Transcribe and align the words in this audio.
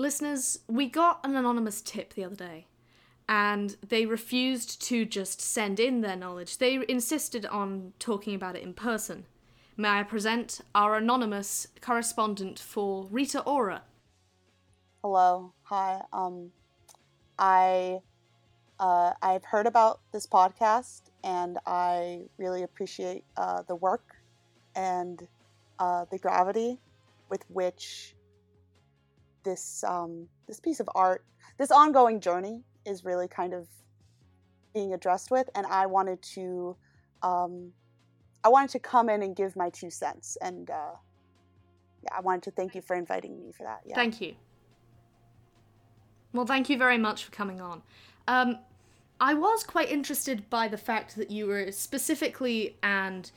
listeners, 0.00 0.60
we 0.66 0.88
got 0.88 1.20
an 1.24 1.36
anonymous 1.36 1.80
tip 1.80 2.14
the 2.14 2.24
other 2.24 2.34
day, 2.34 2.66
and 3.28 3.76
they 3.86 4.06
refused 4.06 4.82
to 4.82 5.04
just 5.04 5.40
send 5.40 5.78
in 5.78 6.00
their 6.00 6.16
knowledge. 6.16 6.58
They 6.58 6.84
insisted 6.88 7.46
on 7.46 7.92
talking 7.98 8.34
about 8.34 8.56
it 8.56 8.62
in 8.62 8.74
person. 8.74 9.26
May 9.76 9.88
I 9.90 10.02
present 10.02 10.60
our 10.74 10.96
anonymous 10.96 11.68
correspondent 11.80 12.58
for 12.58 13.06
Rita 13.10 13.42
Ora? 13.42 13.82
Hello, 15.02 15.52
hi. 15.62 16.02
Um, 16.12 16.50
I 17.38 18.00
uh, 18.78 19.12
I've 19.22 19.44
heard 19.44 19.66
about 19.66 20.00
this 20.12 20.26
podcast, 20.26 21.02
and 21.22 21.58
I 21.66 22.22
really 22.38 22.62
appreciate 22.62 23.24
uh, 23.36 23.62
the 23.68 23.76
work 23.76 24.16
and 24.74 25.26
uh, 25.78 26.06
the 26.10 26.18
gravity 26.18 26.78
with 27.28 27.44
which 27.48 28.14
this 29.44 29.84
um, 29.84 30.26
this 30.46 30.60
piece 30.60 30.80
of 30.80 30.88
art, 30.94 31.24
this 31.58 31.70
ongoing 31.70 32.20
journey, 32.20 32.62
is 32.86 33.04
really 33.04 33.28
kind 33.28 33.54
of 33.54 33.68
being 34.74 34.94
addressed 34.94 35.30
with. 35.30 35.48
And 35.54 35.66
I 35.66 35.86
wanted 35.86 36.22
to 36.34 36.76
um, 37.22 37.72
I 38.44 38.48
wanted 38.48 38.70
to 38.70 38.78
come 38.78 39.08
in 39.08 39.22
and 39.22 39.36
give 39.36 39.56
my 39.56 39.70
two 39.70 39.90
cents, 39.90 40.36
and 40.40 40.70
uh, 40.70 40.94
yeah, 42.02 42.10
I 42.16 42.20
wanted 42.20 42.42
to 42.44 42.50
thank 42.52 42.74
you 42.74 42.80
for 42.80 42.96
inviting 42.96 43.38
me 43.38 43.52
for 43.52 43.64
that. 43.64 43.80
Yeah. 43.84 43.94
Thank 43.94 44.20
you. 44.20 44.34
Well, 46.32 46.46
thank 46.46 46.68
you 46.68 46.78
very 46.78 46.98
much 46.98 47.24
for 47.24 47.32
coming 47.32 47.60
on. 47.60 47.82
Um, 48.28 48.58
I 49.20 49.34
was 49.34 49.64
quite 49.64 49.90
interested 49.90 50.48
by 50.48 50.68
the 50.68 50.78
fact 50.78 51.16
that 51.16 51.30
you 51.30 51.46
were 51.46 51.72
specifically 51.72 52.76
and 52.82 53.30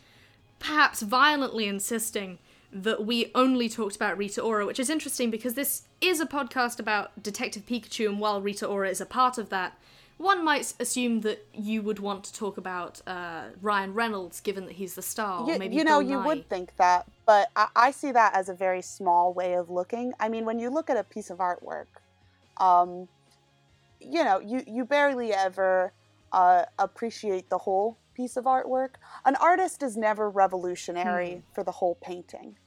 perhaps 0.60 1.02
violently 1.02 1.68
insisting 1.68 2.40
that 2.74 3.06
we 3.06 3.32
only 3.36 3.70
talked 3.70 3.96
about 3.96 4.18
Rita 4.18 4.42
Ora, 4.42 4.66
which 4.66 4.80
is 4.80 4.90
interesting 4.90 5.30
because 5.30 5.54
this 5.54 5.84
is 6.02 6.20
a 6.20 6.26
podcast 6.26 6.80
about 6.80 7.22
Detective 7.22 7.66
Pikachu, 7.66 8.08
and 8.10 8.20
while 8.20 8.42
Rita 8.42 8.66
Ora 8.66 8.90
is 8.90 9.00
a 9.00 9.06
part 9.06 9.38
of 9.38 9.50
that, 9.50 9.78
one 10.18 10.44
might 10.44 10.74
assume 10.80 11.22
that 11.22 11.46
you 11.54 11.82
would 11.82 12.00
want 12.00 12.24
to 12.26 12.34
talk 12.34 12.58
about 12.58 13.02
uh, 13.08 13.46
Ryan 13.62 13.94
Reynolds, 13.94 14.40
given 14.40 14.66
that 14.66 14.74
he's 14.74 14.96
the 14.96 15.02
star. 15.02 15.46
You, 15.50 15.58
maybe 15.60 15.76
you 15.76 15.84
know, 15.84 16.00
Bill 16.00 16.10
you 16.10 16.18
Nye. 16.18 16.26
would 16.28 16.50
think 16.50 16.76
that, 16.78 17.06
but 17.26 17.50
I, 17.56 17.68
I 17.76 17.92
see 17.92 18.12
that 18.12 18.36
as 18.36 18.50
a 18.50 18.54
very 18.54 18.82
small 18.82 19.34
way 19.34 19.54
of 19.54 19.70
looking. 19.70 20.14
I 20.20 20.30
mean, 20.30 20.46
when 20.46 20.60
you 20.60 20.70
look 20.70 20.90
at 20.90 20.98
a 20.98 21.04
piece 21.04 21.30
of 21.30 21.40
artwork, 21.40 21.88
um, 22.58 23.08
you 24.00 24.24
know, 24.24 24.40
you, 24.40 24.64
you 24.68 24.86
barely 24.86 25.34
ever 25.34 25.94
uh, 26.32 26.64
appreciate 26.80 27.50
the 27.50 27.58
whole 27.60 27.98
piece 28.14 28.38
of 28.38 28.46
artwork. 28.46 28.96
An 29.26 29.36
artist 29.38 29.82
is 29.82 29.98
never 29.98 30.30
revolutionary 30.30 31.34
Hmm. 31.36 31.40
for 31.54 31.64
the 31.64 31.72
whole 31.72 31.96
painting. 32.02 32.58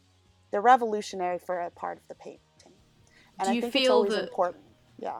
They're 0.57 0.63
revolutionary 0.63 1.39
for 1.39 1.61
a 1.61 1.69
part 1.71 1.99
of 1.99 2.09
the 2.09 2.15
painting. 2.15 2.41
And 3.39 3.45
Do 3.45 3.51
I 3.51 3.53
you 3.53 3.61
think 3.61 3.75
feel 3.75 3.83
it's 3.83 3.91
always 3.91 4.15
that- 4.15 4.23
important. 4.23 4.65
Yeah. 4.99 5.19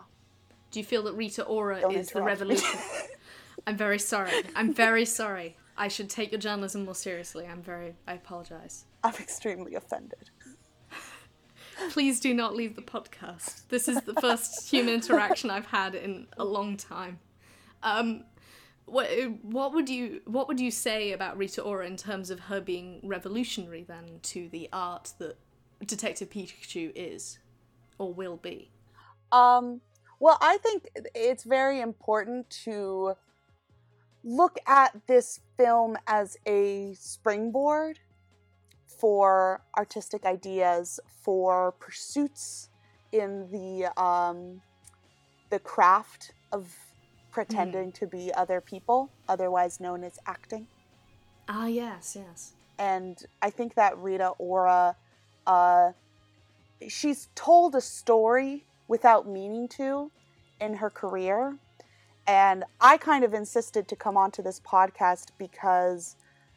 Do 0.71 0.81
you 0.81 0.85
feel 0.87 1.03
that 1.03 1.13
Rita 1.13 1.45
Ora 1.45 1.83
Don't 1.83 1.95
is 1.95 2.09
the 2.09 2.23
revolution? 2.23 2.81
I'm 3.67 3.77
very 3.77 3.99
sorry. 3.99 4.33
I'm 4.55 4.73
very 4.73 5.05
sorry. 5.05 5.59
I 5.77 5.89
should 5.89 6.09
take 6.09 6.33
your 6.33 6.41
journalism 6.41 6.87
more 6.87 6.95
seriously. 6.95 7.45
I'm 7.47 7.61
very. 7.61 7.97
I 8.09 8.15
apologize. 8.15 8.87
I'm 9.05 9.13
extremely 9.17 9.75
offended. 9.75 10.31
Please 11.91 12.19
do 12.19 12.33
not 12.33 12.57
leave 12.57 12.75
the 12.75 12.81
podcast. 12.81 13.69
This 13.69 13.89
is 13.89 14.01
the 14.05 14.15
first 14.15 14.71
human 14.71 14.95
interaction 14.95 15.51
I've 15.51 15.67
had 15.67 15.95
in 15.95 16.29
a 16.39 16.45
long 16.47 16.79
time. 16.79 17.19
Um, 17.83 18.25
what 18.87 19.09
what 19.43 19.75
would 19.75 19.89
you 19.89 20.21
what 20.25 20.49
would 20.49 20.61
you 20.61 20.71
say 20.71 21.13
about 21.13 21.37
Rita 21.37 21.61
Ora 21.61 21.87
in 21.87 21.97
terms 21.97 22.31
of 22.31 22.41
her 22.41 22.61
being 22.61 23.01
revolutionary 23.03 23.83
then 23.83 24.21
to 24.23 24.49
the 24.49 24.69
art 24.73 25.13
that 25.19 25.37
Detective 25.85 26.31
Pikachu 26.31 26.93
is 26.95 27.39
or 27.99 28.13
will 28.13 28.37
be? 28.37 28.71
Um, 29.33 29.81
well, 30.21 30.39
I 30.41 30.59
think 30.59 30.89
it's 31.15 31.45
very 31.45 31.81
important 31.81 32.49
to 32.65 33.15
look 34.25 34.59
at 34.67 35.07
this 35.07 35.41
film 35.57 35.99
as 36.07 36.37
a 36.47 36.95
springboard 36.95 37.99
for 38.87 39.63
artistic 39.77 40.25
ideas, 40.25 40.99
for 41.23 41.73
pursuits 41.73 42.71
in 43.13 43.49
the 43.51 43.93
um, 44.01 44.63
the 45.51 45.59
craft 45.59 46.33
of 46.53 46.75
pretending 47.37 47.93
to 47.93 48.07
be 48.07 48.33
other 48.33 48.63
people, 48.63 49.11
otherwise 49.29 49.79
known 49.79 50.03
as 50.03 50.19
acting. 50.27 50.67
Ah, 51.49 51.67
yes, 51.67 52.17
yes. 52.19 52.55
and 52.79 53.23
I 53.43 53.51
think 53.51 53.75
that 53.75 53.97
Rita 53.99 54.31
Ora, 54.39 54.97
uh, 55.47 55.93
she's 56.89 57.29
told 57.35 57.75
a 57.75 57.81
story 57.81 58.65
without 58.89 59.29
meaning 59.29 59.69
to 59.69 60.11
in 60.61 60.75
her 60.75 60.89
career. 60.91 61.59
And 62.27 62.65
I 62.81 62.97
kind 62.97 63.23
of 63.23 63.35
insisted 63.35 63.87
to 63.89 63.97
come 63.97 64.17
onto 64.17 64.43
this 64.43 64.61
podcast 64.61 65.27
because 65.39 66.17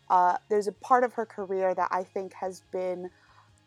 uh, 0.10 0.38
there's 0.50 0.68
a 0.68 0.72
part 0.72 1.04
of 1.04 1.14
her 1.14 1.26
career 1.26 1.76
that 1.76 1.90
I 1.92 2.04
think 2.04 2.34
has 2.34 2.64
been 2.72 3.10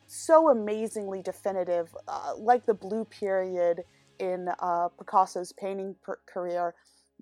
so 0.08 0.48
amazingly 0.48 1.22
definitive, 1.22 1.94
uh, 2.08 2.32
like 2.38 2.66
the 2.66 2.74
blue 2.74 3.04
period 3.04 3.84
in 4.18 4.48
uh, 4.58 4.88
Picasso's 4.98 5.52
painting 5.52 5.94
per- 6.02 6.18
career, 6.26 6.74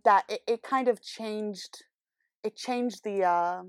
that 0.05 0.25
it, 0.28 0.43
it 0.47 0.62
kind 0.62 0.88
of 0.88 1.03
changed. 1.03 1.84
It 2.43 2.56
changed 2.56 3.05
the 3.05 3.25
uh, 3.25 3.62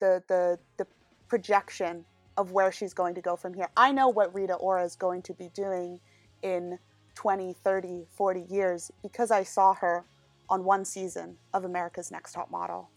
the 0.00 0.22
the 0.28 0.58
the 0.76 0.86
projection 1.28 2.04
of 2.36 2.52
where 2.52 2.72
she's 2.72 2.94
going 2.94 3.14
to 3.14 3.20
go 3.20 3.36
from 3.36 3.54
here. 3.54 3.68
I 3.76 3.92
know 3.92 4.08
what 4.08 4.34
Rita 4.34 4.54
Ora 4.54 4.84
is 4.84 4.96
going 4.96 5.22
to 5.22 5.34
be 5.34 5.48
doing 5.54 6.00
in 6.42 6.78
20, 7.14 7.52
30, 7.52 8.06
40 8.10 8.46
years 8.48 8.90
because 9.02 9.30
I 9.30 9.42
saw 9.42 9.74
her 9.74 10.04
on 10.48 10.64
one 10.64 10.84
season 10.84 11.36
of 11.52 11.64
America's 11.64 12.10
Next 12.10 12.32
Top 12.32 12.50
Model. 12.50 12.88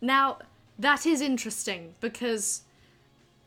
Now, 0.00 0.38
that 0.78 1.06
is 1.06 1.20
interesting 1.20 1.94
because 2.00 2.62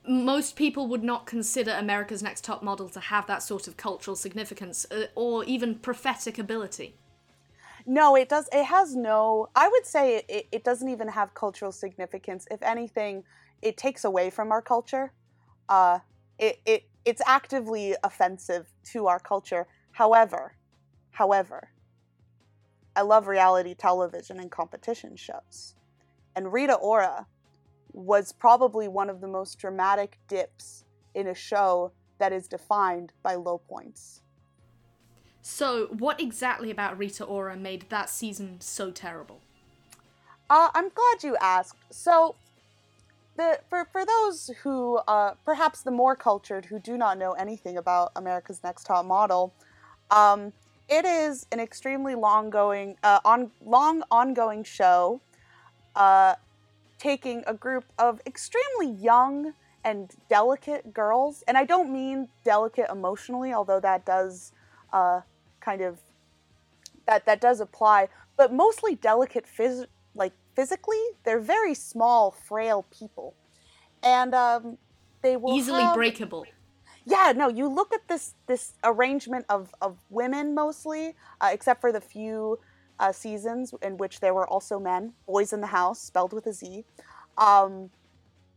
most 0.08 0.56
people 0.56 0.88
would 0.88 1.04
not 1.04 1.26
consider 1.26 1.72
America's 1.72 2.24
Next 2.24 2.44
Top 2.44 2.64
Model 2.64 2.90
to 2.90 3.00
have 3.00 3.28
that 3.28 3.44
sort 3.44 3.68
of 3.68 3.78
cultural 3.78 4.16
significance 4.16 4.86
uh, 4.90 5.06
or 5.16 5.44
even 5.44 5.76
prophetic 5.76 6.40
ability. 6.40 6.96
No, 7.90 8.18
it 8.18 8.28
does. 8.28 8.50
It 8.52 8.66
has 8.66 8.98
no. 8.98 9.48
I 9.56 9.70
would 9.70 9.86
say 9.86 10.18
it, 10.28 10.48
it, 10.52 10.64
doesn't 10.66 10.90
even 10.90 11.08
have 11.08 11.34
cultural 11.34 11.72
significance. 11.72 12.46
If 12.52 12.62
anything, 12.62 13.24
it 13.62 13.78
takes 13.78 14.04
away 14.04 14.30
from 14.30 14.52
our 14.52 14.62
culture. 14.62 15.14
Uh, 15.70 16.00
it, 16.38 16.60
it 16.66 16.84
it's 17.06 17.22
actively 17.26 17.96
offensive 18.04 18.68
to 18.92 19.08
our 19.08 19.20
culture. 19.20 19.68
However, 19.94 20.58
however, 21.12 21.70
I 22.94 23.04
love 23.04 23.26
reality 23.26 23.74
television 23.74 24.38
and 24.42 24.52
competition 24.52 25.16
shows, 25.16 25.76
and 26.36 26.52
Rita 26.52 26.74
Ora 26.74 27.26
was 27.94 28.34
probably 28.34 28.90
one 28.90 29.10
of 29.10 29.22
the 29.22 29.28
most 29.28 29.60
dramatic 29.60 30.20
dips 30.28 30.84
in 31.16 31.28
a 31.28 31.34
show 31.34 31.94
that 32.20 32.34
is 32.34 32.50
defined 32.50 33.14
by 33.24 33.36
low 33.36 33.60
points. 33.60 34.24
So, 35.50 35.88
what 35.88 36.20
exactly 36.20 36.70
about 36.72 36.98
Rita 36.98 37.24
Ora 37.24 37.56
made 37.56 37.86
that 37.88 38.10
season 38.10 38.60
so 38.60 38.92
terrible? 38.92 39.40
Uh, 40.50 40.68
I'm 40.76 40.90
glad 40.90 41.24
you 41.24 41.38
asked. 41.40 41.78
So, 41.90 42.36
the 43.38 43.62
for 43.70 43.86
for 43.86 44.06
those 44.06 44.52
who 44.64 44.98
uh, 45.08 45.36
perhaps 45.46 45.84
the 45.84 45.90
more 45.90 46.18
cultured 46.18 46.66
who 46.66 46.80
do 46.80 46.98
not 46.98 47.18
know 47.18 47.32
anything 47.32 47.78
about 47.78 48.12
America's 48.14 48.62
Next 48.62 48.84
Top 48.84 49.06
Model, 49.06 49.54
um, 50.12 50.52
it 50.90 51.06
is 51.06 51.46
an 51.54 51.62
extremely 51.62 52.14
long 52.14 52.50
going 52.50 52.98
uh, 53.02 53.22
on 53.24 53.50
long 53.66 54.04
ongoing 54.12 54.66
show, 54.66 55.22
uh, 55.96 56.36
taking 57.00 57.46
a 57.48 57.54
group 57.54 57.86
of 57.98 58.20
extremely 58.28 58.92
young 58.92 59.54
and 59.86 60.14
delicate 60.30 60.94
girls, 60.94 61.46
and 61.48 61.58
I 61.58 61.64
don't 61.64 61.92
mean 61.92 62.28
delicate 62.44 62.90
emotionally, 62.92 63.54
although 63.54 63.80
that 63.80 64.06
does 64.06 64.52
uh, 64.92 65.22
kind 65.68 65.82
of 65.90 65.94
that 67.08 67.22
that 67.26 67.40
does 67.48 67.60
apply, 67.68 68.00
but 68.40 68.48
mostly 68.64 68.94
delicate 69.12 69.46
phys- 69.58 69.88
like 70.22 70.34
physically. 70.56 71.04
They're 71.24 71.46
very 71.58 71.74
small, 71.92 72.32
frail 72.50 72.80
people, 73.00 73.30
and 74.04 74.32
um, 74.46 74.78
they 75.24 75.36
will 75.38 75.54
Easily 75.58 75.84
have- 75.84 75.96
breakable. 75.96 76.44
yeah, 77.06 77.28
no, 77.42 77.48
you 77.60 77.66
look 77.80 77.92
at 78.00 78.04
this 78.12 78.26
this 78.52 78.64
arrangement 78.92 79.46
of 79.56 79.62
of 79.82 79.92
women 80.10 80.46
mostly, 80.64 81.04
uh, 81.42 81.50
except 81.56 81.80
for 81.82 81.92
the 81.98 82.02
few 82.16 82.60
uh, 83.00 83.12
seasons 83.24 83.74
in 83.88 83.94
which 84.02 84.16
there 84.24 84.34
were 84.34 84.48
also 84.56 84.76
men, 84.92 85.14
boys 85.34 85.50
in 85.56 85.62
the 85.66 85.72
house, 85.82 86.00
spelled 86.12 86.34
with 86.38 86.46
a 86.48 86.54
Z. 86.54 86.84
Um, 87.50 87.74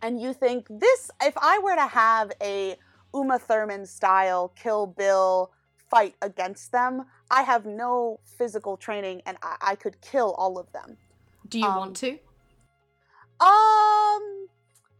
and 0.03 0.13
you 0.25 0.33
think 0.45 0.61
this, 0.85 1.01
if 1.31 1.35
I 1.53 1.55
were 1.65 1.77
to 1.85 1.89
have 2.05 2.29
a 2.41 2.77
Uma 3.13 3.39
Thurman 3.39 3.85
style 3.99 4.45
Kill 4.63 4.87
Bill 4.87 5.51
fight 5.91 6.15
against 6.23 6.73
them, 6.73 7.05
I 7.31 7.43
have 7.43 7.67
no 7.67 8.21
physical 8.25 8.77
training 8.77 9.23
and 9.27 9.37
I, 9.43 9.57
I 9.61 9.75
could 9.75 10.01
kill 10.01 10.33
all 10.35 10.59
of 10.59 10.71
them. 10.73 10.97
Do 11.49 11.59
you 11.59 11.67
um, 11.67 11.77
want 11.77 11.97
to? 11.97 12.11
Um, 13.41 14.49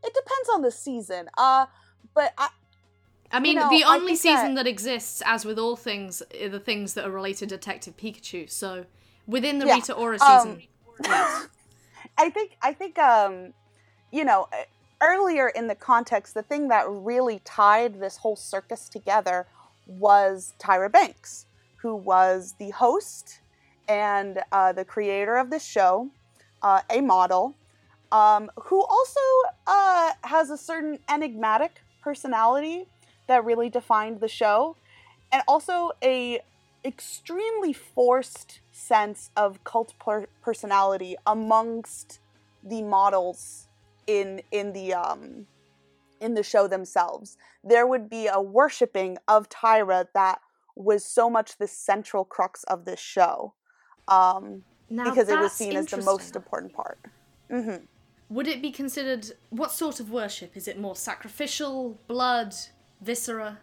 it 0.03 0.13
depends 0.15 0.49
on 0.53 0.63
the 0.63 0.71
season. 0.71 1.29
Uh, 1.39 1.67
but 2.15 2.33
I, 2.37 2.49
I 3.31 3.41
mean, 3.41 3.57
know, 3.57 3.71
the 3.71 3.85
only 3.85 4.17
season 4.17 4.55
that- 4.55 4.65
that... 4.65 4.71
exists, 4.71 5.23
as 5.25 5.45
with 5.45 5.59
all 5.59 5.77
things, 5.77 6.23
are 6.43 6.49
the 6.49 6.61
things 6.61 6.95
that 6.95 7.07
are 7.07 7.11
related 7.11 7.49
to 7.51 7.57
Detective 7.57 7.97
Pikachu. 7.97 8.51
So 8.51 8.87
within 9.27 9.59
the 9.59 9.67
Yeah, 9.67 9.75
Rita 9.75 9.95
Ora 9.95 10.19
um, 10.21 10.43
season, 10.43 10.63
yes. 11.05 11.49
I 12.19 12.29
think 12.31 12.57
I 12.61 12.73
think 12.73 12.99
um, 12.99 13.55
you 14.11 14.25
know, 14.25 14.49
earlier 15.01 15.49
in 15.49 15.69
the 15.69 15.75
context, 15.75 16.35
the 16.35 16.43
thing 16.43 16.69
that 16.69 16.87
really 16.89 17.41
tied 17.45 18.01
this 18.01 18.17
whole 18.19 18.37
circus 18.37 18.89
together 18.89 19.47
was 19.91 20.55
Tyra 20.59 20.91
Banks, 20.91 21.47
who 21.77 21.95
was 21.95 22.55
the 22.59 22.71
host 22.71 23.41
and 23.89 24.41
uh, 24.53 24.73
the 24.73 24.85
creator 24.85 25.37
of 25.37 25.51
the 25.51 25.59
show, 25.59 26.11
uh, 26.63 26.83
a 26.89 27.01
model, 27.01 27.57
um, 28.13 28.51
who 28.65 28.85
also 28.85 29.21
uh, 29.67 30.13
has 30.25 30.51
a 30.51 30.57
certain 30.57 30.99
enigmatic 31.09 31.83
personality 32.03 32.87
that 33.27 33.45
really 33.45 33.69
defined 33.69 34.21
the 34.21 34.29
show, 34.29 34.77
and 35.33 35.43
also 35.47 35.93
a 36.03 36.41
extremely 36.85 37.73
forced 37.73 38.61
sense 38.73 39.31
of 39.37 39.63
cult 39.65 39.93
per- 39.99 40.27
personality 40.43 41.17
amongst 41.27 42.19
the 42.63 42.83
models 42.83 43.67
in 44.07 44.43
in 44.51 44.73
the 44.73 44.95
um 44.95 45.47
in 46.21 46.35
the 46.35 46.43
show 46.43 46.67
themselves 46.69 47.37
there 47.65 47.87
would 47.87 48.09
be 48.09 48.27
a 48.27 48.41
worshiping 48.41 49.17
of 49.29 49.49
tyra 49.49 50.07
that 50.15 50.41
was 50.77 51.05
so 51.05 51.29
much 51.29 51.59
the 51.59 51.67
central 51.67 52.25
crux 52.25 52.65
of 52.65 52.85
this 52.85 53.01
show 53.01 53.55
um 54.09 54.63
Now, 54.89 55.05
because 55.05 55.29
it 55.29 55.39
was 55.39 55.53
seen 55.53 55.77
as 55.77 55.87
the 55.87 56.03
most 56.03 56.37
important 56.37 56.73
part 56.73 56.99
hmm 57.51 57.77
Would 58.29 58.47
it 58.47 58.63
be 58.63 58.71
considered 58.71 59.33
what 59.51 59.73
sort 59.73 60.01
of 60.01 60.11
worship? 60.11 60.57
Is 60.57 60.69
it 60.69 60.79
more 60.79 60.97
sacrificial, 60.97 61.99
blood, 62.07 62.55
viscera? 63.01 63.59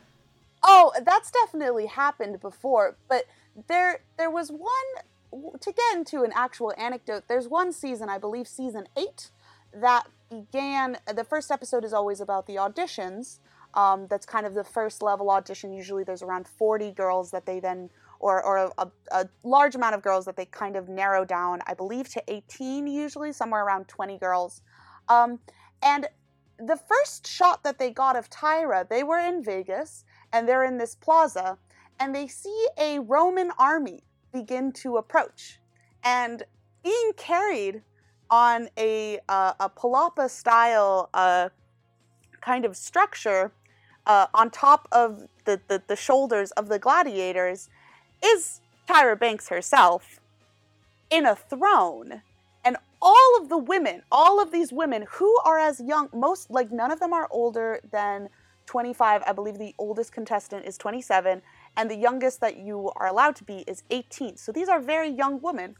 Oh, 0.64 0.92
that's 1.06 1.32
definitely 1.32 1.86
happened 1.86 2.42
before, 2.42 2.98
but 3.08 3.24
there 3.70 4.02
there 4.18 4.30
was 4.30 4.50
one 4.52 5.60
to 5.62 5.72
get 5.72 5.96
into 5.96 6.24
an 6.24 6.32
actual 6.36 6.74
anecdote. 6.78 7.24
There's 7.28 7.48
one 7.48 7.72
season, 7.72 8.10
I 8.10 8.18
believe 8.18 8.48
season 8.48 8.88
8, 8.98 9.32
that 9.74 10.08
began 10.30 10.98
the 11.14 11.24
first 11.24 11.52
episode 11.52 11.84
is 11.84 11.94
always 11.94 12.22
about 12.22 12.48
the 12.48 12.56
auditions. 12.56 13.40
Um, 13.74 14.08
that's 14.10 14.26
kind 14.26 14.46
of 14.46 14.54
the 14.54 14.64
first 14.64 15.02
level 15.02 15.30
audition. 15.30 15.74
Usually 15.74 16.04
there's 16.04 16.22
around 16.22 16.48
40 16.48 16.92
girls 16.92 17.32
that 17.32 17.46
they 17.46 17.60
then 17.60 17.90
or, 18.20 18.44
or 18.44 18.72
a, 18.78 18.88
a 19.12 19.30
large 19.44 19.76
amount 19.76 19.96
of 19.96 20.02
girls 20.02 20.26
that 20.26 20.36
they 20.36 20.46
kind 20.46 20.76
of 20.76 20.90
narrow 20.90 21.24
down, 21.24 21.60
I 21.68 21.74
believe, 21.74 22.10
to 22.10 22.24
18, 22.28 22.88
usually, 22.88 23.32
somewhere 23.32 23.64
around 23.64 23.88
20 23.88 24.18
girls. 24.18 24.62
Um, 25.08 25.40
and 25.84 26.08
the 26.58 26.78
first 26.78 27.28
shot 27.28 27.64
that 27.64 27.78
they 27.78 27.92
got 27.92 28.16
of 28.16 28.30
Tyra, 28.30 28.88
they 28.88 29.04
were 29.04 29.20
in 29.20 29.44
Vegas 29.44 30.04
and 30.34 30.48
they're 30.48 30.64
in 30.64 30.78
this 30.78 30.96
plaza 30.96 31.58
and 32.00 32.14
they 32.14 32.28
see 32.28 32.68
a 32.78 33.00
Roman 33.00 33.52
army 33.58 34.04
begin 34.34 34.72
to 34.72 34.98
approach. 34.98 35.60
And 36.04 36.44
being 36.84 37.12
carried 37.18 37.84
on 38.30 38.70
a, 38.78 39.20
uh, 39.30 39.54
a 39.60 39.70
palapa 39.70 40.30
style 40.30 41.10
uh, 41.14 41.50
kind 42.42 42.66
of 42.66 42.76
structure 42.76 43.52
uh, 44.06 44.28
on 44.34 44.50
top 44.50 44.88
of 44.92 45.28
the, 45.46 45.60
the, 45.68 45.82
the 45.88 45.96
shoulders 45.96 46.52
of 46.52 46.70
the 46.70 46.80
gladiators 46.80 47.70
is 48.24 48.62
Tyra 48.88 49.20
Banks 49.20 49.50
herself 49.50 50.20
in 51.10 51.26
a 51.26 51.36
throne. 51.36 52.22
And 52.64 52.78
all 53.02 53.38
of 53.40 53.50
the 53.50 53.58
women, 53.58 54.02
all 54.12 54.42
of 54.42 54.52
these 54.52 54.72
women 54.72 55.06
who 55.10 55.38
are 55.46 55.60
as 55.60 55.80
young, 55.80 56.10
most, 56.14 56.50
like, 56.50 56.72
none 56.72 56.92
of 56.92 57.00
them 57.00 57.14
are 57.14 57.28
older 57.32 57.80
than 57.92 58.30
25. 58.66 59.24
I 59.26 59.32
believe 59.34 59.58
the 59.58 59.76
oldest 59.78 60.12
contestant 60.12 60.66
is 60.66 60.78
27, 60.78 61.42
and 61.76 61.92
the 61.92 61.96
youngest 61.96 62.42
that 62.42 62.58
you 62.58 62.92
are 62.96 63.08
allowed 63.08 63.36
to 63.38 63.44
be 63.44 63.64
is 63.68 63.84
18. 63.90 64.38
So 64.38 64.52
these 64.52 64.70
are 64.70 64.80
very 64.80 65.10
young 65.10 65.42
women. 65.42 65.76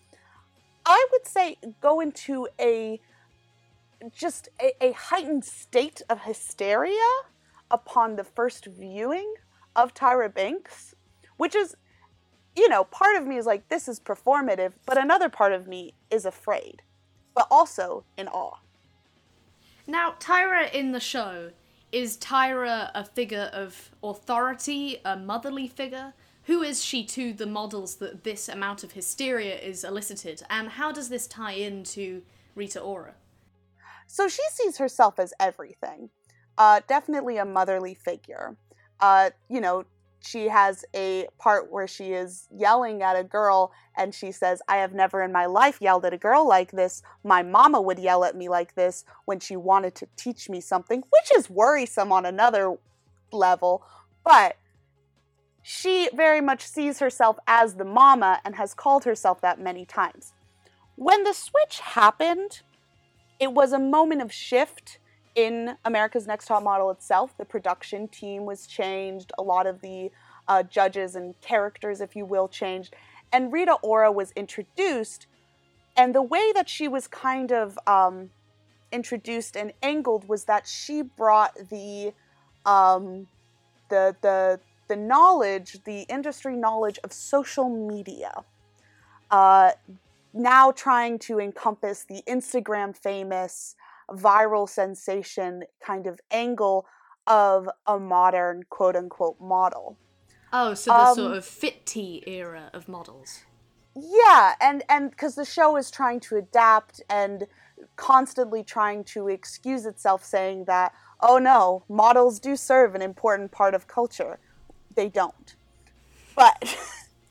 I 0.88 1.06
would 1.12 1.28
say 1.28 1.58
go 1.82 2.00
into 2.00 2.48
a 2.60 3.00
just 4.16 4.48
a, 4.62 4.72
a 4.84 4.92
heightened 4.94 5.44
state 5.44 6.02
of 6.10 6.22
hysteria 6.22 6.94
upon 7.70 8.16
the 8.16 8.24
first 8.24 8.66
viewing 8.66 9.34
of 9.76 9.94
Tyra 9.94 10.34
Banks, 10.34 10.96
which 11.36 11.56
is, 11.56 11.76
you 12.56 12.70
know, 12.70 12.86
part 12.86 13.18
of 13.18 13.28
me 13.28 13.38
is 13.38 13.46
like, 13.46 13.68
this 13.70 13.88
is 13.88 14.00
performative, 14.00 14.74
but 14.86 14.98
another 14.98 15.30
part 15.30 15.52
of 15.52 15.68
me 15.68 15.94
is 16.10 16.26
afraid, 16.26 16.82
but 17.36 17.48
also 17.52 18.06
in 18.18 18.28
awe. 18.28 18.58
Now, 19.86 20.16
Tyra 20.20 20.72
in 20.74 20.92
the 20.92 21.00
show, 21.00 21.52
is 21.92 22.18
Tyra 22.18 22.92
a 22.94 23.04
figure 23.06 23.50
of 23.54 23.92
authority, 24.04 25.00
a 25.06 25.18
motherly 25.18 25.68
figure? 25.68 26.14
Who 26.48 26.62
is 26.62 26.84
she 26.84 27.04
to 27.08 27.34
the 27.34 27.46
models 27.46 27.96
that 27.96 28.24
this 28.24 28.48
amount 28.48 28.82
of 28.86 28.94
hysteria 28.94 29.58
is 29.58 29.84
elicited? 29.84 30.44
And 30.50 30.70
how 30.70 30.94
does 30.94 31.10
this 31.10 31.28
tie 31.28 31.52
into 31.52 32.22
Rita 32.56 32.80
Ora? 32.80 33.16
So 34.08 34.30
she 34.30 34.42
sees 34.52 34.78
herself 34.78 35.20
as 35.20 35.34
everything. 35.42 36.10
Uh, 36.58 36.80
definitely 36.88 37.36
a 37.36 37.44
motherly 37.44 37.94
figure. 37.94 38.56
Uh, 39.02 39.32
you 39.50 39.60
know, 39.60 39.84
she 40.22 40.48
has 40.48 40.86
a 40.96 41.28
part 41.38 41.70
where 41.70 41.86
she 41.86 42.14
is 42.14 42.48
yelling 42.50 43.04
at 43.04 43.18
a 43.18 43.26
girl 43.26 43.74
and 43.98 44.16
she 44.16 44.32
says, 44.32 44.62
I 44.70 44.78
have 44.78 44.94
never 44.94 45.22
in 45.22 45.34
my 45.34 45.48
life 45.48 45.80
yelled 45.82 46.06
at 46.06 46.14
a 46.14 46.18
girl 46.18 46.48
like 46.48 46.72
this. 46.72 47.04
My 47.26 47.44
mama 47.44 47.82
would 47.82 48.00
yell 48.00 48.24
at 48.24 48.38
me 48.38 48.48
like 48.48 48.74
this 48.74 49.04
when 49.26 49.42
she 49.42 49.58
wanted 49.58 49.96
to 49.96 50.08
teach 50.16 50.50
me 50.50 50.62
something, 50.62 51.00
which 51.00 51.38
is 51.38 51.50
worrisome 51.50 52.14
on 52.14 52.26
another 52.26 52.78
level. 53.34 53.84
But 54.24 54.56
she 55.70 56.10
very 56.14 56.40
much 56.40 56.66
sees 56.66 57.00
herself 57.00 57.38
as 57.46 57.76
the 57.76 57.84
mama 57.84 58.40
and 58.46 58.56
has 58.56 58.74
called 58.74 59.04
herself 59.04 59.42
that 59.42 59.60
many 59.60 59.84
times. 59.84 60.32
When 60.96 61.26
the 61.26 61.34
switch 61.34 61.82
happened, 61.82 62.62
it 63.38 63.52
was 63.52 63.74
a 63.74 63.78
moment 63.78 64.22
of 64.22 64.32
shift 64.32 64.98
in 65.36 65.76
America's 65.84 66.26
Next 66.26 66.46
Top 66.46 66.64
Model 66.64 66.90
itself. 66.90 67.38
The 67.38 67.44
production 67.44 68.08
team 68.08 68.46
was 68.46 68.66
changed, 68.66 69.34
a 69.38 69.42
lot 69.42 69.68
of 69.68 69.82
the 69.82 70.10
uh, 70.48 70.64
judges 70.64 71.18
and 71.18 71.38
characters, 71.42 72.00
if 72.00 72.16
you 72.16 72.24
will, 72.24 72.48
changed. 72.48 72.96
And 73.34 73.52
Rita 73.52 73.76
Ora 73.84 74.10
was 74.10 74.32
introduced, 74.38 75.28
and 75.98 76.16
the 76.16 76.22
way 76.22 76.54
that 76.54 76.70
she 76.70 76.88
was 76.88 77.08
kind 77.08 77.52
of 77.52 77.78
um, 77.86 78.30
introduced 78.94 79.58
and 79.58 79.74
angled 79.84 80.30
was 80.30 80.46
that 80.46 80.66
she 80.66 81.02
brought 81.02 81.58
the 81.70 82.14
um, 82.66 83.28
the 83.90 84.16
the 84.22 84.62
the 84.88 84.96
knowledge, 84.96 85.84
the 85.86 86.02
industry 86.04 86.56
knowledge 86.56 87.00
of 87.04 87.14
social 87.14 87.70
media. 87.70 88.32
Uh, 89.30 89.72
now 90.34 90.72
trying 90.72 91.20
to 91.20 91.40
encompass 91.40 92.06
the 92.06 92.24
Instagram 92.28 92.96
famous 92.96 93.76
viral 94.10 94.70
sensation 94.70 95.64
kind 95.82 96.08
of 96.08 96.20
angle 96.32 96.86
of 97.26 97.70
a 97.86 98.00
modern 98.00 98.64
quote 98.70 98.96
unquote 98.96 99.40
model. 99.42 99.98
Oh, 100.54 100.74
so 100.74 100.92
the 100.92 100.98
Um, 100.98 101.16
sort 101.16 101.38
of 101.38 101.46
fit 101.46 101.96
era 101.98 102.70
of 102.74 102.88
models. 102.88 103.44
Yeah, 103.96 104.54
and 104.62 104.84
and 104.88 105.10
because 105.10 105.36
the 105.36 105.44
show 105.44 105.76
is 105.76 105.92
trying 105.92 106.20
to 106.22 106.38
adapt 106.38 107.02
and 107.10 107.48
constantly 107.96 108.64
trying 108.64 109.04
to 109.06 109.28
excuse 109.28 109.86
itself, 109.86 110.24
saying 110.24 110.66
that 110.66 110.94
oh 111.20 111.40
no, 111.40 111.84
models 111.90 112.40
do 112.40 112.56
serve 112.56 112.96
an 112.96 113.02
important 113.02 113.52
part 113.52 113.74
of 113.74 113.88
culture. 113.88 114.40
They 114.98 115.10
don't. 115.10 115.56
But 116.36 116.76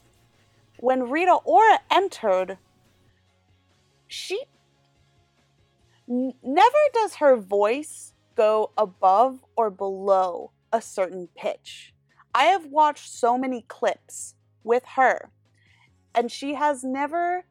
when 0.79 1.11
Rita 1.11 1.39
Ora 1.45 1.81
entered, 1.91 2.59
she 4.07 4.45
n- 6.09 6.35
never 6.45 6.77
does 6.95 7.17
her 7.17 7.37
voice 7.37 8.15
go 8.37 8.71
above 8.79 9.45
or 9.57 9.71
below 9.71 10.53
a 10.73 10.81
certain 10.81 11.29
pitch. 11.37 11.93
I 12.33 12.45
have 12.45 12.67
watched 12.67 13.13
so 13.13 13.37
many 13.37 13.63
clips 13.63 14.37
with 14.63 14.85
her, 14.95 15.31
and 16.15 16.31
she 16.31 16.55
has 16.55 16.85
never 16.85 17.47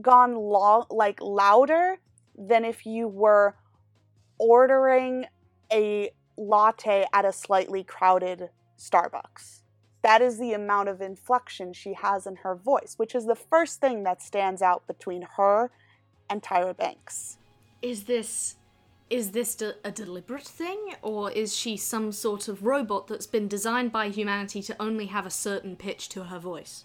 gone 0.00 0.36
lo- 0.36 0.86
like 0.88 1.20
louder 1.20 1.98
than 2.34 2.64
if 2.64 2.86
you 2.86 3.08
were 3.08 3.56
ordering 4.38 5.26
a 5.70 6.12
latte 6.38 7.04
at 7.12 7.26
a 7.26 7.32
slightly 7.32 7.84
crowded 7.84 8.48
Starbucks. 8.90 9.60
That 10.02 10.20
is 10.20 10.38
the 10.38 10.52
amount 10.52 10.90
of 10.90 11.00
inflection 11.00 11.72
she 11.72 11.94
has 11.94 12.26
in 12.26 12.36
her 12.36 12.54
voice, 12.54 12.94
which 12.98 13.14
is 13.14 13.24
the 13.24 13.34
first 13.34 13.80
thing 13.80 14.02
that 14.02 14.20
stands 14.20 14.60
out 14.60 14.86
between 14.86 15.26
her 15.36 15.70
and 16.28 16.42
Tyra 16.42 16.76
Banks. 16.76 17.38
Is 17.80 18.04
this 18.04 18.56
is 19.10 19.30
this 19.30 19.54
de- 19.54 19.74
a 19.84 19.90
deliberate 19.90 20.46
thing 20.46 20.94
or 21.02 21.30
is 21.30 21.54
she 21.54 21.76
some 21.76 22.10
sort 22.10 22.48
of 22.48 22.64
robot 22.64 23.06
that's 23.06 23.26
been 23.26 23.46
designed 23.46 23.92
by 23.92 24.08
humanity 24.08 24.62
to 24.62 24.74
only 24.80 25.06
have 25.06 25.26
a 25.26 25.30
certain 25.30 25.76
pitch 25.76 26.08
to 26.08 26.24
her 26.24 26.38
voice? 26.38 26.84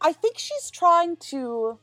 I 0.00 0.12
think 0.12 0.38
she's 0.38 0.70
trying 0.70 1.16
to. 1.32 1.78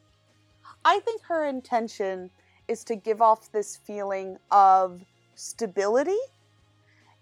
I 0.86 1.00
think 1.00 1.24
her 1.24 1.46
intention 1.46 2.30
is 2.68 2.84
to 2.86 2.96
give 2.96 3.22
off 3.22 3.52
this 3.52 3.76
feeling 3.76 4.38
of 4.52 5.02
stability 5.36 6.20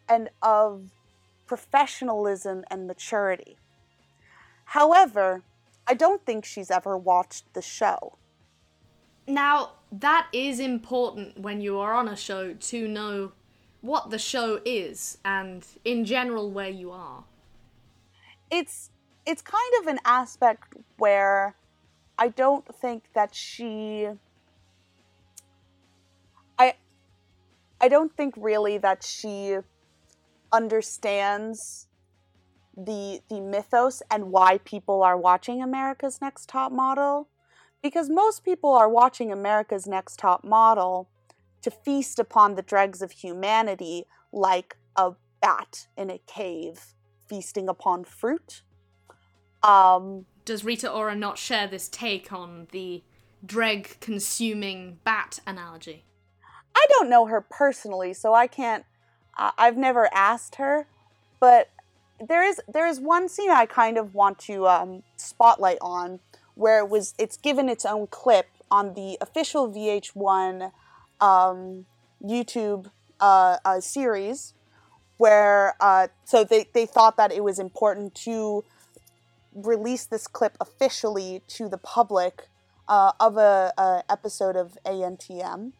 and 0.09 0.29
of 0.41 0.83
professionalism 1.51 2.63
and 2.71 2.87
maturity. 2.87 3.57
However, 4.63 5.43
I 5.85 5.93
don't 5.93 6.25
think 6.25 6.45
she's 6.45 6.71
ever 6.71 6.97
watched 6.97 7.53
the 7.53 7.61
show. 7.61 8.17
Now, 9.27 9.71
that 9.91 10.27
is 10.31 10.61
important 10.61 11.37
when 11.37 11.59
you 11.59 11.77
are 11.77 11.93
on 11.93 12.07
a 12.07 12.15
show 12.15 12.53
to 12.53 12.87
know 12.87 13.33
what 13.81 14.11
the 14.11 14.17
show 14.17 14.61
is 14.63 15.17
and 15.25 15.67
in 15.83 16.05
general 16.05 16.49
where 16.49 16.69
you 16.69 16.89
are. 16.89 17.25
It's 18.49 18.89
it's 19.25 19.41
kind 19.41 19.73
of 19.81 19.87
an 19.87 19.99
aspect 20.05 20.75
where 20.99 21.57
I 22.17 22.29
don't 22.29 22.65
think 22.73 23.03
that 23.13 23.35
she 23.35 24.07
I 26.57 26.75
I 27.81 27.89
don't 27.89 28.15
think 28.15 28.35
really 28.37 28.77
that 28.77 29.03
she 29.03 29.57
understands 30.51 31.87
the 32.75 33.21
the 33.29 33.39
mythos 33.39 34.01
and 34.09 34.31
why 34.31 34.57
people 34.59 35.03
are 35.03 35.17
watching 35.17 35.61
America's 35.61 36.21
Next 36.21 36.47
Top 36.47 36.71
Model 36.71 37.27
because 37.81 38.09
most 38.09 38.43
people 38.43 38.71
are 38.71 38.89
watching 38.89 39.31
America's 39.31 39.87
Next 39.87 40.19
Top 40.19 40.43
Model 40.43 41.09
to 41.61 41.71
feast 41.71 42.19
upon 42.19 42.55
the 42.55 42.61
dregs 42.61 43.01
of 43.01 43.11
humanity 43.11 44.05
like 44.31 44.77
a 44.95 45.11
bat 45.41 45.87
in 45.97 46.09
a 46.09 46.19
cave 46.27 46.93
feasting 47.27 47.67
upon 47.67 48.03
fruit. 48.03 48.63
Um, 49.63 50.25
Does 50.45 50.63
Rita 50.63 50.89
Ora 50.91 51.15
not 51.15 51.37
share 51.37 51.67
this 51.67 51.87
take 51.87 52.31
on 52.31 52.67
the 52.71 53.03
dreg 53.45 53.97
consuming 53.99 54.99
bat 55.03 55.39
analogy? 55.45 56.05
I 56.75 56.85
don't 56.89 57.09
know 57.09 57.25
her 57.25 57.41
personally, 57.41 58.13
so 58.13 58.33
I 58.33 58.47
can't. 58.47 58.85
I've 59.37 59.77
never 59.77 60.09
asked 60.13 60.55
her, 60.55 60.87
but 61.39 61.69
there 62.19 62.43
is 62.43 62.61
there 62.71 62.87
is 62.87 62.99
one 62.99 63.29
scene 63.29 63.49
I 63.49 63.65
kind 63.65 63.97
of 63.97 64.13
want 64.13 64.39
to 64.39 64.67
um, 64.67 65.03
spotlight 65.15 65.77
on 65.81 66.19
where 66.55 66.79
it 66.79 66.89
was 66.89 67.13
it's 67.17 67.37
given 67.37 67.69
its 67.69 67.85
own 67.85 68.07
clip 68.07 68.47
on 68.69 68.93
the 68.93 69.17
official 69.21 69.71
VH1 69.71 70.71
um, 71.19 71.85
YouTube 72.23 72.91
uh, 73.19 73.57
uh, 73.65 73.79
series 73.79 74.53
where 75.17 75.75
uh, 75.79 76.07
so 76.25 76.43
they, 76.43 76.67
they 76.73 76.85
thought 76.85 77.17
that 77.17 77.31
it 77.31 77.43
was 77.43 77.59
important 77.59 78.15
to 78.15 78.63
release 79.53 80.05
this 80.05 80.27
clip 80.27 80.57
officially 80.59 81.41
to 81.47 81.67
the 81.69 81.77
public 81.77 82.47
uh, 82.87 83.11
of 83.19 83.37
a, 83.37 83.71
a, 83.77 84.03
episode 84.09 84.55
of 84.55 84.77
ANTM, 84.85 85.71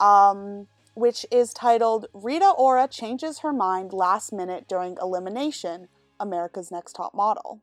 um, 0.00 0.66
which 0.94 1.24
is 1.30 1.52
titled 1.52 2.06
"Rita 2.12 2.52
Ora 2.56 2.88
changes 2.88 3.40
her 3.40 3.52
mind 3.52 3.92
last 3.92 4.32
minute 4.32 4.66
during 4.68 4.96
elimination: 5.00 5.88
America's 6.20 6.70
Next 6.70 6.94
Top 6.94 7.14
Model," 7.14 7.62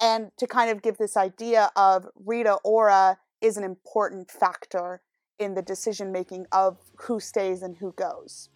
and 0.00 0.30
to 0.36 0.46
kind 0.46 0.70
of 0.70 0.82
give 0.82 0.98
this 0.98 1.16
idea 1.16 1.70
of 1.76 2.08
Rita 2.14 2.58
Ora 2.64 3.18
is 3.40 3.56
an 3.56 3.64
important 3.64 4.30
factor 4.30 5.00
in 5.38 5.54
the 5.54 5.62
decision 5.62 6.12
making 6.12 6.46
of 6.52 6.78
who 7.02 7.20
stays 7.20 7.62
and 7.62 7.76
who 7.76 7.92
goes. 7.92 8.48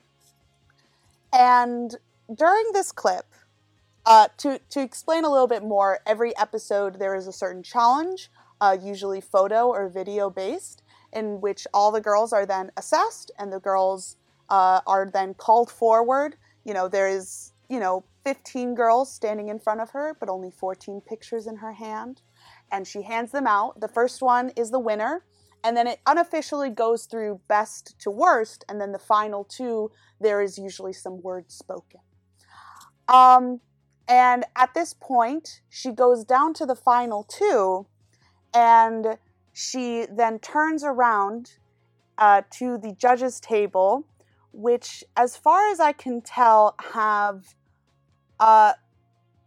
And 1.32 1.96
during 2.34 2.72
this 2.72 2.92
clip, 2.92 3.26
uh, 4.06 4.28
to, 4.38 4.60
to 4.70 4.80
explain 4.80 5.24
a 5.24 5.30
little 5.30 5.46
bit 5.46 5.62
more, 5.62 6.00
every 6.06 6.36
episode 6.38 6.98
there 6.98 7.14
is 7.14 7.26
a 7.26 7.32
certain 7.32 7.62
challenge, 7.62 8.30
uh, 8.60 8.76
usually 8.80 9.20
photo 9.20 9.68
or 9.68 9.88
video 9.88 10.30
based, 10.30 10.82
in 11.12 11.40
which 11.40 11.66
all 11.72 11.90
the 11.90 12.00
girls 12.00 12.32
are 12.32 12.46
then 12.46 12.70
assessed 12.76 13.30
and 13.38 13.52
the 13.52 13.60
girls 13.60 14.16
uh, 14.48 14.80
are 14.86 15.10
then 15.12 15.34
called 15.34 15.70
forward. 15.70 16.36
You 16.64 16.74
know, 16.74 16.88
there 16.88 17.08
is, 17.08 17.52
you 17.68 17.80
know, 17.80 18.04
15 18.24 18.74
girls 18.74 19.12
standing 19.12 19.48
in 19.48 19.58
front 19.58 19.80
of 19.80 19.90
her, 19.90 20.16
but 20.18 20.28
only 20.28 20.50
14 20.50 21.00
pictures 21.00 21.46
in 21.46 21.56
her 21.56 21.72
hand. 21.72 22.20
And 22.70 22.86
she 22.86 23.02
hands 23.02 23.32
them 23.32 23.46
out. 23.46 23.80
The 23.80 23.88
first 23.88 24.20
one 24.20 24.50
is 24.50 24.70
the 24.70 24.78
winner, 24.78 25.24
and 25.64 25.76
then 25.76 25.86
it 25.86 26.00
unofficially 26.06 26.70
goes 26.70 27.06
through 27.06 27.40
best 27.48 27.98
to 28.00 28.10
worst, 28.10 28.64
and 28.68 28.80
then 28.80 28.92
the 28.92 28.98
final 28.98 29.44
two, 29.44 29.90
there 30.20 30.40
is 30.40 30.58
usually 30.58 30.92
some 30.92 31.22
words 31.22 31.54
spoken. 31.54 32.00
Um, 33.08 33.60
and 34.06 34.44
at 34.56 34.74
this 34.74 34.94
point, 34.94 35.62
she 35.68 35.90
goes 35.90 36.24
down 36.24 36.54
to 36.54 36.66
the 36.66 36.76
final 36.76 37.24
two, 37.24 37.86
and 38.54 39.18
she 39.58 40.06
then 40.08 40.38
turns 40.38 40.84
around 40.84 41.54
uh, 42.16 42.42
to 42.48 42.78
the 42.78 42.92
judges' 42.92 43.40
table, 43.40 44.04
which, 44.52 45.02
as 45.16 45.36
far 45.36 45.68
as 45.68 45.80
I 45.80 45.90
can 45.90 46.20
tell, 46.20 46.76
have 46.92 47.56
uh, 48.38 48.74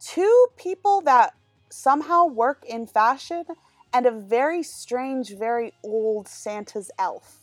two 0.02 0.48
people 0.58 1.00
that 1.06 1.34
somehow 1.70 2.26
work 2.26 2.66
in 2.68 2.88
fashion 2.88 3.46
and 3.94 4.06
a 4.06 4.12
very 4.12 4.64
strange, 4.64 5.38
very 5.38 5.72
old 5.82 6.28
Santa's 6.28 6.92
elf. 7.00 7.38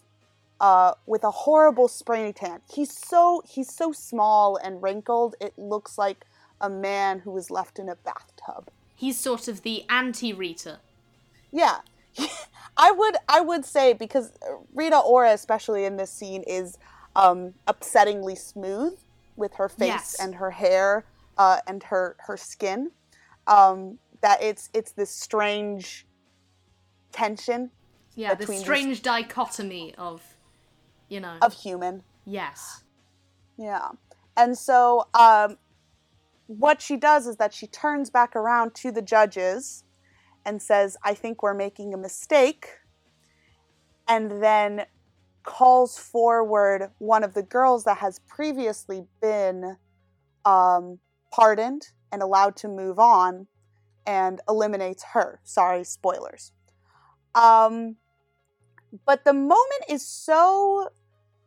Uh, 0.60 0.92
with 1.06 1.22
a 1.22 1.30
horrible 1.30 1.86
spray 1.86 2.32
tan. 2.32 2.60
He's 2.68 2.92
so 2.92 3.42
he's 3.46 3.72
so 3.72 3.92
small 3.92 4.56
and 4.56 4.82
wrinkled. 4.82 5.36
It 5.40 5.56
looks 5.56 5.96
like 5.96 6.26
a 6.60 6.68
man 6.68 7.20
who 7.20 7.30
was 7.30 7.48
left 7.48 7.78
in 7.78 7.88
a 7.88 7.94
bathtub. 7.94 8.68
He's 8.96 9.20
sort 9.20 9.46
of 9.46 9.62
the 9.62 9.84
anti 9.88 10.32
Rita. 10.32 10.80
Yeah, 11.52 11.78
I 12.76 12.92
would 12.92 13.16
I 13.28 13.40
would 13.40 13.64
say 13.64 13.92
because 13.92 14.32
Rita 14.74 14.98
Ora, 14.98 15.32
especially 15.32 15.84
in 15.84 15.96
this 15.96 16.10
scene, 16.10 16.42
is 16.46 16.78
um, 17.16 17.54
upsettingly 17.66 18.38
smooth 18.38 18.96
with 19.36 19.54
her 19.54 19.68
face 19.68 19.88
yes. 19.88 20.16
and 20.20 20.36
her 20.36 20.50
hair 20.50 21.04
uh, 21.36 21.58
and 21.66 21.82
her 21.84 22.16
her 22.20 22.36
skin. 22.36 22.90
Um, 23.46 23.98
that 24.20 24.42
it's 24.42 24.70
it's 24.74 24.92
this 24.92 25.10
strange 25.10 26.06
tension. 27.12 27.70
Yeah, 28.14 28.34
the 28.34 28.46
strange 28.46 28.88
this, 28.88 29.00
dichotomy 29.00 29.94
of, 29.96 30.22
you 31.08 31.20
know, 31.20 31.36
of 31.40 31.52
human. 31.52 32.02
Yes. 32.24 32.82
Yeah, 33.56 33.90
and 34.36 34.56
so 34.56 35.08
um, 35.14 35.56
what 36.46 36.80
she 36.82 36.96
does 36.96 37.26
is 37.26 37.36
that 37.36 37.52
she 37.52 37.66
turns 37.66 38.10
back 38.10 38.34
around 38.34 38.74
to 38.76 38.92
the 38.92 39.02
judges 39.02 39.84
and 40.48 40.62
says, 40.62 40.96
"I 41.04 41.14
think 41.14 41.42
we're 41.42 41.54
making 41.54 41.92
a 41.92 41.98
mistake," 41.98 42.68
and 44.08 44.42
then 44.42 44.86
calls 45.42 45.98
forward 45.98 46.90
one 46.98 47.22
of 47.22 47.34
the 47.34 47.42
girls 47.42 47.84
that 47.84 47.98
has 47.98 48.20
previously 48.20 49.04
been 49.20 49.76
um, 50.44 50.98
pardoned 51.30 51.88
and 52.10 52.22
allowed 52.22 52.56
to 52.56 52.68
move 52.68 52.98
on 52.98 53.46
and 54.06 54.40
eliminates 54.48 55.04
her. 55.12 55.40
Sorry, 55.44 55.84
spoilers. 55.84 56.52
Um, 57.34 57.96
but 59.04 59.24
the 59.24 59.34
moment 59.34 59.84
is 59.88 60.06
so 60.06 60.88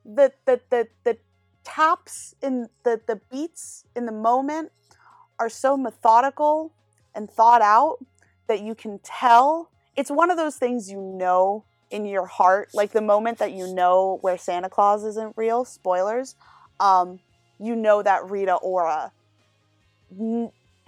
the 0.05 0.31
the 0.45 0.61
the 0.69 0.87
the 1.03 1.17
taps 1.63 2.35
in 2.41 2.69
the 2.83 3.01
the 3.07 3.19
beats 3.31 3.85
in 3.95 4.05
the 4.05 4.11
moment 4.11 4.71
are 5.39 5.49
so 5.49 5.75
methodical 5.75 6.73
and 7.15 7.29
thought 7.29 7.61
out 7.61 7.97
that 8.51 8.61
you 8.61 8.75
can 8.75 8.99
tell. 9.03 9.69
It's 9.95 10.11
one 10.11 10.29
of 10.29 10.37
those 10.37 10.57
things 10.57 10.89
you 10.91 11.01
know 11.01 11.63
in 11.89 12.05
your 12.05 12.25
heart 12.25 12.69
like 12.73 12.91
the 12.91 13.01
moment 13.01 13.37
that 13.37 13.51
you 13.51 13.67
know 13.73 14.17
where 14.21 14.37
santa 14.37 14.69
claus 14.69 15.03
isn't 15.03 15.33
real 15.35 15.65
spoilers 15.65 16.35
um, 16.79 17.19
you 17.59 17.75
know 17.75 18.01
that 18.01 18.29
rita 18.29 18.55
ora 18.55 19.11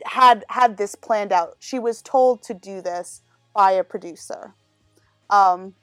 had 0.05 0.43
had 0.49 0.77
this 0.77 0.95
planned 0.95 1.31
out. 1.31 1.55
She 1.59 1.79
was 1.79 2.01
told 2.01 2.41
to 2.43 2.53
do 2.53 2.81
this 2.81 3.21
by 3.53 3.71
a 3.71 3.83
producer. 3.83 4.53
Um, 5.29 5.75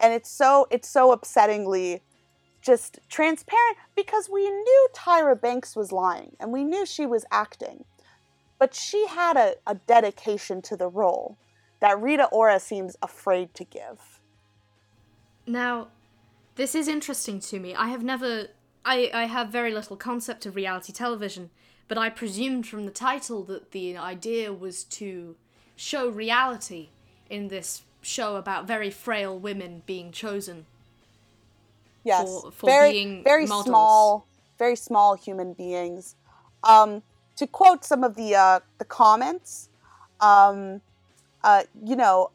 and 0.00 0.12
it's 0.12 0.30
so 0.30 0.66
it's 0.70 0.88
so 0.88 1.14
upsettingly 1.14 2.00
just 2.60 2.98
transparent 3.08 3.76
because 3.96 4.28
we 4.28 4.48
knew 4.48 4.88
Tyra 4.94 5.40
Banks 5.40 5.74
was 5.74 5.92
lying 5.92 6.36
and 6.38 6.52
we 6.52 6.64
knew 6.64 6.84
she 6.84 7.06
was 7.06 7.24
acting. 7.30 7.84
But 8.58 8.74
she 8.74 9.06
had 9.06 9.36
a, 9.36 9.54
a 9.66 9.74
dedication 9.74 10.62
to 10.62 10.76
the 10.76 10.88
role 10.88 11.38
that 11.80 12.00
Rita 12.00 12.26
Ora 12.26 12.58
seems 12.58 12.96
afraid 13.02 13.54
to 13.54 13.64
give. 13.64 14.20
Now, 15.46 15.88
this 16.56 16.74
is 16.74 16.88
interesting 16.88 17.40
to 17.40 17.60
me. 17.60 17.74
I 17.74 17.88
have 17.88 18.02
never 18.02 18.48
I, 18.84 19.10
I 19.12 19.24
have 19.24 19.50
very 19.50 19.72
little 19.72 19.96
concept 19.96 20.46
of 20.46 20.56
reality 20.56 20.92
television, 20.92 21.50
but 21.88 21.98
I 21.98 22.08
presumed 22.08 22.66
from 22.66 22.86
the 22.86 22.90
title 22.90 23.42
that 23.44 23.72
the 23.72 23.96
idea 23.96 24.52
was 24.52 24.84
to 24.84 25.36
show 25.76 26.08
reality 26.08 26.88
in 27.28 27.48
this 27.48 27.82
show 28.00 28.36
about 28.36 28.66
very 28.66 28.90
frail 28.90 29.38
women 29.38 29.82
being 29.84 30.10
chosen. 30.10 30.64
Yes, 32.04 32.24
for, 32.24 32.50
for 32.50 32.66
very, 32.66 32.92
being 32.92 33.24
very 33.24 33.46
models. 33.46 33.66
small, 33.66 34.26
very 34.58 34.76
small 34.76 35.14
human 35.16 35.52
beings. 35.52 36.16
Um, 36.64 37.02
to 37.38 37.46
quote 37.46 37.84
some 37.84 38.02
of 38.02 38.16
the 38.16 38.34
uh, 38.34 38.60
the 38.78 38.84
comments, 38.84 39.68
um, 40.20 40.80
uh, 41.44 41.62
you 41.84 41.94
know, 41.94 42.30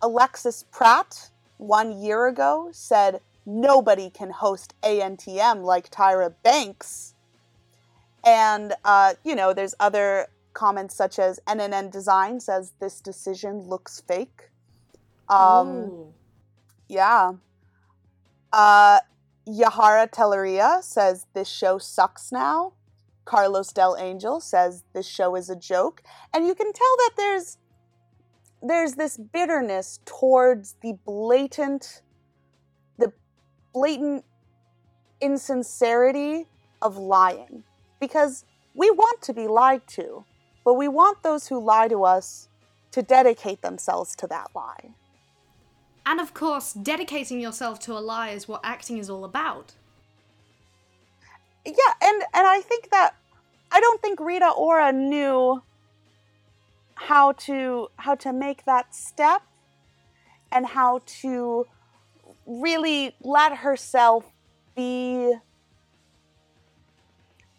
Alexis 0.00 0.64
Pratt 0.70 1.30
one 1.56 2.00
year 2.00 2.28
ago 2.28 2.68
said 2.72 3.20
nobody 3.44 4.10
can 4.10 4.30
host 4.30 4.74
ANTM 4.82 5.64
like 5.64 5.90
Tyra 5.90 6.32
Banks. 6.44 7.14
And, 8.24 8.74
uh, 8.84 9.14
you 9.24 9.34
know, 9.34 9.52
there's 9.52 9.74
other 9.80 10.28
comments 10.52 10.94
such 10.94 11.18
as 11.18 11.40
NNN 11.48 11.90
Design 11.90 12.38
says 12.38 12.74
this 12.78 13.00
decision 13.00 13.60
looks 13.60 14.00
fake. 14.06 14.50
Um, 15.28 15.68
Ooh. 15.68 16.14
yeah. 16.88 17.32
Uh, 18.52 19.00
Yahara 19.46 20.08
Telleria 20.08 20.82
says 20.82 21.26
this 21.34 21.48
show 21.48 21.78
sucks 21.78 22.30
now. 22.30 22.72
Carlos 23.28 23.74
Del 23.74 23.94
Angel 23.98 24.40
says 24.40 24.84
this 24.94 25.06
show 25.06 25.36
is 25.36 25.50
a 25.50 25.56
joke, 25.56 26.02
and 26.32 26.46
you 26.46 26.54
can 26.54 26.72
tell 26.72 26.96
that 26.96 27.10
there's 27.18 27.58
there's 28.62 28.94
this 28.94 29.18
bitterness 29.18 30.00
towards 30.06 30.76
the 30.80 30.94
blatant 31.04 32.00
the 32.96 33.12
blatant 33.74 34.24
insincerity 35.20 36.46
of 36.80 36.96
lying 36.96 37.64
because 38.00 38.46
we 38.74 38.90
want 38.90 39.20
to 39.20 39.34
be 39.34 39.46
lied 39.46 39.86
to, 39.88 40.24
but 40.64 40.74
we 40.74 40.88
want 40.88 41.22
those 41.22 41.48
who 41.48 41.62
lie 41.62 41.88
to 41.88 42.04
us 42.04 42.48
to 42.92 43.02
dedicate 43.02 43.60
themselves 43.60 44.16
to 44.16 44.26
that 44.28 44.46
lie. 44.54 44.94
And 46.06 46.18
of 46.18 46.32
course, 46.32 46.72
dedicating 46.72 47.40
yourself 47.40 47.78
to 47.80 47.92
a 47.92 48.00
lie 48.00 48.30
is 48.30 48.48
what 48.48 48.62
acting 48.64 48.96
is 48.96 49.10
all 49.10 49.26
about. 49.26 49.74
Yeah 51.76 51.94
and 52.02 52.22
and 52.34 52.46
i 52.46 52.60
think 52.60 52.90
that 52.90 53.14
i 53.70 53.80
don't 53.80 54.00
think 54.00 54.20
rita 54.20 54.50
ora 54.50 54.92
knew 54.92 55.62
how 56.94 57.32
to 57.32 57.88
how 57.96 58.14
to 58.14 58.32
make 58.32 58.64
that 58.64 58.94
step 58.94 59.42
and 60.50 60.66
how 60.66 61.00
to 61.06 61.66
really 62.46 63.14
let 63.20 63.58
herself 63.58 64.24
be 64.74 65.34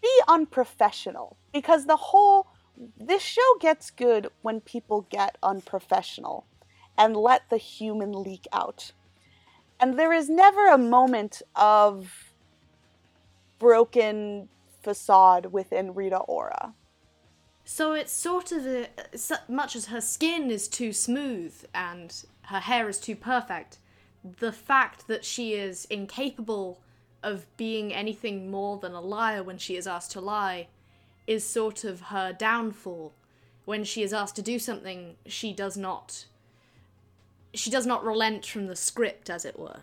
be 0.02 0.22
unprofessional. 0.28 1.38
Because 1.54 1.86
the 1.86 1.96
whole 1.96 2.48
this 2.98 3.22
show 3.22 3.56
gets 3.60 3.90
good 3.90 4.30
when 4.42 4.62
people 4.62 5.06
get 5.10 5.38
unprofessional 5.44 6.46
and 6.98 7.16
let 7.16 7.50
the 7.50 7.58
human 7.58 8.12
leak 8.14 8.48
out. 8.54 8.92
And 9.80 9.98
there 9.98 10.14
is 10.14 10.30
never 10.30 10.68
a 10.68 10.78
moment 10.78 11.42
of 11.56 12.29
broken 13.60 14.50
facade 14.82 15.48
within 15.48 15.94
Rita 15.94 16.18
Ora. 16.20 16.74
So 17.66 17.94
it's 17.94 18.12
sort 18.12 18.52
of 18.52 18.66
a, 18.66 18.88
much 19.48 19.76
as 19.76 19.88
her 19.88 20.02
skin 20.02 20.50
is 20.50 20.68
too 20.68 20.92
smooth 20.92 21.54
and 21.76 22.24
her 22.44 22.60
hair 22.60 22.90
is 22.90 23.00
too 23.00 23.16
perfect, 23.16 23.78
the 24.40 24.52
fact 24.52 25.08
that 25.08 25.24
she 25.24 25.54
is 25.54 25.86
incapable 25.86 26.82
of 27.22 27.46
being 27.58 27.94
anything 27.94 28.50
more 28.50 28.78
than 28.78 28.94
a 28.94 29.02
liar 29.02 29.44
when 29.44 29.58
she 29.58 29.76
is 29.76 29.86
asked 29.86 30.12
to 30.14 30.22
lie 30.22 30.68
is 31.28 31.46
sort 31.46 31.84
of 31.84 32.02
her 32.02 32.34
downfall. 32.34 33.14
When 33.66 33.84
she 33.84 34.02
is 34.02 34.14
asked 34.14 34.36
to 34.38 34.42
do 34.42 34.58
something, 34.58 35.16
she 35.28 35.54
does 35.54 35.78
not 35.78 36.26
she 37.54 37.70
does 37.70 37.86
not 37.86 38.04
relent 38.04 38.46
from 38.46 38.68
the 38.68 38.76
script 38.76 39.30
as 39.30 39.44
it 39.44 39.58
were. 39.58 39.82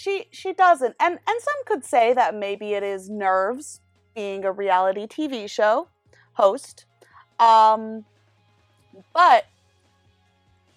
She 0.00 0.28
she 0.30 0.54
doesn't. 0.54 0.96
And 0.98 1.18
and 1.28 1.42
some 1.42 1.64
could 1.66 1.84
say 1.84 2.14
that 2.14 2.34
maybe 2.34 2.72
it 2.72 2.82
is 2.82 3.10
nerves 3.10 3.82
being 4.14 4.46
a 4.46 4.50
reality 4.50 5.06
TV 5.06 5.48
show 5.48 5.88
host. 6.32 6.86
Um 7.38 8.06
but 9.12 9.44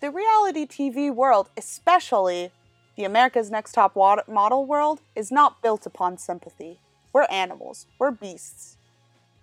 the 0.01 0.12
reality 0.12 0.65
TV 0.65 1.10
world, 1.10 1.50
especially 1.56 2.51
the 2.98 3.06
America's 3.06 3.50
Next 3.50 3.72
Top 3.72 3.96
Model 3.96 4.65
world, 4.65 5.00
is 5.15 5.32
not 5.32 5.62
built 5.62 5.86
upon 5.86 6.18
sympathy. 6.18 6.82
We're 7.13 7.27
animals. 7.32 7.88
We're 8.00 8.12
beasts. 8.12 8.75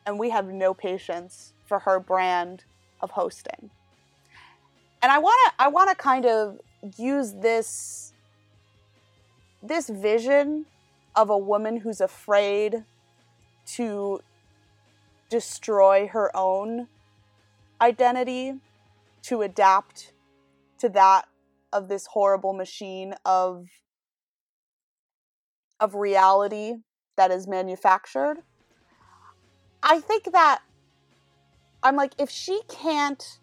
And 0.05 0.19
we 0.19 0.29
have 0.29 0.45
no 0.45 0.75
patience 0.75 1.55
for 1.65 1.79
her 1.81 1.99
brand 1.99 2.65
of 3.01 3.13
hosting. 3.13 3.71
And 5.01 5.11
I 5.11 5.17
want 5.17 5.39
to 5.47 5.65
I 5.65 5.69
want 5.69 5.89
to 5.89 5.97
kind 5.97 6.27
of 6.27 6.61
use 6.99 7.33
this 7.33 8.10
this 9.63 9.89
vision 9.89 10.67
of 11.15 11.31
a 11.31 11.39
woman 11.39 11.79
who's 11.79 12.01
afraid 12.01 12.85
to 13.67 14.21
destroy 15.29 16.09
her 16.09 16.35
own 16.37 16.89
identity 17.81 18.55
to 19.23 19.43
adapt 19.43 20.13
to 20.79 20.89
that 20.89 21.29
of 21.73 21.89
this 21.89 22.07
horrible 22.07 22.53
machine 22.53 23.15
of 23.25 23.67
of 25.79 25.95
reality 25.95 26.75
that 27.17 27.31
is 27.31 27.47
manufactured. 27.47 28.39
I 29.83 30.01
think 30.01 30.33
that 30.33 30.61
i'm 31.83 31.97
like 31.97 32.13
if 32.19 32.31
she 32.31 32.61
can't 32.69 33.39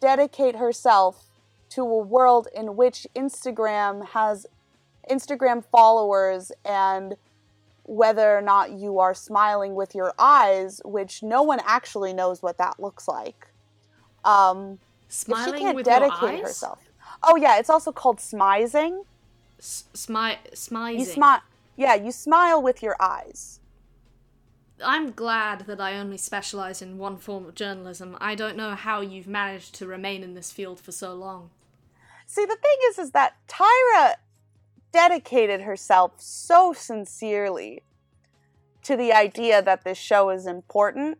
dedicate 0.00 0.56
herself 0.56 1.30
to 1.68 1.82
a 1.82 1.98
world 1.98 2.48
in 2.54 2.76
which 2.76 3.06
instagram 3.14 4.06
has 4.08 4.46
instagram 5.10 5.64
followers 5.64 6.52
and 6.64 7.16
whether 7.84 8.36
or 8.36 8.42
not 8.42 8.72
you 8.72 8.98
are 8.98 9.14
smiling 9.14 9.74
with 9.74 9.94
your 9.94 10.12
eyes 10.18 10.80
which 10.84 11.22
no 11.22 11.42
one 11.42 11.60
actually 11.64 12.12
knows 12.12 12.42
what 12.42 12.58
that 12.58 12.78
looks 12.80 13.06
like 13.08 13.48
um 14.24 14.78
if 15.08 15.12
she 15.14 15.24
Smiling 15.24 15.60
can't 15.60 15.76
with 15.76 15.84
dedicate 15.84 16.20
your 16.20 16.30
eyes? 16.32 16.40
herself 16.40 16.80
oh 17.22 17.36
yeah 17.36 17.58
it's 17.58 17.70
also 17.70 17.92
called 17.92 18.18
smizing 18.18 19.04
S- 19.58 19.84
smi- 19.94 20.38
smizing. 20.52 20.98
you 20.98 21.04
smile 21.04 21.40
yeah 21.76 21.94
you 21.94 22.10
smile 22.10 22.60
with 22.60 22.82
your 22.82 22.96
eyes 23.00 23.60
I'm 24.84 25.12
glad 25.12 25.60
that 25.68 25.80
I 25.80 25.96
only 25.98 26.18
specialize 26.18 26.82
in 26.82 26.98
one 26.98 27.16
form 27.16 27.46
of 27.46 27.54
journalism. 27.54 28.14
I 28.20 28.34
don't 28.34 28.58
know 28.58 28.74
how 28.74 29.00
you've 29.00 29.26
managed 29.26 29.74
to 29.76 29.86
remain 29.86 30.22
in 30.22 30.34
this 30.34 30.52
field 30.52 30.80
for 30.80 30.92
so 30.92 31.14
long. 31.14 31.48
see 32.26 32.44
the 32.44 32.56
thing 32.56 32.76
is 32.90 32.98
is 32.98 33.10
that 33.12 33.36
tyra 33.48 34.14
dedicated 34.96 35.60
herself 35.60 36.12
so 36.16 36.72
sincerely 36.72 37.82
to 38.82 38.96
the 38.96 39.12
idea 39.12 39.60
that 39.60 39.84
this 39.84 39.98
show 39.98 40.30
is 40.30 40.46
important 40.46 41.18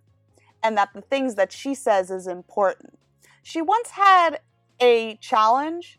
and 0.63 0.79
that 0.79 0.89
the 0.95 1.03
things 1.03 1.35
that 1.35 1.53
she 1.53 1.75
says 1.75 2.11
is 2.11 2.27
important. 2.27 2.99
She 3.43 3.61
once 3.61 3.91
had 3.91 4.41
a 4.81 5.17
challenge 5.17 5.99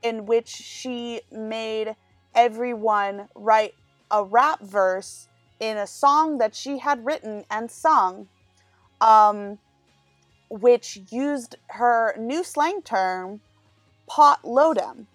in 0.00 0.26
which 0.26 0.46
she 0.46 1.22
made 1.32 1.96
everyone 2.36 3.26
write 3.34 3.74
a 4.12 4.22
rap 4.22 4.60
verse 4.60 5.26
in 5.58 5.76
a 5.76 5.88
song 5.88 6.38
that 6.38 6.54
she 6.54 6.78
had 6.78 7.04
written 7.04 7.44
and 7.50 7.68
sung, 7.68 8.28
um, 9.00 9.58
which 10.48 11.00
used 11.10 11.56
her 11.70 12.14
new 12.16 12.44
slang 12.44 12.80
term, 12.80 13.40
pot 14.06 14.40
lodem, 14.44 15.06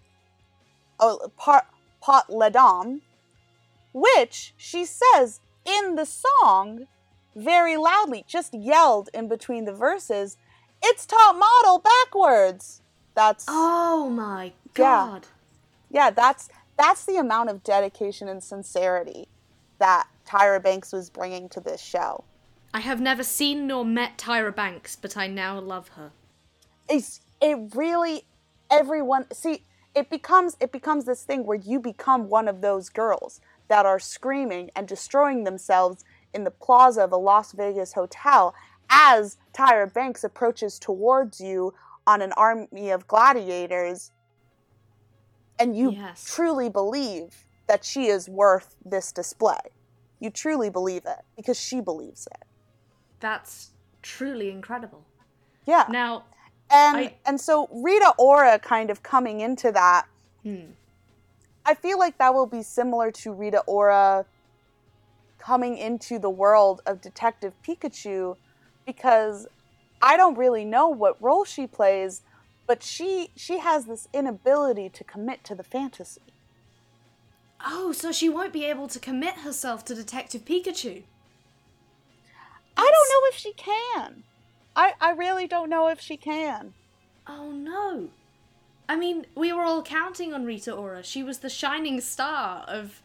oh, 0.99 1.31
pot 2.03 2.29
La 2.29 2.49
Dame, 2.49 3.01
which 3.93 4.53
she 4.57 4.85
says 4.85 5.39
in 5.65 5.95
the 5.95 6.05
song 6.05 6.87
very 7.35 7.77
loudly, 7.77 8.25
just 8.27 8.53
yelled 8.53 9.09
in 9.13 9.27
between 9.27 9.65
the 9.65 9.73
verses, 9.73 10.37
it's 10.83 11.05
top 11.05 11.35
model 11.35 11.79
backwards. 11.79 12.81
That's 13.15 13.45
Oh 13.47 14.09
my 14.09 14.51
god. 14.73 15.27
Yeah. 15.89 16.05
yeah, 16.05 16.09
that's 16.11 16.49
that's 16.77 17.05
the 17.05 17.17
amount 17.17 17.49
of 17.49 17.63
dedication 17.63 18.27
and 18.27 18.43
sincerity 18.43 19.27
that 19.79 20.07
Tyra 20.27 20.61
Banks 20.61 20.91
was 20.91 21.09
bringing 21.09 21.47
to 21.49 21.61
this 21.61 21.81
show. 21.81 22.25
I 22.73 22.79
have 22.79 22.99
never 22.99 23.23
seen 23.23 23.67
nor 23.67 23.85
met 23.85 24.17
Tyra 24.17 24.53
Banks, 24.53 24.95
but 24.95 25.15
I 25.15 25.27
now 25.27 25.59
love 25.59 25.89
her. 25.89 26.11
It's 26.89 27.21
it 27.41 27.75
really 27.75 28.25
everyone 28.69 29.27
see 29.31 29.63
it 29.95 30.09
becomes 30.09 30.57
it 30.59 30.71
becomes 30.71 31.05
this 31.05 31.23
thing 31.23 31.45
where 31.45 31.57
you 31.57 31.79
become 31.79 32.29
one 32.29 32.47
of 32.47 32.61
those 32.61 32.89
girls 32.89 33.39
that 33.67 33.85
are 33.85 33.99
screaming 33.99 34.69
and 34.75 34.87
destroying 34.87 35.43
themselves 35.43 36.03
in 36.33 36.43
the 36.43 36.51
plaza 36.51 37.03
of 37.03 37.11
a 37.11 37.17
Las 37.17 37.51
Vegas 37.53 37.93
hotel 37.93 38.53
as 38.89 39.37
Tyra 39.53 39.91
Banks 39.91 40.23
approaches 40.23 40.79
towards 40.79 41.39
you 41.39 41.73
on 42.05 42.21
an 42.21 42.33
army 42.33 42.89
of 42.89 43.07
gladiators 43.07 44.11
and 45.59 45.77
you 45.77 45.91
Yes. 45.91 46.23
truly 46.25 46.69
believe 46.69 47.45
that 47.67 47.85
she 47.85 48.07
is 48.07 48.27
worth 48.27 48.75
this 48.83 49.11
display. 49.11 49.59
You 50.19 50.29
truly 50.29 50.69
believe 50.69 51.03
it 51.05 51.19
because 51.37 51.59
she 51.59 51.79
believes 51.79 52.27
it. 52.27 52.45
That's 53.19 53.71
truly 54.01 54.49
incredible. 54.49 55.05
Yeah. 55.65 55.85
Now, 55.89 56.25
and 56.73 56.97
I- 56.97 57.15
and 57.25 57.39
so 57.39 57.67
Rita 57.71 58.13
Ora 58.17 58.59
kind 58.59 58.89
of 58.89 59.03
coming 59.03 59.39
into 59.39 59.71
that 59.71 60.07
hmm, 60.43 60.71
I 61.65 61.73
feel 61.75 61.97
like 61.99 62.17
that 62.17 62.33
will 62.33 62.45
be 62.47 62.61
similar 62.63 63.11
to 63.11 63.31
Rita 63.31 63.61
Ora 63.67 64.25
coming 65.39 65.77
into 65.77 66.19
the 66.19 66.29
world 66.29 66.81
of 66.85 66.99
Detective 67.01 67.53
Pikachu 67.65 68.35
because 68.85 69.47
I 70.01 70.17
don't 70.17 70.37
really 70.37 70.65
know 70.65 70.89
what 70.89 71.21
role 71.21 71.45
she 71.45 71.67
plays, 71.67 72.21
but 72.67 72.83
she 72.83 73.29
she 73.35 73.59
has 73.59 73.85
this 73.85 74.07
inability 74.13 74.89
to 74.89 75.03
commit 75.03 75.43
to 75.45 75.55
the 75.55 75.63
fantasy. 75.63 76.21
oh, 77.65 77.93
so 77.93 78.11
she 78.11 78.27
won't 78.27 78.51
be 78.51 78.65
able 78.65 78.87
to 78.89 78.99
commit 78.99 79.35
herself 79.35 79.85
to 79.85 79.95
Detective 79.95 80.43
Pikachu. 80.43 81.03
I 82.75 82.91
don't 82.93 83.09
know 83.11 83.29
if 83.29 83.35
she 83.35 83.53
can. 83.53 84.23
I 84.75 84.93
I 84.99 85.11
really 85.11 85.47
don't 85.47 85.69
know 85.69 85.87
if 85.87 85.99
she 85.99 86.17
can. 86.17 86.73
Oh 87.27 87.51
no. 87.51 88.09
I 88.87 88.95
mean, 88.97 89.25
we 89.33 89.53
were 89.53 89.63
all 89.63 89.81
counting 89.81 90.33
on 90.33 90.45
Rita 90.45 90.73
Ora. 90.73 91.03
She 91.03 91.23
was 91.23 91.39
the 91.39 91.49
shining 91.49 92.01
star 92.01 92.65
of 92.67 93.01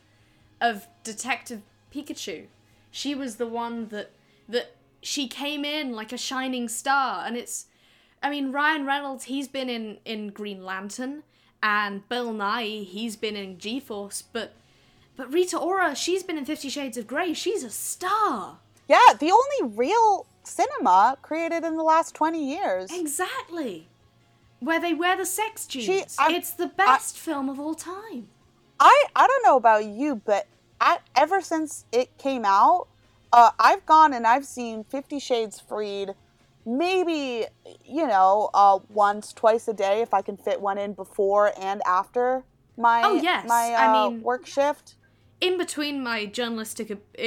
of 0.61 0.87
Detective 1.04 1.62
Pikachu. 1.94 2.46
She 2.90 3.14
was 3.14 3.37
the 3.37 3.46
one 3.46 3.88
that 3.88 4.11
that 4.48 4.74
she 5.02 5.28
came 5.28 5.64
in 5.64 5.92
like 5.92 6.12
a 6.12 6.18
shining 6.18 6.68
star 6.68 7.24
and 7.24 7.37
it's 7.37 7.66
I 8.22 8.31
mean 8.31 8.50
Ryan 8.50 8.85
Reynolds 8.85 9.24
he's 9.24 9.46
been 9.46 9.68
in 9.68 9.98
in 10.04 10.31
Green 10.31 10.64
Lantern 10.64 11.22
and 11.62 12.09
Bill 12.09 12.33
Nye, 12.33 12.85
he's 12.85 13.16
been 13.16 13.37
in 13.37 13.59
G-Force 13.59 14.22
but 14.33 14.54
but 15.16 15.33
Rita 15.33 15.57
Ora 15.57 15.94
she's 15.94 16.22
been 16.22 16.38
in 16.38 16.44
50 16.44 16.68
Shades 16.68 16.96
of 16.96 17.07
Grey. 17.07 17.35
She's 17.35 17.62
a 17.62 17.70
star. 17.70 18.59
Yeah, 18.88 19.12
the 19.18 19.31
only 19.31 19.76
real 19.76 20.26
cinema 20.48 21.16
created 21.22 21.64
in 21.64 21.76
the 21.76 21.82
last 21.82 22.14
20 22.14 22.42
years. 22.42 22.90
Exactly. 22.92 23.88
Where 24.61 24.80
they 24.80 24.94
wear 24.94 25.16
the 25.16 25.26
sex 25.26 25.66
jeans. 25.66 25.84
She- 25.87 26.04
I'm- 26.22 26.34
it's 26.34 26.50
the 26.50 26.66
best 26.66 27.16
film 27.18 27.48
of 27.48 27.61
all 27.61 27.74
time. 27.74 28.28
I 28.80 29.04
I 29.14 29.26
don't 29.26 29.44
know 29.44 29.56
about 29.56 29.84
you, 29.84 30.16
but 30.24 30.46
I, 30.80 30.98
ever 31.16 31.40
since 31.40 31.84
it 31.92 32.16
came 32.18 32.44
out, 32.44 32.87
uh, 33.32 33.50
I've 33.58 33.84
gone 33.87 34.12
and 34.12 34.26
I've 34.26 34.46
seen 34.46 34.84
Fifty 34.84 35.18
Shades 35.18 35.58
Freed, 35.61 36.14
maybe 36.64 37.46
you 37.84 38.06
know, 38.06 38.50
uh, 38.54 38.78
once, 38.88 39.32
twice 39.32 39.66
a 39.68 39.72
day 39.72 40.00
if 40.02 40.12
I 40.14 40.22
can 40.22 40.37
fit 40.37 40.61
one 40.61 40.78
in 40.78 40.92
before 40.92 41.52
and 41.58 41.82
after 41.87 42.44
my 42.76 43.02
Oh, 43.04 43.14
yes. 43.14 43.48
my 43.48 43.72
I 43.72 43.87
uh, 43.87 44.11
mean- 44.11 44.22
work 44.22 44.46
shift. 44.46 44.94
in 45.40 45.56
between 45.58 46.02
my 46.02 46.26
journalistic, 46.26 46.90
uh, 46.92 47.22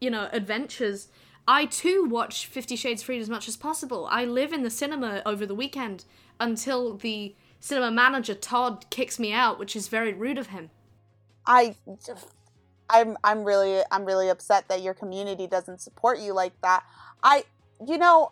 you 0.00 0.10
know, 0.10 0.28
adventures, 0.32 1.08
I 1.50 1.64
too 1.64 2.06
watch 2.08 2.46
Fifty 2.46 2.76
Shades 2.76 3.02
Freed 3.02 3.20
as 3.20 3.28
much 3.28 3.48
as 3.48 3.56
possible. 3.56 4.06
I 4.08 4.24
live 4.24 4.52
in 4.52 4.62
the 4.62 4.70
cinema 4.70 5.20
over 5.26 5.44
the 5.44 5.54
weekend 5.54 6.04
until 6.38 6.96
the 6.96 7.34
cinema 7.58 7.90
manager 7.90 8.34
Todd 8.34 8.88
kicks 8.90 9.18
me 9.18 9.32
out, 9.32 9.58
which 9.58 9.74
is 9.74 9.88
very 9.88 10.12
rude 10.12 10.38
of 10.38 10.46
him. 10.46 10.70
I 11.44 11.74
I'm 12.88 13.16
I'm 13.24 13.42
really 13.42 13.82
I'm 13.90 14.04
really 14.04 14.28
upset 14.28 14.68
that 14.68 14.80
your 14.82 14.94
community 14.94 15.48
doesn't 15.48 15.80
support 15.80 16.20
you 16.20 16.34
like 16.34 16.52
that. 16.62 16.84
I 17.24 17.42
you 17.84 17.98
know 17.98 18.30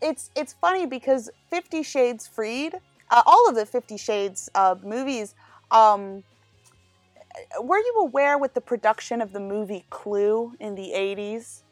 it's 0.00 0.30
it's 0.34 0.54
funny 0.54 0.86
because 0.86 1.28
50 1.50 1.82
Shades 1.82 2.26
Freed, 2.26 2.74
uh, 3.10 3.22
all 3.26 3.50
of 3.50 3.54
the 3.54 3.66
50 3.66 3.98
Shades 3.98 4.48
uh, 4.54 4.76
movies 4.82 5.34
um 5.70 6.24
were 7.60 7.78
you 7.78 7.96
aware 7.98 8.38
with 8.38 8.54
the 8.54 8.62
production 8.62 9.20
of 9.20 9.34
the 9.34 9.40
movie 9.40 9.84
Clue 9.90 10.54
in 10.58 10.74
the 10.74 10.92
80s? 10.94 11.63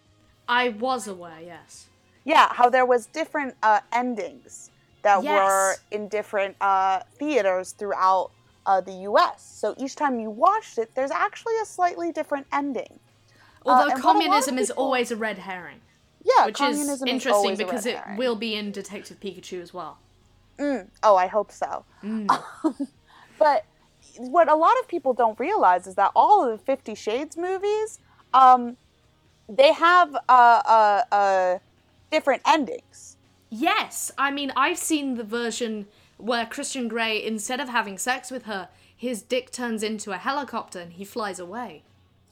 I 0.48 0.68
was 0.70 1.06
aware, 1.08 1.40
yes. 1.40 1.86
Yeah, 2.24 2.48
how 2.52 2.68
there 2.68 2.86
was 2.86 3.06
different 3.06 3.54
uh, 3.62 3.80
endings 3.92 4.70
that 5.02 5.22
Yes. 5.22 5.32
were 5.32 5.76
in 5.90 6.08
different 6.08 6.56
uh, 6.60 7.00
theaters 7.18 7.72
throughout 7.72 8.30
uh, 8.66 8.80
the 8.80 8.92
U.S. 8.92 9.56
So 9.60 9.74
each 9.78 9.96
time 9.96 10.20
you 10.20 10.30
watched 10.30 10.78
it, 10.78 10.94
there's 10.94 11.10
actually 11.10 11.54
a 11.62 11.66
slightly 11.66 12.12
different 12.12 12.46
ending. 12.52 13.00
Although 13.64 13.82
and 13.82 13.90
what 13.90 13.98
a 13.98 14.00
communism 14.00 14.58
is 14.58 14.70
always 14.70 15.10
a 15.10 15.16
red 15.16 15.38
herring, 15.38 15.80
Yeah, 16.24 16.46
which 16.46 16.60
is 16.60 17.02
interesting 17.02 17.54
a 17.54 17.56
because 17.56 17.86
it 17.86 17.96
herring. 17.96 18.18
will 18.18 18.36
be 18.36 18.54
in 18.54 18.72
Detective 18.72 19.18
Pikachu 19.20 19.60
as 19.60 19.72
well. 19.72 19.98
Mm, 20.60 20.90
oh, 21.02 21.16
I 21.16 21.26
hope 21.26 21.50
so. 21.50 21.84
but 23.38 23.64
what 24.18 24.48
a 24.50 24.54
lot 24.54 24.74
of 24.80 24.88
people 24.88 25.12
don't 25.12 25.38
realize 25.38 25.86
is 25.86 25.94
that 25.94 26.12
all 26.14 26.44
of 26.44 26.58
the 26.58 26.64
Fifty 26.64 26.94
Shades 26.94 27.36
movies, 27.36 27.98
um, 28.34 28.76
they 29.54 29.72
have 29.72 30.14
uh, 30.28 30.62
uh, 30.64 31.02
uh, 31.14 31.58
different 32.10 32.42
endings. 32.46 33.16
Yes, 33.50 34.10
I 34.16 34.30
mean 34.30 34.52
I've 34.56 34.78
seen 34.78 35.14
the 35.16 35.24
version 35.24 35.86
where 36.16 36.46
Christian 36.46 36.88
Grey, 36.88 37.22
instead 37.22 37.60
of 37.60 37.68
having 37.68 37.98
sex 37.98 38.30
with 38.30 38.44
her, 38.44 38.68
his 38.96 39.22
dick 39.22 39.50
turns 39.50 39.82
into 39.82 40.12
a 40.12 40.16
helicopter 40.16 40.78
and 40.78 40.92
he 40.94 41.04
flies 41.04 41.38
away. 41.38 41.82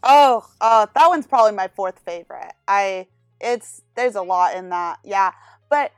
Oh, 0.02 0.48
uh, 0.60 0.86
that 0.94 1.08
one's 1.08 1.26
probably 1.26 1.52
my 1.52 1.68
fourth 1.68 1.98
favorite. 2.06 2.52
I 2.66 3.06
it's 3.40 3.82
there's 3.96 4.14
a 4.14 4.22
lot 4.22 4.54
in 4.56 4.70
that, 4.70 4.98
yeah. 5.04 5.32
But 5.68 5.92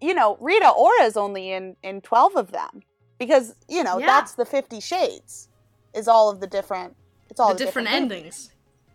you 0.00 0.14
know, 0.14 0.36
Rita 0.40 0.68
Ora 0.70 1.02
is 1.02 1.16
only 1.16 1.50
in 1.50 1.76
in 1.82 2.00
twelve 2.00 2.36
of 2.36 2.52
them 2.52 2.82
because 3.18 3.54
you 3.68 3.82
know 3.82 3.98
Yeah. 3.98 4.06
that's 4.06 4.32
the 4.34 4.44
Fifty 4.44 4.80
Shades. 4.80 5.48
Is 5.94 6.06
all 6.06 6.30
of 6.30 6.38
the 6.40 6.46
different. 6.46 6.94
It's 7.30 7.40
all 7.40 7.48
the 7.48 7.54
the 7.54 7.64
different 7.64 7.88
movies. 7.88 8.02
endings. 8.02 8.50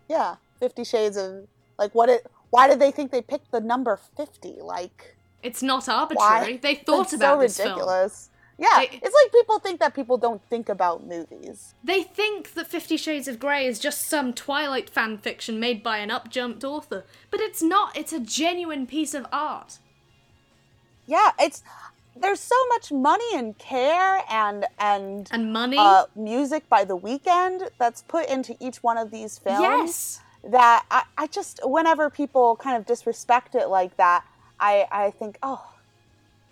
Yeah, 0.08 0.36
Fifty 0.60 0.84
Shades 0.84 1.18
of 1.18 1.48
like 1.78 1.94
what 1.94 2.10
it. 2.10 2.26
Why 2.50 2.68
did 2.68 2.80
they 2.80 2.92
think 2.92 3.12
they 3.12 3.22
picked 3.22 3.52
the 3.52 3.60
number 3.62 4.00
fifty? 4.18 4.58
Like 4.62 5.16
It's 5.42 5.62
not 5.64 5.90
arbitrary. 5.90 6.54
Why? 6.54 6.60
They 6.62 6.76
thought 6.76 7.04
that's 7.10 7.14
about 7.14 7.38
so 7.38 7.42
this 7.42 7.58
film. 7.58 7.70
ridiculous. 7.70 8.30
Yeah, 8.60 8.68
They- 8.82 9.00
it's 9.02 9.16
like 9.24 9.32
people 9.32 9.58
think 9.60 9.80
that 9.80 9.96
people 9.96 10.18
don't 10.18 10.42
think 10.48 10.70
about 10.70 11.04
movies. 11.08 11.74
They 11.84 12.04
think 12.04 12.54
that 12.54 12.68
Fifty 12.68 12.98
Shades 12.98 13.28
of 13.28 13.40
Grey 13.40 13.66
is 13.66 13.80
just 13.80 14.08
some 14.08 14.32
Twilight 14.32 14.92
fan 14.92 15.18
fiction 15.18 15.60
made 15.60 15.82
by 15.82 15.98
an 15.98 16.10
upjumped 16.10 16.64
author, 16.64 17.04
but 17.32 17.40
it's 17.40 17.64
not. 17.64 17.98
It's 17.98 18.14
a 18.14 18.20
genuine 18.20 18.86
piece 18.86 19.16
of 19.16 19.26
art. 19.32 19.80
Yeah, 21.08 21.32
it's 21.40 21.64
there's 22.16 22.40
so 22.40 22.56
much 22.70 22.92
money 22.92 23.26
and 23.34 23.58
care 23.58 24.22
and 24.30 24.66
and 24.78 25.28
And 25.32 25.52
money. 25.52 25.78
uh, 25.80 26.06
music 26.16 26.70
by 26.70 26.84
the 26.86 26.98
Weeknd 26.98 27.70
that's 27.80 28.04
put 28.04 28.30
into 28.30 28.56
each 28.60 28.84
one 28.84 28.98
of 29.00 29.10
these 29.10 29.40
films 29.40 29.62
yes. 29.62 30.20
That 30.44 30.86
I, 30.92 31.04
I 31.18 31.28
just 31.28 31.60
whenever 31.64 32.10
people 32.10 32.56
kind 32.58 32.78
of 32.78 32.86
disrespect 32.86 33.56
it 33.56 33.68
like 33.68 33.96
that 33.98 34.26
I, 34.60 34.88
I 34.92 35.12
think 35.12 35.38
oh 35.44 35.66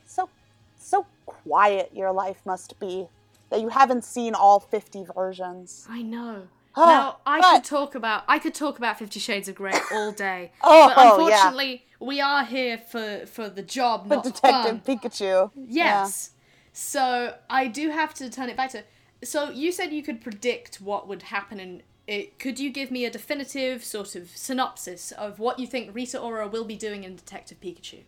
so 0.05 0.29
so 0.77 1.05
quiet 1.25 1.91
your 1.93 2.11
life 2.11 2.41
must 2.45 2.79
be 2.79 3.07
that 3.49 3.59
you 3.61 3.69
haven't 3.69 4.03
seen 4.05 4.33
all 4.33 4.59
50 4.59 5.05
versions 5.15 5.85
I 5.89 6.01
know. 6.01 6.47
Ah, 6.73 6.85
now 6.85 7.17
I 7.25 7.41
but- 7.41 7.55
could 7.55 7.63
talk 7.65 7.95
about 7.95 8.23
I 8.29 8.39
could 8.39 8.53
talk 8.53 8.77
about 8.77 8.97
Fifty 8.97 9.19
Shades 9.19 9.49
of 9.49 9.55
Grey 9.55 9.77
all 9.91 10.11
day. 10.29 10.53
Oh, 10.63 10.87
but 10.87 10.97
yeah. 10.97 11.11
unfortunately, 11.11 11.85
we 11.99 12.21
are 12.21 12.45
here 12.45 12.77
for 12.77 13.25
for 13.25 13.49
the 13.49 13.61
job, 13.61 14.07
but 14.07 14.15
not 14.15 14.23
detective 14.23 14.81
fun. 14.85 14.97
pikachu 14.99 15.51
Yes. 15.55 16.31
So 16.71 17.35
I 17.49 17.67
do 17.67 17.89
have 17.89 18.13
to 18.15 18.29
turn 18.29 18.47
it 18.49 18.55
back 18.55 18.69
to. 18.71 18.83
So 19.21 19.49
you 19.49 19.73
said 19.73 19.91
you 19.91 20.01
could 20.01 20.21
predict 20.21 20.79
what 20.79 21.09
would 21.09 21.23
happen 21.23 21.59
in 21.59 21.83
it. 22.11 22.39
Could 22.39 22.59
you 22.59 22.69
give 22.69 22.91
me 22.91 23.05
a 23.05 23.09
definitive 23.09 23.83
sort 23.83 24.15
of 24.15 24.29
synopsis 24.29 25.11
of 25.11 25.39
what 25.39 25.59
you 25.59 25.65
think 25.65 25.95
Rita 25.95 26.19
Ora 26.19 26.47
will 26.47 26.65
be 26.65 26.75
doing 26.75 27.03
in 27.03 27.15
Detective 27.15 27.59
Pikachu? 27.61 28.03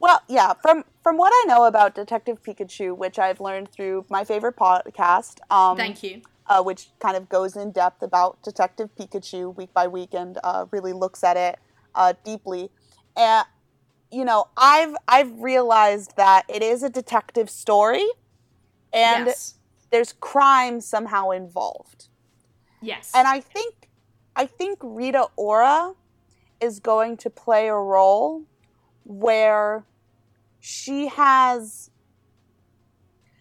Well, 0.00 0.22
yeah, 0.28 0.54
from 0.54 0.84
from 1.02 1.18
what 1.18 1.32
I 1.32 1.44
know 1.46 1.64
about 1.64 1.94
Detective 1.94 2.42
Pikachu, 2.42 2.96
which 2.96 3.18
I've 3.18 3.40
learned 3.40 3.70
through 3.70 4.06
my 4.08 4.24
favorite 4.24 4.56
podcast, 4.56 5.38
um, 5.50 5.76
Thank 5.76 6.02
you. 6.02 6.22
uh, 6.46 6.62
which 6.62 6.88
kind 7.00 7.16
of 7.16 7.28
goes 7.28 7.54
in 7.54 7.70
depth 7.70 8.02
about 8.02 8.42
Detective 8.42 8.88
Pikachu 8.98 9.54
week 9.54 9.72
by 9.74 9.86
week 9.86 10.14
and 10.14 10.38
uh, 10.42 10.66
really 10.70 10.94
looks 10.94 11.22
at 11.22 11.36
it 11.36 11.58
uh, 11.94 12.14
deeply. 12.24 12.70
And 13.16 13.44
you 14.10 14.24
know, 14.24 14.48
I've 14.56 14.96
I've 15.06 15.38
realized 15.38 16.16
that 16.16 16.44
it 16.48 16.62
is 16.62 16.82
a 16.82 16.88
detective 16.90 17.50
story, 17.50 18.06
and 18.92 19.26
yes. 19.26 19.54
there's 19.90 20.14
crime 20.14 20.80
somehow 20.80 21.30
involved. 21.30 22.08
Yes. 22.82 23.12
And 23.14 23.26
I 23.28 23.40
think 23.40 23.88
I 24.36 24.46
think 24.46 24.78
Rita 24.82 25.26
Ora 25.36 25.94
is 26.60 26.80
going 26.80 27.16
to 27.18 27.30
play 27.30 27.68
a 27.68 27.74
role 27.74 28.44
where 29.04 29.84
she 30.60 31.08
has 31.08 31.90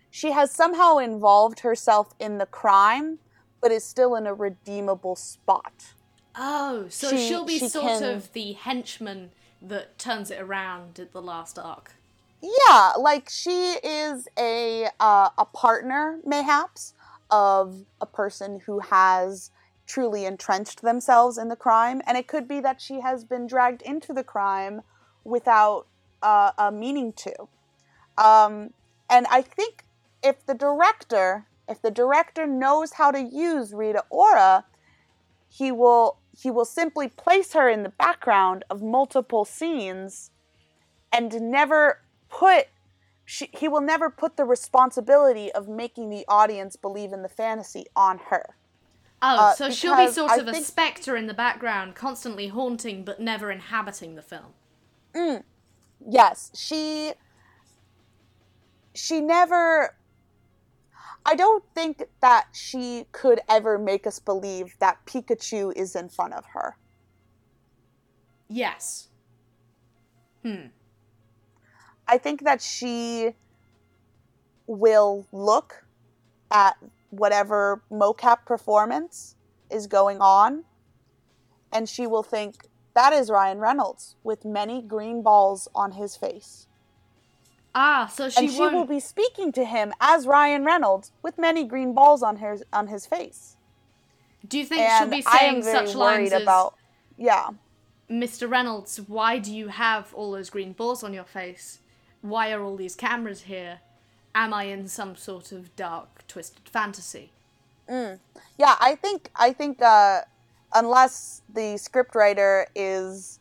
she 0.09 0.31
has 0.31 0.51
somehow 0.51 0.97
involved 0.97 1.61
herself 1.61 2.13
in 2.19 2.37
the 2.37 2.45
crime 2.45 3.19
but 3.61 3.71
is 3.71 3.83
still 3.83 4.15
in 4.15 4.25
a 4.25 4.33
redeemable 4.33 5.15
spot. 5.15 5.93
oh, 6.35 6.85
so 6.89 7.09
she- 7.09 7.27
she'll 7.27 7.45
be 7.45 7.59
she 7.59 7.67
sort 7.67 7.85
can- 7.85 8.03
of 8.15 8.31
the 8.33 8.53
henchman 8.53 9.31
that 9.61 9.97
turns 9.99 10.31
it 10.31 10.39
around 10.41 10.97
at 10.99 11.11
the 11.11 11.21
last 11.21 11.59
arc. 11.59 11.93
Yeah, 12.41 12.93
like 12.97 13.27
she 13.29 13.73
is 13.83 14.29
a 14.37 14.87
uh, 15.01 15.29
a 15.37 15.43
partner, 15.45 16.19
mayhaps, 16.25 16.93
of 17.29 17.85
a 18.01 18.05
person 18.05 18.61
who 18.65 18.79
has 18.79 19.51
truly 19.85 20.25
entrenched 20.25 20.81
themselves 20.81 21.37
in 21.37 21.47
the 21.49 21.55
crime, 21.55 22.01
and 22.05 22.17
it 22.17 22.27
could 22.27 22.47
be 22.47 22.59
that 22.59 22.79
she 22.79 23.01
has 23.01 23.23
been 23.23 23.47
dragged 23.47 23.81
into 23.81 24.13
the 24.13 24.23
crime 24.23 24.81
without 25.23 25.87
uh, 26.21 26.51
a 26.57 26.71
meaning 26.71 27.13
to. 27.13 27.33
Um, 28.17 28.73
and 29.09 29.25
I 29.31 29.41
think 29.41 29.85
if 30.23 30.45
the 30.45 30.53
director, 30.53 31.45
if 31.67 31.81
the 31.81 31.91
director 31.91 32.45
knows 32.45 32.93
how 32.93 33.11
to 33.11 33.21
use 33.21 33.73
Rita 33.73 34.03
Ora, 34.09 34.65
he 35.49 35.71
will 35.71 36.17
he 36.37 36.51
will 36.51 36.65
simply 36.65 37.09
place 37.09 37.53
her 37.53 37.67
in 37.67 37.83
the 37.83 37.89
background 37.89 38.63
of 38.69 38.81
multiple 38.81 39.43
scenes 39.43 40.31
and 41.11 41.41
never 41.41 42.01
put 42.29 42.67
she, 43.31 43.47
he 43.53 43.67
will 43.67 43.81
never 43.81 44.09
put 44.09 44.37
the 44.37 44.43
responsibility 44.43 45.51
of 45.51 45.67
making 45.67 46.09
the 46.09 46.25
audience 46.27 46.75
believe 46.75 47.13
in 47.13 47.21
the 47.21 47.29
fantasy 47.29 47.85
on 47.95 48.17
her. 48.29 48.55
Oh, 49.21 49.37
Uh, 49.37 49.53
so 49.53 49.69
she'll 49.69 49.95
be 49.95 50.11
sort 50.11 50.31
I 50.31 50.37
of 50.37 50.47
a 50.47 50.51
think- 50.51 50.65
spectre 50.65 51.15
in 51.15 51.27
the 51.27 51.33
background, 51.35 51.93
constantly 51.93 52.47
haunting 52.47 53.03
but 53.03 53.19
never 53.19 53.51
inhabiting 53.51 54.15
the 54.15 54.23
film. 54.23 54.53
yes 56.07 56.49
she 56.55 57.11
she 58.95 59.19
never 59.21 59.95
i 61.25 61.35
don't 61.35 61.63
think 61.75 62.03
that 62.21 62.47
she 62.53 63.05
could 63.11 63.39
ever 63.49 63.77
make 63.77 64.07
us 64.07 64.17
believe 64.19 64.75
that 64.79 65.03
pikachu 65.05 65.73
is 65.75 65.95
in 65.95 66.07
front 66.09 66.33
of 66.33 66.45
her 66.53 66.75
Yes. 68.51 69.09
Hmm. 70.43 70.67
I 72.09 72.17
think 72.17 72.43
that 72.43 72.61
she 72.61 73.33
will 74.67 75.25
look 75.31 75.85
at 76.51 76.75
whatever 77.09 77.81
mocap 77.91 78.45
performance 78.45 79.35
is 79.71 79.87
going 79.87 80.19
on 80.19 80.63
and 81.71 81.87
she 81.87 82.05
will 82.07 82.23
think 82.23 82.67
that 82.93 83.13
is 83.13 83.29
ryan 83.29 83.59
reynolds 83.59 84.15
with 84.23 84.43
many 84.45 84.81
green 84.81 85.21
balls 85.21 85.67
on 85.73 85.91
his 85.93 86.15
face 86.15 86.67
Ah, 87.75 88.11
so 88.11 88.29
she 88.29 88.39
and 88.45 88.51
she 88.51 88.59
won't. 88.59 88.73
will 88.73 88.85
be 88.85 88.99
speaking 88.99 89.51
to 89.51 89.63
him 89.63 89.93
as 90.01 90.25
Ryan 90.25 90.65
Reynolds 90.65 91.11
with 91.21 91.37
many 91.37 91.63
green 91.63 91.93
balls 91.93 92.23
on 92.23 92.37
his 92.37 92.63
on 92.73 92.87
his 92.87 93.05
face. 93.05 93.55
Do 94.47 94.57
you 94.57 94.65
think 94.65 94.81
And 94.81 95.11
she'll 95.11 95.17
be 95.17 95.21
saying 95.21 95.63
such 95.63 95.93
lines 95.95 96.31
as, 96.31 96.41
about 96.41 96.75
yeah. 97.17 97.49
"Mr. 98.09 98.49
Reynolds, 98.49 98.99
why 99.07 99.37
do 99.37 99.53
you 99.53 99.67
have 99.67 100.13
all 100.15 100.31
those 100.31 100.49
green 100.49 100.73
balls 100.73 101.03
on 101.03 101.13
your 101.13 101.25
face? 101.25 101.79
Why 102.21 102.51
are 102.51 102.63
all 102.63 102.75
these 102.75 102.95
cameras 102.95 103.41
here? 103.41 103.79
Am 104.35 104.53
I 104.53 104.65
in 104.65 104.87
some 104.87 105.15
sort 105.15 105.51
of 105.51 105.75
dark, 105.75 106.27
twisted 106.27 106.69
fantasy?" 106.69 107.31
Yeah, 108.57 108.75
I 108.79 108.95
think 108.95 109.31
I 109.35 109.51
think 109.53 109.81
uh, 109.81 110.21
unless 110.73 111.41
the 111.53 111.75
scriptwriter 111.79 112.65
is, 112.75 113.39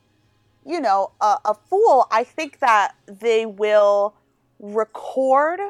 you 0.65 0.81
know, 0.81 1.11
a, 1.21 1.39
a 1.45 1.55
fool, 1.55 2.07
I 2.11 2.25
think 2.25 2.61
that 2.61 2.95
they 3.07 3.47
will 3.47 4.15
record. 4.59 5.61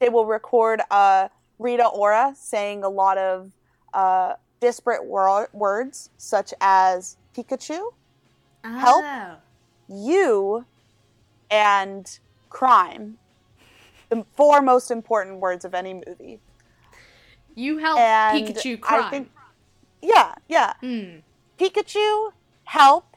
They 0.00 0.08
will 0.08 0.26
record 0.26 0.80
uh, 0.90 1.28
Rita 1.58 1.86
Ora 1.86 2.34
saying 2.36 2.82
a 2.82 2.88
lot 2.88 3.18
of 3.18 3.52
uh, 3.92 4.34
disparate 4.60 5.04
wor- 5.04 5.48
words, 5.52 6.10
such 6.18 6.52
as 6.60 7.16
Pikachu, 7.36 7.92
Help? 8.64 9.04
Oh. 9.04 9.36
you, 9.88 10.64
and 11.50 12.18
crime. 12.54 13.18
The 14.10 14.24
four 14.36 14.62
most 14.62 14.90
important 14.90 15.40
words 15.40 15.64
of 15.64 15.74
any 15.74 15.94
movie. 16.06 16.38
You 17.56 17.78
help 17.78 17.98
And 17.98 18.46
Pikachu 18.46 18.80
crime. 18.80 19.04
I 19.04 19.10
think, 19.10 19.30
yeah, 20.00 20.34
yeah. 20.48 20.74
Hmm. 20.80 21.18
Pikachu, 21.58 22.30
help, 22.64 23.16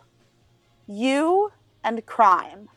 you, 0.88 1.52
and 1.84 2.04
crime. 2.06 2.70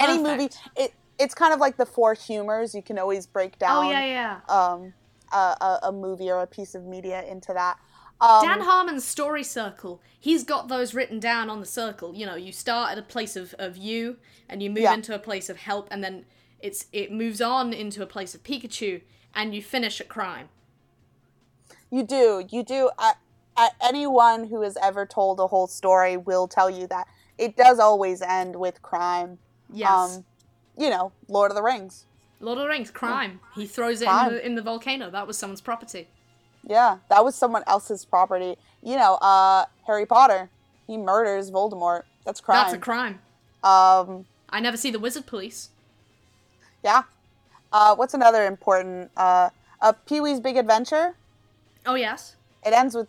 Any 0.00 0.22
movie, 0.22 0.50
it 0.76 0.92
it's 1.18 1.34
kind 1.34 1.52
of 1.52 1.60
like 1.60 1.76
the 1.76 1.86
four 1.86 2.14
humors. 2.14 2.74
You 2.74 2.82
can 2.82 2.98
always 2.98 3.26
break 3.26 3.58
down 3.58 3.86
Oh 3.86 3.90
yeah, 3.90 4.04
yeah. 4.04 4.40
um 4.48 4.92
a, 5.32 5.36
a, 5.36 5.78
a 5.84 5.92
movie 5.92 6.30
or 6.30 6.42
a 6.42 6.46
piece 6.46 6.74
of 6.74 6.84
media 6.84 7.22
into 7.24 7.52
that. 7.52 7.78
Um, 8.20 8.44
Dan 8.44 8.60
Harmon's 8.62 9.04
story 9.04 9.44
circle, 9.44 10.02
he's 10.18 10.42
got 10.42 10.68
those 10.68 10.92
written 10.92 11.20
down 11.20 11.48
on 11.48 11.60
the 11.60 11.66
circle. 11.66 12.14
You 12.14 12.26
know, 12.26 12.34
you 12.34 12.50
start 12.52 12.90
at 12.92 12.98
a 12.98 13.02
place 13.02 13.36
of, 13.36 13.54
of 13.58 13.76
you 13.76 14.16
and 14.48 14.62
you 14.62 14.70
move 14.70 14.78
Yeah. 14.84 14.94
into 14.94 15.14
a 15.14 15.18
place 15.20 15.48
of 15.48 15.58
help 15.58 15.86
and 15.90 16.02
then 16.02 16.24
it's 16.60 16.86
it 16.92 17.12
moves 17.12 17.40
on 17.40 17.72
into 17.72 18.02
a 18.02 18.06
place 18.06 18.34
of 18.34 18.42
Pikachu 18.42 19.02
and 19.34 19.54
you 19.54 19.62
finish 19.62 20.00
at 20.00 20.08
crime. 20.08 20.48
You 21.90 22.02
do. 22.02 22.44
You 22.50 22.62
do. 22.64 22.90
Uh, 22.98 23.12
uh, 23.56 23.68
anyone 23.80 24.48
who 24.48 24.62
has 24.62 24.76
ever 24.82 25.06
told 25.06 25.38
a 25.40 25.46
whole 25.46 25.66
story 25.68 26.16
will 26.16 26.48
tell 26.48 26.68
you 26.68 26.86
that 26.88 27.06
it 27.38 27.56
does 27.56 27.78
always 27.78 28.20
end 28.20 28.56
with 28.56 28.82
crime. 28.82 29.38
Yes. 29.72 30.16
Um, 30.16 30.24
you 30.76 30.90
know, 30.90 31.12
Lord 31.28 31.50
of 31.50 31.56
the 31.56 31.62
Rings. 31.62 32.06
Lord 32.40 32.58
of 32.58 32.64
the 32.64 32.68
Rings, 32.68 32.90
crime. 32.90 33.40
He 33.54 33.66
throws 33.66 34.00
it 34.02 34.08
in 34.08 34.28
the 34.28 34.46
in 34.46 34.54
the 34.54 34.62
volcano. 34.62 35.10
That 35.10 35.26
was 35.26 35.36
someone's 35.38 35.60
property. 35.60 36.08
Yeah, 36.68 36.98
that 37.08 37.24
was 37.24 37.34
someone 37.34 37.64
else's 37.66 38.04
property. 38.04 38.56
You 38.82 38.96
know, 38.96 39.14
uh, 39.14 39.64
Harry 39.86 40.06
Potter. 40.06 40.50
He 40.86 40.96
murders 40.96 41.50
Voldemort. 41.50 42.02
That's 42.24 42.40
crime. 42.40 42.62
That's 42.62 42.74
a 42.74 42.78
crime. 42.78 43.20
Um, 43.64 44.26
I 44.50 44.60
never 44.60 44.76
see 44.76 44.90
the 44.90 44.98
wizard 44.98 45.26
police. 45.26 45.70
yeah. 46.84 47.02
Uh, 47.72 47.94
what's 47.96 48.14
another 48.14 48.46
important? 48.46 49.10
Uh, 49.16 49.50
uh, 49.82 49.92
Pee 50.06 50.20
Wee's 50.20 50.40
Big 50.40 50.56
Adventure. 50.56 51.14
Oh 51.84 51.94
yes. 51.96 52.36
It 52.64 52.72
ends 52.72 52.94
with. 52.94 53.08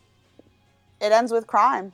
It 1.02 1.12
ends 1.14 1.32
with 1.32 1.48
crime. 1.48 1.94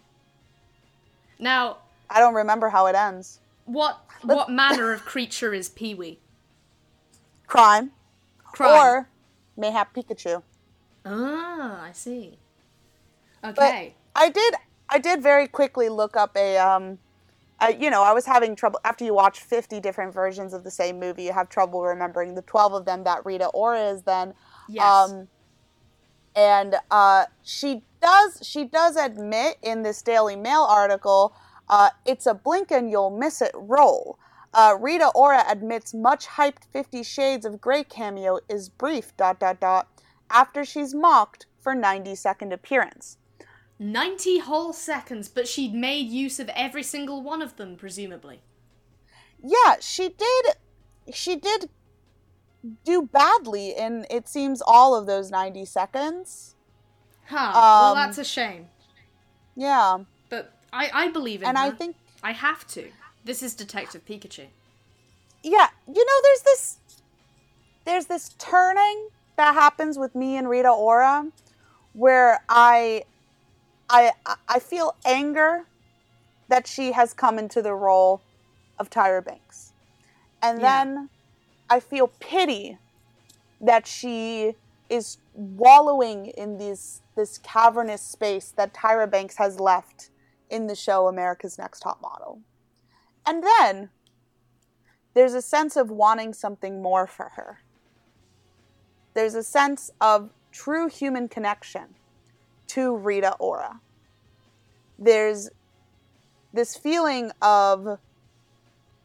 Now, 1.37 1.77
I 2.09 2.19
don't 2.19 2.33
remember 2.33 2.69
how 2.69 2.85
it 2.87 2.95
ends. 2.95 3.39
what 3.65 4.03
what 4.23 4.49
manner 4.49 4.91
of 4.93 5.05
creature 5.05 5.53
is 5.53 5.69
Pee-wee? 5.69 6.19
Crime, 7.47 7.91
Crime. 8.43 8.73
or 8.73 9.09
mayhap 9.55 9.93
Pikachu. 9.93 10.41
Ah, 11.05 11.83
I 11.83 11.91
see. 11.91 12.39
But 13.41 13.57
Okay. 13.59 13.95
I 14.15 14.29
did. 14.29 14.55
I 14.89 14.99
did 14.99 15.21
very 15.21 15.47
quickly 15.47 15.89
look 15.89 16.17
up 16.17 16.35
a. 16.35 16.57
Um, 16.57 16.99
I, 17.59 17.69
you 17.69 17.89
know, 17.89 18.03
I 18.03 18.11
was 18.11 18.25
having 18.25 18.55
trouble 18.55 18.79
after 18.83 19.05
you 19.05 19.13
watch 19.13 19.39
fifty 19.41 19.79
different 19.79 20.13
versions 20.13 20.53
of 20.53 20.63
the 20.63 20.71
same 20.71 20.99
movie. 20.99 21.23
You 21.23 21.33
have 21.33 21.49
trouble 21.49 21.83
remembering 21.83 22.35
the 22.35 22.41
twelve 22.41 22.73
of 22.73 22.85
them 22.85 23.03
that 23.03 23.25
Rita 23.25 23.47
Ora 23.47 23.91
is. 23.91 24.03
Then, 24.03 24.33
yes. 24.67 24.83
um, 24.83 25.27
and 26.35 26.75
uh, 26.89 27.25
she 27.43 27.83
does. 28.01 28.39
She 28.41 28.65
does 28.65 28.95
admit 28.95 29.57
in 29.61 29.83
this 29.83 30.01
Daily 30.01 30.35
Mail 30.35 30.65
article, 30.67 31.35
uh, 31.69 31.91
it's 32.05 32.25
a 32.25 32.33
blink 32.33 32.71
and 32.71 32.89
you'll 32.89 33.15
miss 33.15 33.41
it 33.41 33.51
role. 33.53 34.17
Uh, 34.53 34.75
Rita 34.79 35.11
Ora 35.13 35.43
admits 35.47 35.93
much 35.93 36.25
hyped 36.27 36.63
Fifty 36.71 37.03
Shades 37.03 37.45
of 37.45 37.61
Grey 37.61 37.83
cameo 37.83 38.39
is 38.49 38.69
brief. 38.69 39.15
Dot 39.17 39.39
dot 39.39 39.59
dot. 39.59 39.87
After 40.29 40.65
she's 40.65 40.93
mocked 40.93 41.45
for 41.59 41.73
ninety 41.75 42.15
second 42.15 42.53
appearance. 42.53 43.17
90 43.77 44.39
whole 44.39 44.71
seconds, 44.71 45.27
but 45.27 45.49
she'd 45.49 45.73
made 45.73 46.07
use 46.07 46.39
of 46.39 46.47
every 46.55 46.81
single 46.81 47.21
one 47.21 47.41
of 47.41 47.57
them, 47.57 47.75
presumably. 47.75 48.39
yeah 49.43 49.75
she 49.81 50.09
did 50.09 50.45
she 51.13 51.35
did 51.35 51.69
do 52.85 53.01
badly 53.03 53.71
in 53.77 54.05
it 54.09 54.27
seems 54.29 54.61
all 54.65 54.95
of 54.95 55.05
those 55.05 55.29
90 55.29 55.65
seconds 55.65 56.55
Huh. 57.27 57.51
well, 57.53 57.91
Um, 57.91 57.97
that's 57.97 58.17
a 58.17 58.23
shame. 58.23 58.69
yeah 59.55 59.97
But 60.29 60.53
I, 60.71 60.89
I 60.93 61.07
believe 61.09 61.41
in 61.41 61.49
and 61.49 61.57
her. 61.57 61.65
i 61.65 61.71
think 61.71 61.95
I 62.23 62.31
have 62.31 62.65
to. 62.69 62.89
This 63.25 63.43
is 63.43 63.53
Detective 63.53 64.05
Pikachu. 64.05 64.47
yeah 65.43 65.67
you 65.87 66.05
know 66.09 66.19
there's 66.23 66.41
this 66.43 66.77
there's 67.83 68.05
this 68.05 68.29
turning 68.39 69.09
that 69.37 69.53
happens 69.53 69.97
with 69.97 70.15
me 70.15 70.37
and 70.37 70.49
rita 70.49 70.69
ora 70.69 71.31
where 71.93 72.39
i 72.49 73.03
i 73.89 74.11
i 74.47 74.59
feel 74.59 74.95
anger 75.05 75.65
that 76.49 76.67
she 76.67 76.91
has 76.93 77.13
come 77.13 77.39
into 77.39 77.61
the 77.61 77.73
role 77.73 78.21
of 78.79 78.89
tyra 78.89 79.23
banks 79.23 79.73
and 80.41 80.59
Yeah. 80.59 80.83
then 80.85 81.09
i 81.69 81.79
feel 81.79 82.07
pity 82.19 82.77
that 83.61 83.87
she 83.87 84.55
is 84.89 85.17
wallowing 85.33 86.27
in 86.27 86.57
this 86.57 87.01
this 87.15 87.37
cavernous 87.39 88.01
space 88.01 88.51
that 88.57 88.73
Tyra 88.73 89.09
Banks 89.09 89.37
has 89.37 89.59
left 89.59 90.09
in 90.49 90.67
the 90.67 90.75
show 90.75 91.07
America's 91.07 91.57
Next 91.57 91.79
Top 91.79 92.01
Model. 92.01 92.41
And 93.25 93.43
then 93.43 93.89
there's 95.13 95.33
a 95.33 95.41
sense 95.41 95.75
of 95.77 95.89
wanting 95.89 96.33
something 96.33 96.81
more 96.81 97.07
for 97.07 97.31
her. 97.35 97.59
There's 99.15 99.33
a 99.33 99.43
sense 99.43 99.89
of 99.99 100.29
true 100.51 100.87
human 100.87 101.27
connection 101.27 101.95
to 102.67 102.95
Rita 102.95 103.35
Ora. 103.39 103.79
There's 104.99 105.49
this 106.53 106.77
feeling 106.77 107.31
of 107.41 107.97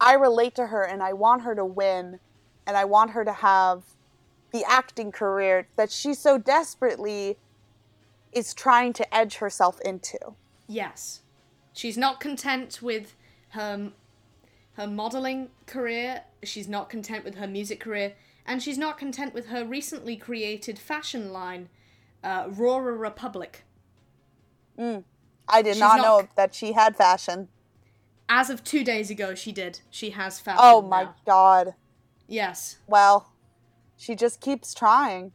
I 0.01 0.15
relate 0.15 0.55
to 0.57 0.67
her 0.67 0.83
and 0.83 1.03
I 1.03 1.13
want 1.13 1.43
her 1.43 1.55
to 1.55 1.65
win 1.65 2.19
and 2.67 2.77
I 2.77 2.85
want 2.85 3.13
her 3.13 3.25
to 3.25 3.33
have 3.33 3.85
the 4.53 4.65
acting 4.69 5.13
career 5.13 5.69
that 5.77 5.91
she 5.91 6.15
so 6.15 6.39
desperately 6.39 7.39
is 8.33 8.53
trying 8.53 8.93
to 8.95 9.15
edge 9.15 9.37
herself 9.37 9.81
into. 9.83 10.19
Yes. 10.67 11.21
She's 11.73 11.97
not 11.97 12.21
content 12.21 12.83
with 12.83 13.15
her 13.51 13.93
her 14.75 14.87
modeling 14.87 15.51
career, 15.67 16.23
she's 16.43 16.69
not 16.69 16.89
content 16.89 17.25
with 17.25 17.35
her 17.35 17.47
music 17.47 17.81
career, 17.81 18.15
and 18.51 18.61
she's 18.61 18.77
not 18.77 18.99
content 18.99 19.33
with 19.33 19.47
her 19.47 19.65
recently 19.65 20.17
created 20.17 20.77
fashion 20.77 21.33
line, 21.33 21.69
uh, 22.25 22.49
Rora 22.49 22.97
Republic. 22.97 23.63
I 24.77 25.63
did 25.63 25.79
not 25.79 25.99
not- 25.99 26.03
know 26.03 26.29
that 26.35 26.53
she 26.53 26.73
had 26.73 26.97
fashion. 26.97 27.49
As 28.29 28.51
of 28.51 28.65
two 28.65 28.83
days 28.83 29.09
ago, 29.09 29.37
she 29.37 29.53
did. 29.53 29.81
She 29.89 30.11
has 30.11 30.41
fashion. 30.41 30.61
Oh 30.63 30.83
my 30.83 31.05
now. 31.05 31.15
god. 31.25 31.75
Yes. 32.27 32.79
Well, 32.89 33.31
she 33.97 34.17
just 34.17 34.41
keeps 34.41 34.75
trying. 34.75 35.33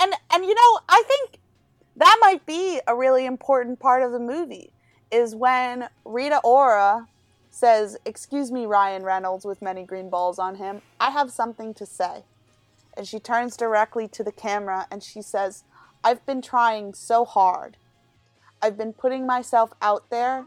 And 0.00 0.14
and 0.32 0.44
you 0.44 0.54
know, 0.54 0.80
I 0.88 1.02
think 1.06 1.40
that 1.96 2.16
might 2.22 2.46
be 2.46 2.80
a 2.86 2.96
really 2.96 3.26
important 3.26 3.78
part 3.78 4.02
of 4.02 4.12
the 4.12 4.18
movie 4.18 4.72
is 5.10 5.34
when 5.34 5.88
Rita 6.04 6.40
Ora 6.42 7.08
says, 7.50 7.98
Excuse 8.06 8.50
me, 8.50 8.64
Ryan 8.64 9.02
Reynolds, 9.02 9.44
with 9.44 9.60
many 9.60 9.84
green 9.84 10.08
balls 10.08 10.38
on 10.38 10.54
him, 10.54 10.80
I 10.98 11.10
have 11.10 11.30
something 11.30 11.74
to 11.74 11.84
say. 11.84 12.24
And 12.96 13.06
she 13.06 13.18
turns 13.18 13.56
directly 13.56 14.08
to 14.08 14.22
the 14.22 14.32
camera 14.32 14.86
and 14.90 15.02
she 15.02 15.22
says, 15.22 15.64
I've 16.02 16.24
been 16.26 16.42
trying 16.42 16.94
so 16.94 17.24
hard. 17.24 17.76
I've 18.60 18.76
been 18.76 18.92
putting 18.92 19.26
myself 19.26 19.72
out 19.82 20.10
there. 20.10 20.46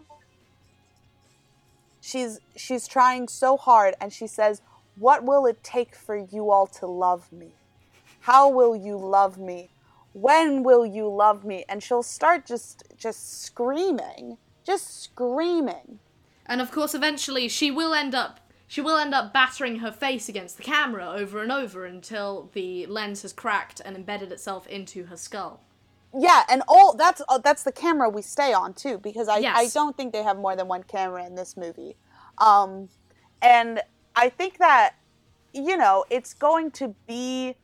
She's 2.02 2.40
she's 2.56 2.88
trying 2.88 3.28
so 3.28 3.58
hard 3.58 3.96
and 4.00 4.14
she 4.14 4.28
says, 4.28 4.62
"What 4.96 5.24
will 5.24 5.46
it 5.46 5.64
take 5.64 5.96
for 5.96 6.16
you 6.16 6.52
all 6.52 6.68
to 6.68 6.88
love 6.88 7.32
me? 7.32 7.52
How 8.22 8.50
will 8.50 8.76
you 8.76 8.98
love 8.98 9.38
me? 9.38 9.70
When 10.14 10.64
will 10.64 10.86
you 10.86 11.10
love 11.10 11.44
me?" 11.44 11.66
And 11.68 11.84
she'll 11.84 12.04
start 12.04 12.46
just 12.46 12.84
just 12.98 13.42
screaming, 13.44 14.38
just 14.64 15.04
screaming. 15.04 16.00
And 16.46 16.62
of 16.62 16.72
course 16.72 16.96
eventually 16.96 17.48
she 17.50 17.72
will 17.72 17.94
end 17.94 18.16
up 18.16 18.40
she 18.68 18.82
will 18.82 18.98
end 18.98 19.14
up 19.14 19.34
battering 19.34 19.80
her 19.80 19.92
face 19.92 20.28
against 20.28 20.58
the 20.58 20.64
camera 20.64 21.10
over 21.10 21.42
and 21.42 21.52
over 21.52 21.86
until 21.86 22.50
the 22.54 22.86
lens 22.88 23.22
has 23.22 23.32
cracked 23.32 23.82
and 23.84 23.96
embedded 23.96 24.32
itself 24.32 24.68
into 24.68 25.06
her 25.06 25.16
skull. 25.16 25.64
Yeah, 26.14 26.44
and 26.50 26.62
all 26.68 26.96
that's 26.96 27.22
uh, 27.30 27.38
that's 27.38 27.64
the 27.64 27.72
camera 27.72 28.10
we 28.10 28.22
stay 28.22 28.54
on 28.54 28.74
too 28.74 28.98
because 28.98 29.28
I 29.28 29.38
Yes. 29.38 29.56
I 29.58 29.68
don't 29.74 29.96
think 29.96 30.14
they 30.14 30.24
have 30.24 30.38
more 30.38 30.56
than 30.56 30.68
one 30.68 30.84
camera 30.84 31.26
in 31.26 31.36
this 31.36 31.56
movie. 31.56 31.96
Um 32.38 32.90
and 33.42 33.82
I 34.16 34.30
think 34.30 34.58
that 34.58 34.96
you 35.54 35.78
know, 35.78 36.06
it's 36.10 36.34
going 36.34 36.72
to 36.72 36.94
be 37.08 37.56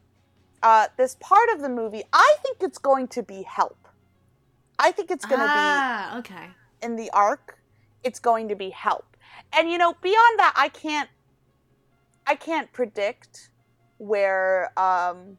uh 0.62 0.88
this 0.98 1.18
part 1.20 1.50
of 1.54 1.62
the 1.62 1.70
movie, 1.70 2.04
I 2.14 2.36
think 2.44 2.58
it's 2.62 2.78
going 2.78 3.08
to 3.10 3.24
be 3.24 3.44
help. 3.44 3.88
I 4.80 4.92
think 4.92 5.12
it's 5.12 5.26
going 5.26 5.40
to 5.40 5.46
be 5.46 5.52
ah, 5.52 6.18
okay. 6.20 6.48
in 6.82 6.96
the 6.96 7.10
arc, 7.12 7.60
it's 8.04 8.20
going 8.20 8.50
to 8.50 8.56
be 8.56 8.70
help. 8.72 9.13
And 9.56 9.70
you 9.70 9.78
know, 9.78 9.96
beyond 10.02 10.40
that, 10.40 10.54
I 10.56 10.70
can't 10.70 11.10
I 12.26 12.36
can't 12.36 12.72
predict 12.74 13.50
where 13.98 14.78
um 14.78 15.38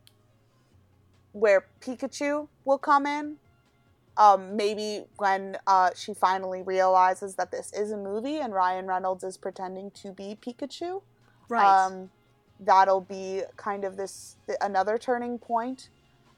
where 1.33 1.67
Pikachu 1.81 2.49
will 2.65 2.79
come 2.79 3.07
in. 3.07 3.37
Um, 4.17 4.55
maybe 4.55 5.07
when 5.17 5.59
uh, 5.67 5.91
she 5.97 6.15
finally 6.15 6.63
realizes 6.63 7.35
that 7.35 7.51
this 7.51 7.73
is 7.73 7.91
a 7.91 7.97
movie 7.97 8.39
and 8.39 8.55
Ryan 8.55 8.87
Reynolds 8.87 9.25
is 9.25 9.37
pretending 9.37 9.91
to 10.03 10.13
be 10.13 10.39
Pikachu. 10.41 11.03
Right. 11.49 11.87
Um, 11.87 12.11
that'll 12.61 13.01
be 13.01 13.43
kind 13.57 13.85
of 13.85 13.97
this 13.97 14.37
another 14.61 14.99
turning 14.99 15.39
point. 15.39 15.89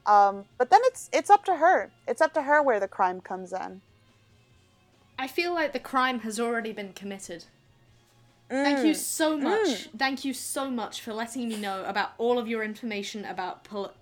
Um, 0.07 0.45
but 0.57 0.71
then 0.71 0.81
it's 0.85 1.09
it's 1.13 1.29
up 1.29 1.45
to 1.45 1.57
her. 1.57 1.91
It's 2.07 2.21
up 2.21 2.33
to 2.33 2.41
her 2.41 2.63
where 2.63 2.79
the 2.79 2.87
crime 2.87 3.21
comes 3.21 3.53
in. 3.53 3.81
I 5.19 5.27
feel 5.27 5.53
like 5.53 5.73
the 5.73 5.79
crime 5.79 6.19
has 6.19 6.39
already 6.39 6.71
been 6.71 6.93
committed. 6.93 7.45
Thank 8.49 8.85
you 8.85 8.93
Mm. 8.93 8.95
so 8.95 9.37
much. 9.37 9.89
Thank 9.97 10.23
you 10.25 10.33
so 10.33 10.69
much 10.71 11.01
for 11.01 11.13
letting 11.13 11.49
me 11.49 11.57
know 11.57 11.83
about 11.85 12.13
all 12.17 12.39
of 12.39 12.47
your 12.47 12.63
information 12.63 13.25
about 13.25 13.63
Pal- 13.63 13.93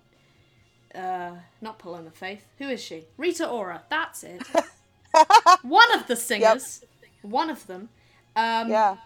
uh 0.93 1.31
not 1.61 1.79
Paloma 1.79 2.11
Faith. 2.11 2.45
Who 2.59 2.69
is 2.69 2.81
she? 2.81 3.05
Rita 3.17 3.47
Ora. 3.47 3.83
That's 3.89 4.23
it. 4.23 4.43
One 5.63 5.91
of 5.93 6.07
the 6.07 6.15
singers. 6.15 6.83
One 7.21 7.49
of 7.49 7.65
them. 7.67 7.89
Um 8.35 8.69
Yeah. 8.69 8.97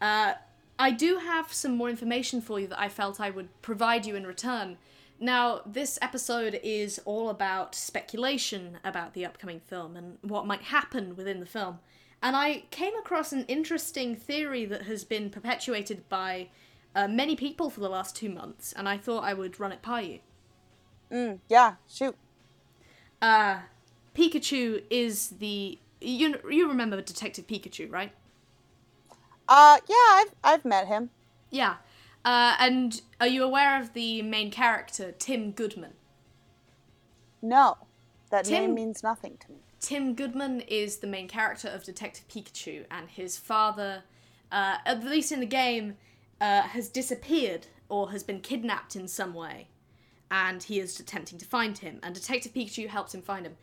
uh 0.00 0.34
I 0.78 0.90
do 0.90 1.18
have 1.18 1.52
some 1.52 1.76
more 1.76 1.88
information 1.88 2.40
for 2.42 2.60
you 2.60 2.66
that 2.68 2.78
I 2.80 2.88
felt 2.88 3.18
I 3.20 3.30
would 3.30 3.48
provide 3.62 4.04
you 4.06 4.14
in 4.14 4.26
return. 4.26 4.76
Now, 5.18 5.62
this 5.64 5.98
episode 6.02 6.60
is 6.62 7.00
all 7.06 7.30
about 7.30 7.74
speculation 7.74 8.78
about 8.84 9.14
the 9.14 9.24
upcoming 9.24 9.60
film 9.60 9.96
and 9.96 10.18
what 10.20 10.46
might 10.46 10.60
happen 10.64 11.16
within 11.16 11.40
the 11.40 11.46
film. 11.46 11.78
And 12.22 12.34
I 12.34 12.64
came 12.70 12.96
across 12.96 13.32
an 13.32 13.44
interesting 13.46 14.16
theory 14.16 14.64
that 14.64 14.82
has 14.82 15.04
been 15.04 15.30
perpetuated 15.30 16.08
by 16.08 16.48
uh, 16.94 17.06
many 17.08 17.36
people 17.36 17.70
for 17.70 17.80
the 17.80 17.88
last 17.88 18.16
two 18.16 18.30
months, 18.30 18.72
and 18.72 18.88
I 18.88 18.96
thought 18.96 19.22
I 19.22 19.34
would 19.34 19.60
run 19.60 19.72
it 19.72 19.82
by 19.82 20.00
you. 20.00 20.18
Mm, 21.12 21.38
yeah. 21.48 21.74
Shoot. 21.88 22.16
Uh, 23.20 23.58
Pikachu 24.14 24.82
is 24.90 25.28
the. 25.38 25.78
You, 26.00 26.40
you 26.50 26.68
remember 26.68 27.00
Detective 27.00 27.46
Pikachu, 27.46 27.90
right? 27.90 28.12
Uh, 29.48 29.78
yeah, 29.88 29.94
I've 30.10 30.34
I've 30.42 30.64
met 30.64 30.88
him. 30.88 31.10
Yeah. 31.50 31.76
Uh, 32.24 32.56
and 32.58 33.02
are 33.20 33.28
you 33.28 33.44
aware 33.44 33.80
of 33.80 33.92
the 33.92 34.20
main 34.22 34.50
character, 34.50 35.12
Tim 35.12 35.52
Goodman? 35.52 35.92
No, 37.40 37.76
that 38.30 38.46
Tim- 38.46 38.62
name 38.62 38.74
means 38.74 39.02
nothing 39.02 39.36
to 39.38 39.52
me. 39.52 39.58
Tim 39.86 40.14
Goodman 40.14 40.62
is 40.62 40.96
the 40.96 41.06
main 41.06 41.28
character 41.28 41.68
of 41.68 41.84
Detective 41.84 42.26
Pikachu, 42.26 42.86
and 42.90 43.08
his 43.08 43.38
father, 43.38 44.02
uh, 44.50 44.78
at 44.84 45.04
least 45.04 45.30
in 45.30 45.38
the 45.38 45.46
game, 45.46 45.96
uh, 46.40 46.62
has 46.62 46.88
disappeared 46.88 47.68
or 47.88 48.10
has 48.10 48.24
been 48.24 48.40
kidnapped 48.40 48.96
in 48.96 49.06
some 49.06 49.32
way, 49.32 49.68
and 50.28 50.64
he 50.64 50.80
is 50.80 50.98
attempting 50.98 51.38
to 51.38 51.44
find 51.44 51.78
him, 51.78 52.00
and 52.02 52.16
Detective 52.16 52.52
Pikachu 52.52 52.88
helps 52.88 53.14
him 53.14 53.22
find 53.22 53.46
him. 53.46 53.56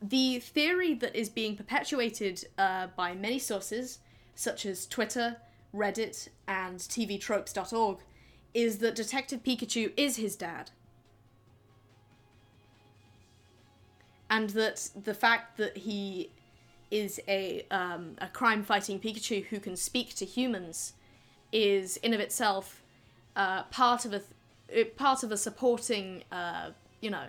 The 0.00 0.38
theory 0.38 0.94
that 0.94 1.14
is 1.14 1.28
being 1.28 1.54
perpetuated 1.54 2.46
uh, 2.56 2.86
by 2.96 3.14
many 3.14 3.38
sources, 3.38 3.98
such 4.34 4.64
as 4.64 4.86
Twitter, 4.86 5.36
Reddit, 5.74 6.30
and 6.46 6.78
TVTropes.org, 6.78 7.98
is 8.54 8.78
that 8.78 8.94
Detective 8.94 9.42
Pikachu 9.42 9.92
is 9.98 10.16
his 10.16 10.34
dad. 10.34 10.70
And 14.30 14.50
that 14.50 14.90
the 15.04 15.14
fact 15.14 15.56
that 15.56 15.76
he 15.78 16.30
is 16.90 17.20
a 17.28 17.66
um, 17.70 18.16
a 18.18 18.28
crime 18.28 18.62
fighting 18.62 18.98
Pikachu 18.98 19.44
who 19.46 19.60
can 19.60 19.76
speak 19.76 20.14
to 20.16 20.24
humans 20.24 20.94
is 21.52 21.96
in 21.98 22.14
of 22.14 22.20
itself 22.20 22.82
uh, 23.36 23.62
part 23.64 24.04
of 24.04 24.12
a 24.12 24.20
th- 24.20 24.86
uh, 24.86 24.90
part 24.96 25.22
of 25.22 25.32
a 25.32 25.36
supporting 25.36 26.24
uh, 26.32 26.70
you 27.00 27.10
know 27.10 27.26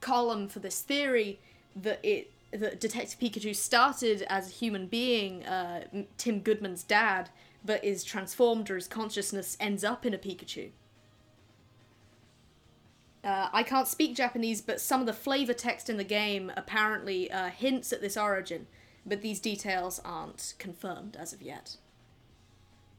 column 0.00 0.48
for 0.48 0.58
this 0.58 0.80
theory 0.82 1.38
that 1.74 2.00
it 2.02 2.30
that 2.52 2.80
Detective 2.80 3.18
Pikachu 3.18 3.54
started 3.54 4.22
as 4.28 4.48
a 4.48 4.52
human 4.52 4.86
being, 4.86 5.44
uh, 5.44 5.84
Tim 6.16 6.40
Goodman's 6.40 6.82
dad, 6.82 7.28
but 7.64 7.84
is 7.84 8.04
transformed 8.04 8.70
or 8.70 8.76
his 8.76 8.88
consciousness 8.88 9.56
ends 9.60 9.84
up 9.84 10.06
in 10.06 10.14
a 10.14 10.18
Pikachu. 10.18 10.70
Uh, 13.26 13.48
I 13.52 13.64
can't 13.64 13.88
speak 13.88 14.14
Japanese, 14.14 14.60
but 14.60 14.80
some 14.80 15.00
of 15.00 15.06
the 15.06 15.12
flavor 15.12 15.52
text 15.52 15.90
in 15.90 15.96
the 15.96 16.04
game 16.04 16.52
apparently 16.56 17.28
uh, 17.28 17.48
hints 17.48 17.92
at 17.92 18.00
this 18.00 18.16
origin, 18.16 18.68
but 19.04 19.20
these 19.20 19.40
details 19.40 20.00
aren't 20.04 20.54
confirmed 20.60 21.16
as 21.18 21.32
of 21.32 21.42
yet. 21.42 21.76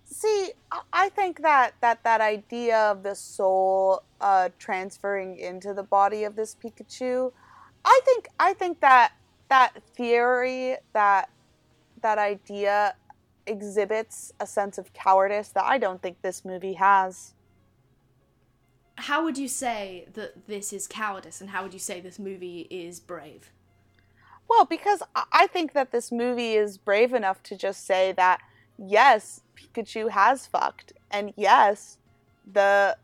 See, 0.03 0.51
I- 0.93 1.09
think 1.09 1.41
that 1.41 1.73
that 1.81 2.03
that 2.03 2.21
idea 2.21 2.77
of 2.77 3.03
the 3.03 3.15
soul 3.15 4.03
uh, 4.21 4.49
transferring 4.59 5.37
into 5.37 5.73
the 5.73 5.83
body 5.83 6.25
of 6.25 6.35
this 6.35 6.55
Pikachu, 6.55 7.31
I 7.85 7.99
think 8.05 8.27
I 8.39 8.53
think 8.53 8.81
that 8.81 9.13
that 9.49 9.81
theory 9.95 10.75
that 10.93 11.29
that 12.01 12.17
idea 12.17 12.95
exhibits 13.47 14.33
a 14.39 14.45
sense 14.45 14.77
of 14.77 14.93
cowardice 14.93 15.49
that 15.49 15.63
I 15.63 15.77
don't 15.77 16.01
think 16.01 16.21
this 16.21 16.43
movie 16.43 16.73
has. 16.73 17.33
How 18.97 19.23
would 19.23 19.37
you 19.37 19.47
say 19.47 20.07
that 20.13 20.47
this 20.47 20.73
is 20.73 20.87
cowardice, 20.87 21.39
and 21.39 21.51
how 21.51 21.63
would 21.63 21.73
you 21.73 21.79
say 21.79 22.01
this 22.01 22.17
movie 22.17 22.67
is 22.71 22.99
brave? 22.99 23.51
Well, 24.49 24.65
because 24.65 25.03
I- 25.15 25.47
think 25.47 25.73
that 25.73 25.91
this 25.91 26.11
movie 26.11 26.53
is 26.55 26.77
brave 26.77 27.13
enough 27.13 27.43
to 27.43 27.55
just 27.57 27.85
say 27.85 28.11
that 28.13 28.41
yes, 28.77 29.41
Pikachu 29.55 30.09
has 30.11 30.47
fucked, 30.47 30.93
and 31.11 31.33
yes, 31.35 31.97
the 32.51 32.97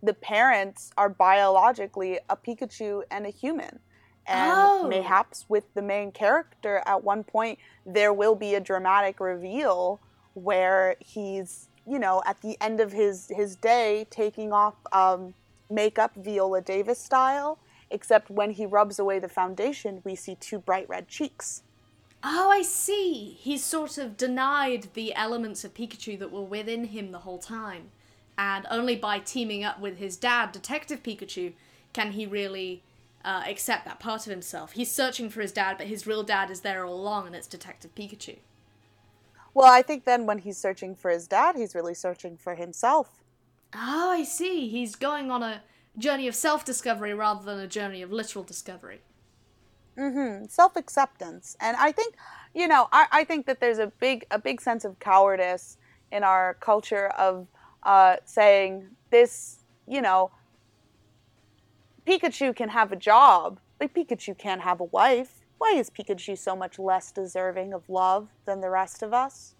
the 0.00 0.14
parents 0.14 0.92
are 0.96 1.08
biologically 1.08 2.20
a 2.30 2.36
Pikachu 2.36 3.02
and 3.10 3.26
a 3.26 3.30
human. 3.30 3.80
And 4.26 4.52
Oh. 4.54 4.86
mayhaps 4.88 5.46
with 5.48 5.64
the 5.74 5.82
main 5.82 6.12
character 6.12 6.82
at 6.86 7.02
one 7.02 7.24
point 7.24 7.58
there 7.84 8.12
will 8.12 8.36
be 8.36 8.54
a 8.54 8.60
dramatic 8.60 9.18
reveal 9.18 9.98
where 10.34 10.94
he's, 11.00 11.68
you 11.88 11.98
know, 11.98 12.22
at 12.26 12.40
the 12.40 12.56
end 12.60 12.80
of 12.80 12.92
his 12.92 13.30
his 13.34 13.56
day 13.56 14.06
taking 14.10 14.52
off 14.52 14.74
um, 14.92 15.34
makeup 15.70 16.12
Viola 16.16 16.60
Davis 16.60 16.98
style 16.98 17.58
except 17.90 18.30
when 18.30 18.50
he 18.50 18.66
rubs 18.66 18.98
away 18.98 19.18
the 19.18 19.28
foundation, 19.28 20.02
we 20.04 20.14
see 20.14 20.34
two 20.34 20.58
bright 20.58 20.88
red 20.88 21.08
cheeks. 21.08 21.62
Oh, 22.22 22.50
I 22.50 22.62
see. 22.62 23.36
He's 23.38 23.64
sort 23.64 23.96
of 23.96 24.16
denied 24.16 24.88
the 24.94 25.14
elements 25.14 25.64
of 25.64 25.74
Pikachu 25.74 26.18
that 26.18 26.32
were 26.32 26.42
within 26.42 26.84
him 26.84 27.12
the 27.12 27.20
whole 27.20 27.38
time. 27.38 27.90
And 28.36 28.66
only 28.70 28.96
by 28.96 29.20
teaming 29.20 29.64
up 29.64 29.80
with 29.80 29.98
his 29.98 30.16
dad, 30.16 30.52
Detective 30.52 31.02
Pikachu, 31.02 31.54
can 31.92 32.12
he 32.12 32.26
really 32.26 32.82
uh, 33.24 33.42
accept 33.46 33.84
that 33.84 34.00
part 34.00 34.26
of 34.26 34.30
himself. 34.30 34.72
He's 34.72 34.90
searching 34.90 35.30
for 35.30 35.40
his 35.40 35.52
dad, 35.52 35.76
but 35.78 35.86
his 35.86 36.06
real 36.06 36.22
dad 36.22 36.50
is 36.50 36.60
there 36.60 36.84
all 36.84 36.94
along, 36.94 37.26
and 37.26 37.36
it's 37.36 37.46
Detective 37.46 37.94
Pikachu. 37.94 38.36
Well, 39.58 39.72
I 39.72 39.82
think 39.82 40.04
then 40.04 40.24
when 40.24 40.38
he's 40.38 40.56
searching 40.56 40.94
for 40.94 41.10
his 41.10 41.26
dad, 41.26 41.56
he's 41.56 41.74
really 41.74 41.92
searching 41.92 42.36
for 42.36 42.54
himself. 42.54 43.24
Oh, 43.74 44.12
I 44.12 44.22
see. 44.22 44.68
He's 44.68 44.94
going 44.94 45.32
on 45.32 45.42
a 45.42 45.62
journey 45.98 46.28
of 46.28 46.36
self 46.36 46.64
discovery 46.64 47.12
rather 47.12 47.42
than 47.42 47.58
a 47.58 47.66
journey 47.66 48.00
of 48.00 48.12
literal 48.12 48.44
discovery. 48.44 49.00
Mm-hmm. 49.98 50.44
Self 50.46 50.76
acceptance, 50.76 51.56
and 51.60 51.76
I 51.76 51.90
think, 51.90 52.14
you 52.54 52.68
know, 52.68 52.86
I, 52.92 53.08
I 53.10 53.24
think 53.24 53.46
that 53.46 53.58
there's 53.58 53.80
a 53.80 53.88
big 53.88 54.26
a 54.30 54.38
big 54.38 54.60
sense 54.60 54.84
of 54.84 55.00
cowardice 55.00 55.76
in 56.12 56.22
our 56.22 56.54
culture 56.60 57.08
of 57.18 57.48
uh, 57.82 58.18
saying 58.24 58.86
this, 59.10 59.64
you 59.88 60.00
know, 60.00 60.30
Pikachu 62.06 62.54
can 62.54 62.68
have 62.68 62.92
a 62.92 62.96
job, 62.96 63.58
but 63.80 63.92
Pikachu 63.92 64.38
can't 64.38 64.60
have 64.60 64.78
a 64.78 64.84
wife. 64.84 65.37
Why 65.58 65.74
is 65.76 65.90
Pikachu 65.90 66.38
so 66.38 66.56
much 66.56 66.78
less 66.78 67.12
deserving 67.12 67.72
of 67.72 67.88
love 67.88 68.28
than 68.44 68.60
the 68.60 68.70
rest 68.70 69.02
of 69.02 69.12
us? 69.12 69.54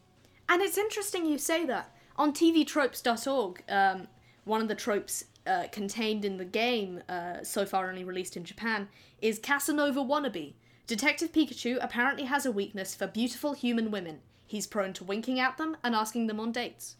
And 0.48 0.62
it's 0.62 0.78
interesting 0.78 1.26
you 1.26 1.38
say 1.38 1.66
that. 1.66 1.94
On 2.16 2.32
TVTropes.org, 2.32 3.62
um, 3.68 4.08
one 4.44 4.60
of 4.60 4.68
the 4.68 4.74
tropes 4.74 5.24
uh, 5.46 5.64
contained 5.70 6.24
in 6.24 6.36
the 6.36 6.44
game, 6.44 7.02
uh, 7.08 7.42
so 7.42 7.66
far 7.66 7.88
only 7.88 8.04
released 8.04 8.36
in 8.36 8.44
Japan, 8.44 8.88
is 9.20 9.38
Casanova 9.38 10.00
Wannabe. 10.00 10.54
Detective 10.86 11.32
Pikachu 11.32 11.78
apparently 11.80 12.24
has 12.24 12.46
a 12.46 12.52
weakness 12.52 12.94
for 12.94 13.06
beautiful 13.06 13.52
human 13.52 13.90
women. 13.90 14.20
He's 14.46 14.66
prone 14.66 14.94
to 14.94 15.04
winking 15.04 15.38
at 15.38 15.58
them 15.58 15.76
and 15.84 15.94
asking 15.94 16.26
them 16.26 16.40
on 16.40 16.52
dates. 16.52 16.96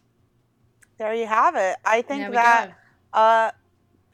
There 0.99 1.15
you 1.15 1.27
have 1.27 1.57
it. 1.57 1.77
I 1.85 2.03
think 2.03 2.33
that 2.33 2.73
uh, 3.13 3.53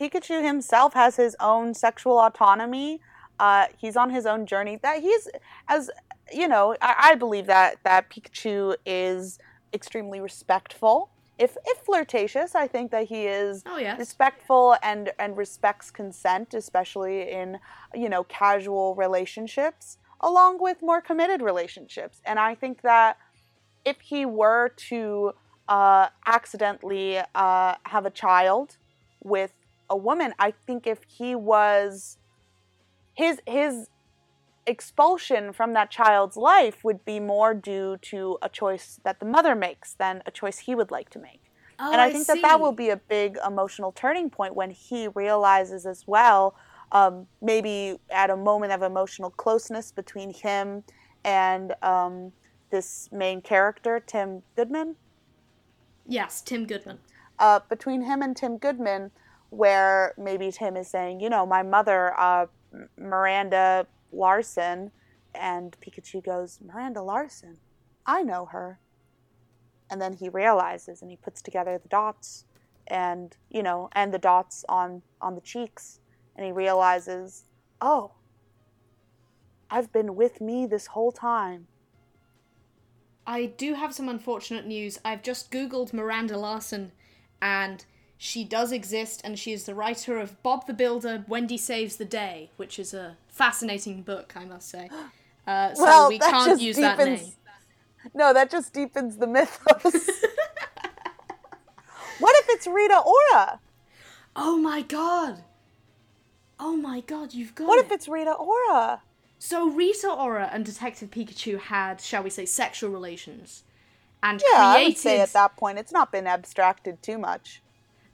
Pikachu 0.01 0.45
himself 0.45 0.95
has 0.95 1.17
his 1.17 1.35
own 1.41 1.75
sexual 1.75 2.19
autonomy. 2.19 3.01
Uh, 3.39 3.67
he's 3.77 3.97
on 3.97 4.11
his 4.11 4.27
own 4.27 4.47
journey. 4.47 4.79
That 4.83 5.01
he's 5.01 5.29
as 5.69 5.91
you 6.33 6.49
know, 6.49 6.77
I, 6.81 7.11
I 7.11 7.15
believe 7.15 7.47
that 7.47 7.77
that 7.85 8.11
Pikachu 8.11 8.77
is 8.87 9.39
extremely 9.73 10.21
respectful 10.21 11.11
if 11.39 11.57
if 11.67 11.79
flirtatious, 11.79 12.55
I 12.55 12.67
think 12.69 12.91
that 12.93 13.09
he 13.09 13.27
is 13.27 13.63
oh, 13.67 13.77
yes. 13.77 13.99
respectful 13.99 14.77
and 14.83 15.13
and 15.19 15.37
respects 15.37 15.91
consent, 15.91 16.55
especially 16.55 17.31
in 17.31 17.59
you 17.93 18.09
know 18.09 18.25
casual 18.25 18.95
relationships, 18.95 19.99
along 20.21 20.61
with 20.61 20.81
more 20.81 21.01
committed 21.01 21.43
relationships. 21.43 22.21
And 22.25 22.39
I 22.39 22.55
think 22.55 22.83
that 22.83 23.19
if 23.85 24.01
he 24.01 24.25
were 24.25 24.73
to 24.89 25.33
uh, 25.69 26.09
accidentally 26.27 27.19
uh, 27.35 27.75
have 27.85 28.07
a 28.07 28.11
child 28.11 28.77
with 29.23 29.53
a 29.91 29.97
woman, 29.97 30.35
I 30.39 30.53
think 30.67 30.87
if 30.87 31.03
he 31.05 31.35
was 31.35 32.17
his 33.15 33.41
his 33.47 33.89
expulsion 34.67 35.53
from 35.53 35.75
that 35.75 35.91
child's 35.91 36.37
life 36.37 36.83
would 36.85 37.05
be 37.05 37.21
more 37.21 37.55
due 37.55 37.97
to 38.01 38.39
a 38.43 38.49
choice 38.49 38.99
that 39.05 39.21
the 39.21 39.27
mother 39.27 39.55
makes 39.55 39.95
than 39.95 40.23
a 40.27 40.31
choice 40.31 40.59
he 40.59 40.75
would 40.75 40.91
like 40.91 41.11
to 41.11 41.19
make. 41.19 41.41
Oh, 41.79 41.93
and 41.93 42.01
I 42.01 42.11
think 42.11 42.29
I 42.31 42.35
that 42.35 42.43
that 42.43 42.61
will 42.61 42.73
be 42.73 42.91
a 42.91 42.97
big 42.97 43.37
emotional 43.47 43.93
turning 43.93 44.31
point 44.31 44.55
when 44.55 44.71
he 44.71 45.09
realizes 45.09 45.87
as 45.87 46.05
well, 46.07 46.55
um, 46.93 47.27
maybe 47.43 47.99
at 48.11 48.31
a 48.31 48.37
moment 48.37 48.73
of 48.73 48.83
emotional 48.83 49.31
closeness 49.31 49.91
between 49.93 50.33
him 50.33 50.85
and 51.25 51.75
um, 51.83 52.33
this 52.71 53.09
main 53.13 53.41
character, 53.41 54.03
Tim 54.07 54.43
Goodman. 54.57 54.97
Yes, 56.07 56.43
Tim 56.43 56.67
Goodman. 56.67 56.99
Uh, 57.39 57.61
between 57.69 58.03
him 58.03 58.23
and 58.23 58.37
Tim 58.37 58.59
Goodman, 58.59 59.11
where 59.51 60.15
maybe 60.17 60.53
Tim 60.53 60.77
is 60.77 60.89
saying, 60.89 61.21
you 61.21 61.29
know, 61.29 61.45
my 61.45 61.63
mother, 61.63 62.19
uh, 62.19 62.47
Miranda 62.99 63.87
Larson. 64.13 64.91
And 65.35 65.77
Pikachu 65.81 66.25
goes, 66.25 66.61
Miranda 66.65 67.03
Larson, 67.03 67.59
I 68.07 68.23
know 68.23 68.47
her. 68.47 68.79
And 69.91 70.01
then 70.01 70.13
he 70.13 70.29
realizes 70.29 71.03
and 71.03 71.11
he 71.11 71.17
puts 71.17 71.43
together 71.43 71.79
the 71.79 71.89
dots 71.89 72.45
and, 72.87 73.37
you 73.51 73.63
know, 73.63 73.89
and 73.93 74.15
the 74.15 74.19
dots 74.19 74.65
on, 74.69 75.03
on 75.21 75.35
the 75.35 75.41
cheeks. 75.41 76.01
And 76.37 76.47
he 76.47 76.53
realizes, 76.53 77.45
oh, 77.81 78.13
I've 79.71 79.93
been 79.93 80.15
with 80.15 80.41
me 80.41 80.67
this 80.67 80.87
whole 80.87 81.13
time. 81.13 81.67
I 83.27 83.47
do 83.47 83.75
have 83.75 83.95
some 83.95 84.09
unfortunate 84.09 84.67
news. 84.67 84.99
I've 85.05 85.23
just 85.23 85.51
Googled 85.51 85.93
Miranda 85.93 86.37
Larson 86.37 86.93
and 87.41 87.85
she 88.25 88.43
does 88.43 88.73
exist, 88.73 89.21
and 89.23 89.39
she 89.39 89.53
is 89.53 89.65
the 89.65 89.75
writer 89.75 90.19
of 90.19 90.43
Bob 90.43 90.67
the 90.67 90.73
Builder, 90.73 91.27
Wendy 91.29 91.59
Saves 91.59 91.97
the 91.97 92.07
Day, 92.07 92.49
which 92.57 92.79
is 92.79 92.95
a 92.95 93.19
fascinating 93.29 94.01
book, 94.01 94.33
I 94.35 94.47
must 94.47 94.71
say. 94.71 94.89
Uh, 95.47 95.75
so 95.75 95.83
well, 95.83 96.09
we 96.09 96.19
can't 96.19 96.59
use 96.59 96.77
deepens, 96.77 96.97
that 96.97 97.05
name. 97.05 97.33
No, 98.15 98.33
that 98.33 98.51
just 98.51 98.73
deepens 98.73 99.19
the 99.19 99.27
mythos. 99.27 99.93
what 102.19 102.35
if 102.39 102.47
it's 102.49 102.67
Rita 102.67 103.03
Ora? 103.05 103.61
Oh 104.35 104.57
my 104.57 104.81
god! 104.81 105.45
Oh 106.59 106.79
my 106.79 107.01
god, 107.01 107.35
you've 107.35 107.55
got 107.55 107.69
What 107.69 107.79
it. 107.79 107.85
if 107.85 107.93
it's 107.93 108.09
Rita 108.09 108.33
Ora? 108.33 109.03
So 109.39 109.69
Rita 109.69 110.09
Ora 110.09 110.49
and 110.51 110.65
Detective 110.65 111.11
Pikachu 111.11 111.61
had, 111.61 112.01
shall 112.01 112.23
we 112.23 112.31
say, 112.31 112.47
sexual 112.47 112.89
relations, 112.89 113.65
and 114.23 114.41
Yeah, 114.51 114.73
created. 114.73 114.81
I 114.81 114.85
would 114.89 114.97
say 114.97 115.21
at 115.21 115.35
that 115.35 115.59
point 115.59 115.79
it's 115.79 115.93
not 115.93 116.11
been 116.11 116.27
abstracted 116.27 117.03
too 117.03 117.19
much. 117.19 117.61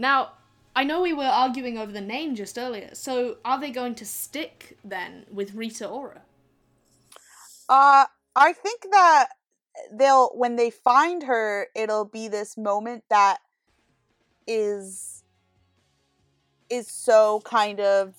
Now, 0.01 0.31
I 0.75 0.83
know 0.85 1.03
we 1.03 1.13
were 1.13 1.25
arguing 1.25 1.77
over 1.77 1.93
the 1.93 2.01
name 2.01 2.35
just 2.35 2.57
earlier. 2.57 2.89
So 2.95 3.37
are 3.45 3.61
they 3.61 3.71
going 3.71 3.95
to 3.97 4.07
stick 4.07 4.79
then 4.83 5.27
with 5.31 5.55
Rita 5.55 5.87
Ora? 5.87 6.23
Uh, 7.69 8.07
I 8.35 8.55
think 8.55 8.87
that 8.91 9.29
they'll 9.93 10.31
when 10.31 10.57
they 10.57 10.71
find 10.71 11.25
her, 11.25 11.69
it'll 11.77 12.07
be 12.07 12.29
this 12.29 12.57
moment 12.57 13.05
that 13.11 13.39
is 14.47 15.23
is 16.71 16.89
so 16.89 17.43
kind 17.45 17.79
of 17.79 18.15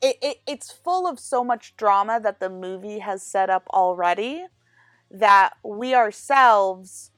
it, 0.00 0.16
it 0.22 0.36
it's 0.46 0.72
full 0.72 1.06
of 1.06 1.20
so 1.20 1.44
much 1.44 1.76
drama 1.76 2.18
that 2.18 2.40
the 2.40 2.48
movie 2.48 3.00
has 3.00 3.22
set 3.22 3.50
up 3.50 3.68
already 3.70 4.46
that 5.10 5.52
we 5.62 5.94
ourselves 5.94 7.11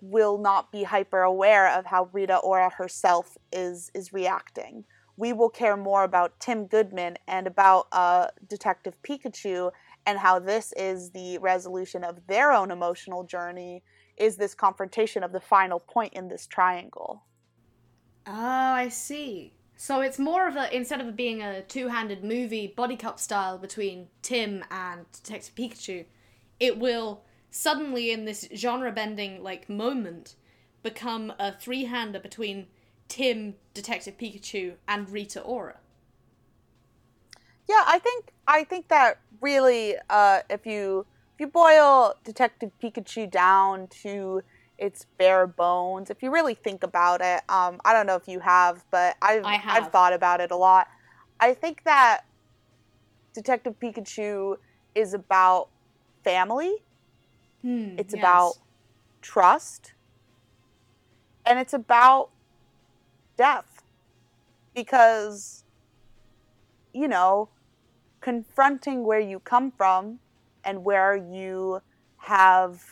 will 0.00 0.38
not 0.38 0.72
be 0.72 0.82
hyper 0.82 1.22
aware 1.22 1.72
of 1.72 1.86
how 1.86 2.08
Rita 2.12 2.38
Ora 2.38 2.70
herself 2.70 3.36
is 3.52 3.90
is 3.94 4.12
reacting. 4.12 4.84
We 5.16 5.32
will 5.32 5.48
care 5.48 5.76
more 5.76 6.04
about 6.04 6.38
Tim 6.40 6.66
Goodman 6.66 7.16
and 7.26 7.46
about 7.46 7.86
uh, 7.92 8.28
Detective 8.48 8.94
Pikachu 9.02 9.70
and 10.04 10.18
how 10.18 10.38
this 10.38 10.72
is 10.76 11.10
the 11.10 11.38
resolution 11.38 12.04
of 12.04 12.26
their 12.26 12.52
own 12.52 12.70
emotional 12.70 13.24
journey. 13.24 13.82
Is 14.16 14.36
this 14.36 14.54
confrontation 14.54 15.22
of 15.22 15.32
the 15.32 15.40
final 15.40 15.80
point 15.80 16.12
in 16.14 16.28
this 16.28 16.46
triangle? 16.46 17.24
Oh, 18.26 18.32
I 18.32 18.88
see. 18.88 19.54
So 19.76 20.00
it's 20.00 20.18
more 20.18 20.48
of 20.48 20.56
a 20.56 20.74
instead 20.74 21.00
of 21.00 21.16
being 21.16 21.42
a 21.42 21.62
two-handed 21.62 22.24
movie 22.24 22.72
buddy 22.74 22.96
cop 22.96 23.18
style 23.18 23.58
between 23.58 24.08
Tim 24.22 24.64
and 24.70 25.04
Detective 25.12 25.54
Pikachu, 25.54 26.06
it 26.58 26.78
will 26.78 27.24
suddenly 27.56 28.10
in 28.10 28.26
this 28.26 28.46
genre 28.54 28.92
bending 28.92 29.42
like 29.42 29.68
moment 29.68 30.34
become 30.82 31.32
a 31.38 31.50
three-hander 31.50 32.20
between 32.20 32.66
Tim, 33.08 33.54
Detective 33.72 34.18
Pikachu, 34.18 34.74
and 34.86 35.08
Rita 35.08 35.40
Ora. 35.40 35.78
Yeah, 37.68 37.82
I 37.86 37.98
think 37.98 38.32
I 38.46 38.64
think 38.64 38.88
that 38.88 39.18
really, 39.40 39.94
uh, 40.10 40.40
if 40.50 40.66
you 40.66 41.06
if 41.34 41.40
you 41.40 41.46
boil 41.46 42.14
Detective 42.24 42.70
Pikachu 42.82 43.30
down 43.30 43.88
to 44.02 44.42
its 44.78 45.06
bare 45.16 45.46
bones, 45.46 46.10
if 46.10 46.22
you 46.22 46.30
really 46.30 46.54
think 46.54 46.82
about 46.82 47.20
it, 47.22 47.42
um, 47.48 47.80
I 47.84 47.92
don't 47.92 48.06
know 48.06 48.16
if 48.16 48.28
you 48.28 48.40
have, 48.40 48.84
but 48.90 49.16
I've 49.22 49.44
I 49.44 49.54
have. 49.54 49.84
I've 49.84 49.92
thought 49.92 50.12
about 50.12 50.40
it 50.40 50.50
a 50.50 50.56
lot. 50.56 50.88
I 51.40 51.54
think 51.54 51.84
that 51.84 52.20
Detective 53.32 53.74
Pikachu 53.80 54.56
is 54.94 55.14
about 55.14 55.68
family. 56.22 56.82
Hmm, 57.66 57.96
It's 57.98 58.14
yes. 58.14 58.22
about 58.22 58.52
trust. 59.22 59.94
And 61.44 61.58
it's 61.58 61.72
about 61.72 62.30
death. 63.36 63.82
Because, 64.72 65.64
you 66.92 67.08
know, 67.08 67.48
confronting 68.20 69.04
where 69.04 69.18
you 69.18 69.40
come 69.40 69.72
from 69.72 70.20
and 70.62 70.84
where 70.84 71.16
you 71.16 71.80
have 72.18 72.84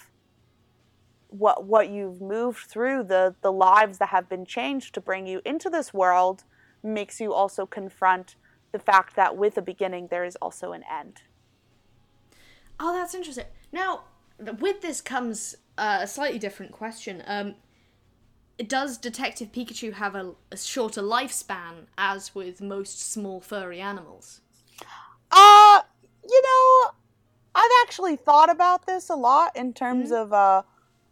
what 1.29 1.65
what 1.65 1.89
you've 1.89 2.21
moved 2.21 2.67
through 2.69 3.05
the 3.05 3.35
the 3.43 3.53
lives 3.53 3.99
that 3.99 4.09
have 4.09 4.29
been 4.29 4.45
changed 4.45 4.95
to 4.95 5.01
bring 5.01 5.27
you 5.27 5.41
into 5.45 5.69
this 5.69 5.93
world 5.93 6.45
makes 6.83 7.21
you 7.21 7.33
also 7.33 7.67
confront 7.67 8.37
the 8.73 8.79
fact 8.79 9.15
that 9.17 9.37
with 9.37 9.57
a 9.57 9.63
beginning 9.63 10.09
there 10.11 10.25
is 10.25 10.37
also 10.37 10.73
an 10.73 10.83
end. 10.91 11.23
Oh, 12.79 12.93
that's 12.93 13.15
interesting. 13.15 13.47
Now, 13.73 14.03
with 14.39 14.81
this 14.81 15.01
comes 15.01 15.57
uh, 15.79 16.01
a 16.03 16.07
slightly 16.07 16.39
different 16.39 16.73
question. 16.73 17.23
Um, 17.27 17.55
does 18.67 18.99
Detective 18.99 19.51
Pikachu 19.53 19.95
have 19.95 20.15
a, 20.15 20.35
a 20.53 20.57
shorter 20.57 21.03
lifespan, 21.03 21.87
as 21.99 22.35
with 22.35 22.61
most 22.61 23.01
small 23.01 23.41
furry 23.41 23.81
animals? 23.81 24.41
Uh, 25.31 25.81
you 26.29 26.43
know, 26.43 26.91
I've 27.55 27.71
actually 27.83 28.17
thought 28.17 28.51
about 28.51 28.87
this 28.87 29.09
a 29.11 29.17
lot 29.17 29.57
in 29.57 29.73
terms 29.73 30.13
of 30.13 30.33
uh, 30.33 30.63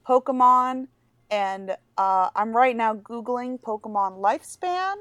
Pokemon, 0.06 0.88
and 1.30 1.76
uh, 1.98 2.30
I'm 2.34 2.54
right 2.54 2.76
now 2.76 2.94
Googling 2.94 3.60
Pokemon 3.60 4.20
lifespan 4.20 4.94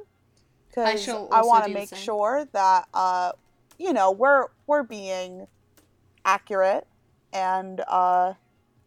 because 0.70 1.04
shall 1.04 1.28
I 1.32 1.42
want 1.42 1.66
to 1.66 1.72
make 1.72 1.94
sure 1.96 2.48
that, 2.54 2.88
uh, 2.94 3.34
you 3.78 3.94
know, 3.94 4.12
we're 4.12 4.48
we're 4.66 4.84
being 4.84 5.48
accurate 6.24 6.88
and 7.34 7.82
uh, 7.88 8.34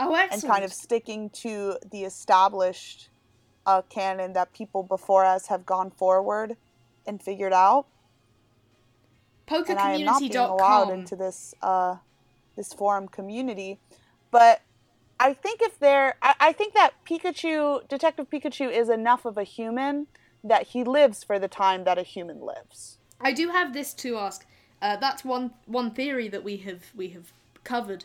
oh, 0.01 0.14
and 0.14 0.42
kind 0.42 0.64
of 0.64 0.72
sticking 0.72 1.30
to 1.30 1.76
the 1.90 2.05
established 2.05 3.09
uh, 3.66 3.82
canon 3.88 4.32
that 4.34 4.53
people 4.53 4.82
before 4.82 5.24
us 5.24 5.47
have 5.47 5.64
gone 5.64 5.90
forward 5.90 6.57
and 7.07 7.22
figured 7.22 7.53
out. 7.53 7.86
And 9.49 9.78
I 9.78 9.95
am 9.95 10.05
not 10.05 10.20
being 10.20 10.36
allowed 10.36 10.88
PokeCommunity.com. 10.88 10.90
into 10.90 11.16
this 11.16 11.55
uh, 11.62 11.97
this 12.57 12.72
forum 12.72 13.09
community, 13.09 13.78
but 14.30 14.62
I 15.20 15.32
think 15.32 15.61
if 15.62 15.78
there, 15.78 16.16
I, 16.22 16.34
I 16.40 16.53
think 16.53 16.74
that 16.74 16.92
Pikachu, 17.05 17.86
Detective 17.88 18.28
Pikachu, 18.30 18.70
is 18.70 18.88
enough 18.88 19.24
of 19.24 19.38
a 19.38 19.45
human 19.45 20.07
that 20.42 20.68
he 20.68 20.84
lives 20.84 21.24
for 21.24 21.38
the 21.38 21.49
time 21.49 21.84
that 21.84 21.99
a 21.99 22.03
human 22.03 22.40
lives. 22.40 22.99
I 23.20 23.32
do 23.32 23.49
have 23.49 23.72
this 23.72 23.95
to 23.95 24.18
ask. 24.18 24.47
Uh, 24.82 24.97
that's 24.97 25.24
one 25.24 25.53
one 25.66 25.92
theory 25.92 26.28
that 26.28 26.45
we 26.45 26.59
have 26.59 26.84
we 26.95 27.09
have 27.09 27.32
covered. 27.64 28.05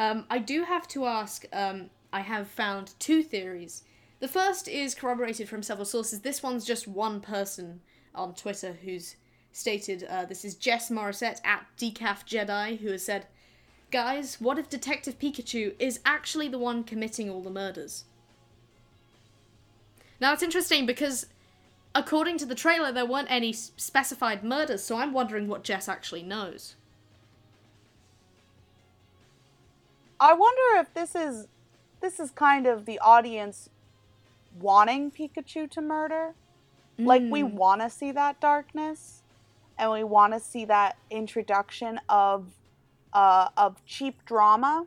Um, 0.00 0.24
I 0.30 0.38
do 0.38 0.64
have 0.64 0.88
to 0.88 1.04
ask. 1.04 1.44
Um, 1.52 1.90
I 2.10 2.20
have 2.20 2.48
found 2.48 2.94
two 2.98 3.22
theories. 3.22 3.84
The 4.20 4.28
first 4.28 4.66
is 4.66 4.94
corroborated 4.94 5.46
from 5.46 5.62
several 5.62 5.84
sources. 5.84 6.20
This 6.20 6.42
one's 6.42 6.64
just 6.64 6.88
one 6.88 7.20
person 7.20 7.82
on 8.14 8.34
Twitter 8.34 8.78
who's 8.82 9.16
stated 9.52 10.04
uh, 10.04 10.24
this 10.24 10.42
is 10.42 10.54
Jess 10.54 10.88
Morissette 10.90 11.40
at 11.44 11.66
Decaf 11.76 12.26
Jedi 12.26 12.78
who 12.78 12.92
has 12.92 13.04
said, 13.04 13.26
"Guys, 13.90 14.40
what 14.40 14.58
if 14.58 14.70
Detective 14.70 15.18
Pikachu 15.18 15.74
is 15.78 16.00
actually 16.06 16.48
the 16.48 16.58
one 16.58 16.82
committing 16.82 17.28
all 17.28 17.42
the 17.42 17.50
murders?" 17.50 18.04
Now 20.18 20.32
it's 20.32 20.42
interesting 20.42 20.86
because 20.86 21.26
according 21.94 22.38
to 22.38 22.46
the 22.46 22.54
trailer, 22.54 22.90
there 22.90 23.04
weren't 23.04 23.30
any 23.30 23.52
specified 23.52 24.42
murders, 24.44 24.82
so 24.82 24.96
I'm 24.96 25.12
wondering 25.12 25.46
what 25.46 25.62
Jess 25.62 25.90
actually 25.90 26.22
knows. 26.22 26.76
I 30.20 30.34
wonder 30.34 30.80
if 30.80 30.92
this 30.94 31.14
is 31.14 31.48
this 32.02 32.20
is 32.20 32.30
kind 32.30 32.66
of 32.66 32.86
the 32.86 32.98
audience 33.00 33.68
wanting 34.52 35.10
Pikachu 35.10 35.70
to 35.72 35.80
murder. 35.82 36.36
Like 37.04 37.24
we 37.30 37.42
Mm. 37.42 37.52
want 37.54 37.80
to 37.82 37.90
see 37.90 38.12
that 38.12 38.40
darkness, 38.40 39.22
and 39.78 39.90
we 39.90 40.04
want 40.04 40.34
to 40.34 40.40
see 40.40 40.64
that 40.66 40.98
introduction 41.10 42.00
of 42.08 42.58
uh, 43.12 43.48
of 43.56 43.84
cheap 43.86 44.24
drama. 44.26 44.86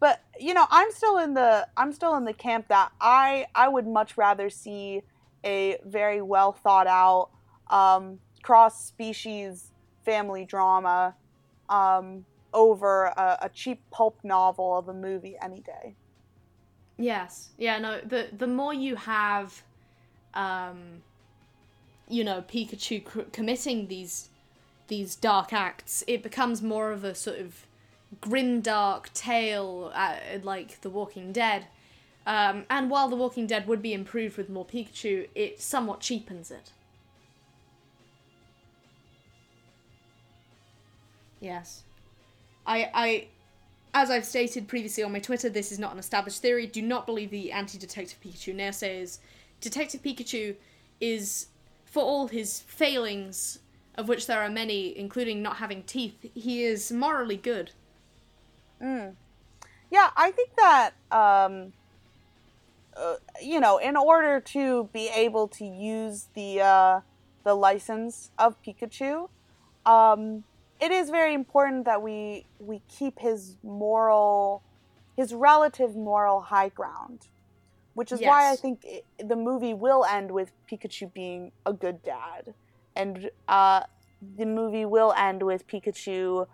But 0.00 0.22
you 0.38 0.54
know, 0.54 0.66
I'm 0.70 0.90
still 0.92 1.18
in 1.18 1.34
the 1.34 1.68
I'm 1.76 1.92
still 1.92 2.16
in 2.16 2.24
the 2.24 2.34
camp 2.34 2.68
that 2.68 2.92
I 3.00 3.46
I 3.54 3.68
would 3.68 3.86
much 3.86 4.16
rather 4.16 4.50
see 4.50 5.02
a 5.44 5.78
very 5.84 6.22
well 6.22 6.52
thought 6.52 6.86
out 6.86 7.30
um, 7.70 8.20
cross 8.42 8.86
species 8.86 9.72
family 10.04 10.44
drama 10.44 11.16
um, 11.68 12.24
over 12.52 13.06
a, 13.06 13.38
a 13.42 13.48
cheap 13.48 13.82
pulp 13.90 14.18
novel 14.22 14.76
of 14.76 14.88
a 14.88 14.94
movie 14.94 15.36
any 15.42 15.60
day. 15.60 15.94
Yes. 16.96 17.50
Yeah, 17.58 17.78
no, 17.78 18.00
the 18.00 18.28
the 18.36 18.46
more 18.46 18.74
you 18.74 18.96
have 18.96 19.62
um 20.34 21.02
you 22.08 22.24
know, 22.24 22.42
Pikachu 22.42 23.12
c- 23.12 23.26
committing 23.32 23.88
these 23.88 24.30
these 24.88 25.14
dark 25.14 25.52
acts, 25.52 26.02
it 26.06 26.22
becomes 26.22 26.62
more 26.62 26.90
of 26.92 27.04
a 27.04 27.14
sort 27.14 27.38
of 27.38 27.66
grim 28.22 28.62
dark 28.62 29.12
tale 29.12 29.92
uh, 29.94 30.16
like 30.42 30.80
The 30.80 30.88
Walking 30.88 31.30
Dead. 31.30 31.66
Um, 32.26 32.64
and 32.70 32.90
while 32.90 33.08
The 33.10 33.16
Walking 33.16 33.46
Dead 33.46 33.66
would 33.66 33.82
be 33.82 33.92
improved 33.92 34.38
with 34.38 34.48
more 34.48 34.64
Pikachu, 34.64 35.28
it 35.34 35.60
somewhat 35.60 36.00
cheapens 36.00 36.50
it. 36.50 36.72
Yes. 41.40 41.82
I 42.68 42.90
I 42.94 43.28
as 43.94 44.10
I've 44.10 44.24
stated 44.24 44.68
previously 44.68 45.02
on 45.02 45.12
my 45.12 45.18
Twitter, 45.18 45.48
this 45.48 45.72
is 45.72 45.78
not 45.78 45.92
an 45.92 45.98
established 45.98 46.42
theory. 46.42 46.66
Do 46.66 46.82
not 46.82 47.06
believe 47.06 47.30
the 47.30 47.50
anti-Detective 47.50 48.20
Pikachu 48.20 48.54
naysayers. 48.54 49.18
Detective 49.60 50.02
Pikachu 50.02 50.54
is, 51.00 51.48
for 51.86 52.02
all 52.02 52.28
his 52.28 52.60
failings, 52.60 53.60
of 53.96 54.06
which 54.06 54.26
there 54.26 54.40
are 54.40 54.50
many, 54.50 54.96
including 54.96 55.42
not 55.42 55.56
having 55.56 55.82
teeth, 55.82 56.14
he 56.34 56.62
is 56.62 56.92
morally 56.92 57.38
good. 57.38 57.72
Yeah, 59.90 60.10
I 60.16 60.30
think 60.30 60.50
that 60.56 60.90
um, 61.10 61.72
uh, 62.96 63.16
you 63.42 63.60
know, 63.60 63.78
in 63.78 63.96
order 63.96 64.40
to 64.40 64.88
be 64.92 65.08
able 65.08 65.48
to 65.48 65.64
use 65.64 66.28
the 66.34 66.60
uh, 66.60 67.00
the 67.44 67.54
license 67.54 68.30
of 68.38 68.60
Pikachu, 68.62 69.28
um, 69.86 70.44
it 70.80 70.92
is 70.92 71.10
very 71.10 71.34
important 71.34 71.84
that 71.86 72.02
we 72.02 72.46
we 72.58 72.82
keep 72.88 73.18
his 73.18 73.56
moral, 73.62 74.62
his 75.16 75.34
relative 75.34 75.96
moral 75.96 76.40
high 76.40 76.68
ground, 76.68 77.28
which 77.94 78.12
is 78.12 78.20
why 78.20 78.52
I 78.52 78.56
think 78.56 78.80
it, 78.84 79.04
the 79.18 79.36
movie 79.36 79.74
will 79.74 80.04
end 80.04 80.30
with 80.30 80.52
Pikachu 80.70 81.12
being 81.12 81.52
a 81.66 81.72
good 81.72 82.02
dad, 82.02 82.54
and 82.94 83.30
uh, 83.48 83.82
the 84.36 84.46
movie 84.46 84.84
will 84.84 85.12
end 85.16 85.42
with 85.42 85.66
Pikachu 85.66 86.46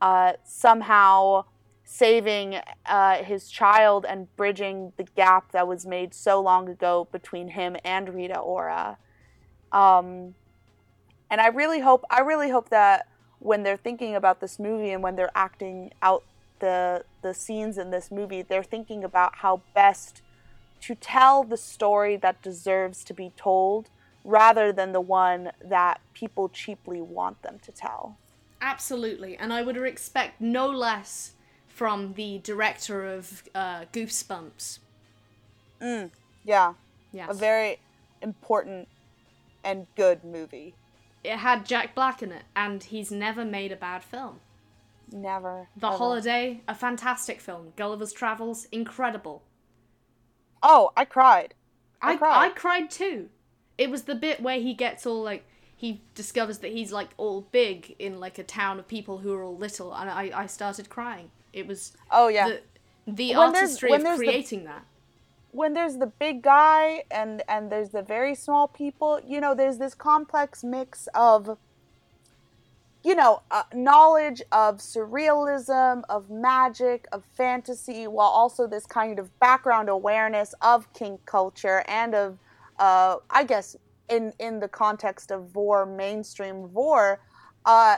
uh, 0.00 0.32
somehow 0.44 1.44
saving 1.84 2.58
uh, 2.86 3.16
his 3.22 3.50
child 3.50 4.06
and 4.08 4.34
bridging 4.36 4.92
the 4.96 5.04
gap 5.04 5.52
that 5.52 5.66
was 5.66 5.84
made 5.84 6.14
so 6.14 6.40
long 6.40 6.68
ago 6.68 7.08
between 7.10 7.48
him 7.48 7.76
and 7.84 8.14
Rita 8.14 8.38
Ora. 8.38 8.96
Um, 9.72 10.34
and 11.30 11.40
I 11.40 11.48
really 11.48 11.80
hope 11.80 12.04
I 12.10 12.20
really 12.20 12.50
hope 12.50 12.68
that 12.70 13.08
when 13.42 13.64
they're 13.64 13.76
thinking 13.76 14.14
about 14.14 14.40
this 14.40 14.58
movie 14.58 14.90
and 14.90 15.02
when 15.02 15.16
they're 15.16 15.30
acting 15.34 15.90
out 16.00 16.22
the 16.60 17.04
the 17.22 17.34
scenes 17.34 17.76
in 17.76 17.90
this 17.90 18.10
movie, 18.10 18.42
they're 18.42 18.62
thinking 18.62 19.02
about 19.04 19.36
how 19.36 19.62
best 19.74 20.22
to 20.80 20.94
tell 20.94 21.42
the 21.44 21.56
story 21.56 22.16
that 22.16 22.42
deserves 22.42 23.04
to 23.04 23.14
be 23.14 23.32
told 23.36 23.88
rather 24.24 24.72
than 24.72 24.92
the 24.92 25.00
one 25.00 25.50
that 25.64 26.00
people 26.14 26.48
cheaply 26.48 27.00
want 27.00 27.42
them 27.42 27.58
to 27.62 27.72
tell. 27.72 28.16
Absolutely, 28.60 29.36
and 29.36 29.52
I 29.52 29.62
would 29.62 29.76
expect 29.76 30.40
no 30.40 30.68
less 30.68 31.32
from 31.66 32.14
the 32.14 32.38
director 32.38 33.04
of 33.04 33.42
uh, 33.54 33.84
Goosebumps. 33.92 34.78
Yeah, 36.44 36.74
Yes. 37.12 37.30
a 37.30 37.34
very 37.34 37.78
important 38.20 38.88
and 39.64 39.86
good 39.96 40.24
movie. 40.24 40.74
It 41.24 41.36
had 41.38 41.64
Jack 41.66 41.94
Black 41.94 42.22
in 42.22 42.32
it, 42.32 42.44
and 42.56 42.82
he's 42.82 43.10
never 43.12 43.44
made 43.44 43.72
a 43.72 43.76
bad 43.76 44.02
film. 44.02 44.40
Never. 45.10 45.68
The 45.76 45.88
ever. 45.88 45.96
Holiday, 45.96 46.62
a 46.66 46.74
fantastic 46.74 47.40
film. 47.40 47.72
Gulliver's 47.76 48.12
Travels, 48.12 48.66
incredible. 48.72 49.42
Oh, 50.62 50.90
I 50.96 51.04
cried. 51.04 51.54
I, 52.00 52.12
I 52.12 52.16
cried. 52.16 52.44
I 52.46 52.48
cried 52.50 52.90
too. 52.90 53.28
It 53.78 53.90
was 53.90 54.02
the 54.04 54.14
bit 54.14 54.40
where 54.40 54.60
he 54.60 54.74
gets 54.74 55.06
all 55.06 55.22
like 55.22 55.44
he 55.76 56.02
discovers 56.14 56.58
that 56.58 56.72
he's 56.72 56.92
like 56.92 57.10
all 57.16 57.42
big 57.52 57.94
in 57.98 58.20
like 58.20 58.38
a 58.38 58.44
town 58.44 58.78
of 58.78 58.86
people 58.88 59.18
who 59.18 59.32
are 59.34 59.42
all 59.42 59.56
little, 59.56 59.92
and 59.94 60.08
I 60.10 60.30
I 60.34 60.46
started 60.46 60.88
crying. 60.88 61.30
It 61.52 61.66
was 61.66 61.92
Oh 62.10 62.28
yeah. 62.28 62.48
the 62.48 63.12
the 63.12 63.34
When 63.36 63.52
there's- 63.52 63.62
artistry 63.70 63.90
when 63.90 64.00
of 64.00 64.04
there's 64.04 64.18
the- 64.20 64.24
creating 64.26 64.64
that. 64.64 64.84
When 65.52 65.74
there's 65.74 65.96
the 65.98 66.06
big 66.06 66.42
guy 66.42 67.04
and 67.10 67.42
and 67.48 67.70
there's 67.70 67.90
the 67.90 68.02
very 68.02 68.34
small 68.34 68.68
people, 68.68 69.20
you 69.26 69.40
know, 69.40 69.54
there's 69.54 69.78
this 69.78 69.94
complex 69.94 70.64
mix 70.64 71.08
of 71.14 71.56
you 73.04 73.14
know, 73.14 73.42
uh, 73.50 73.64
knowledge 73.74 74.42
of 74.52 74.78
surrealism, 74.78 76.02
of 76.08 76.30
magic, 76.30 77.06
of 77.12 77.24
fantasy, 77.36 78.06
while 78.06 78.28
also 78.28 78.66
this 78.66 78.86
kind 78.86 79.18
of 79.18 79.38
background 79.40 79.88
awareness 79.88 80.54
of 80.62 80.92
kink 80.92 81.24
culture 81.26 81.84
and 81.88 82.14
of, 82.14 82.38
uh, 82.78 83.16
I 83.30 83.44
guess, 83.44 83.76
in 84.08 84.32
in 84.38 84.60
the 84.60 84.68
context 84.68 85.30
of 85.30 85.48
vore, 85.48 85.84
mainstream 85.86 86.68
vore, 86.68 87.20
uh, 87.64 87.96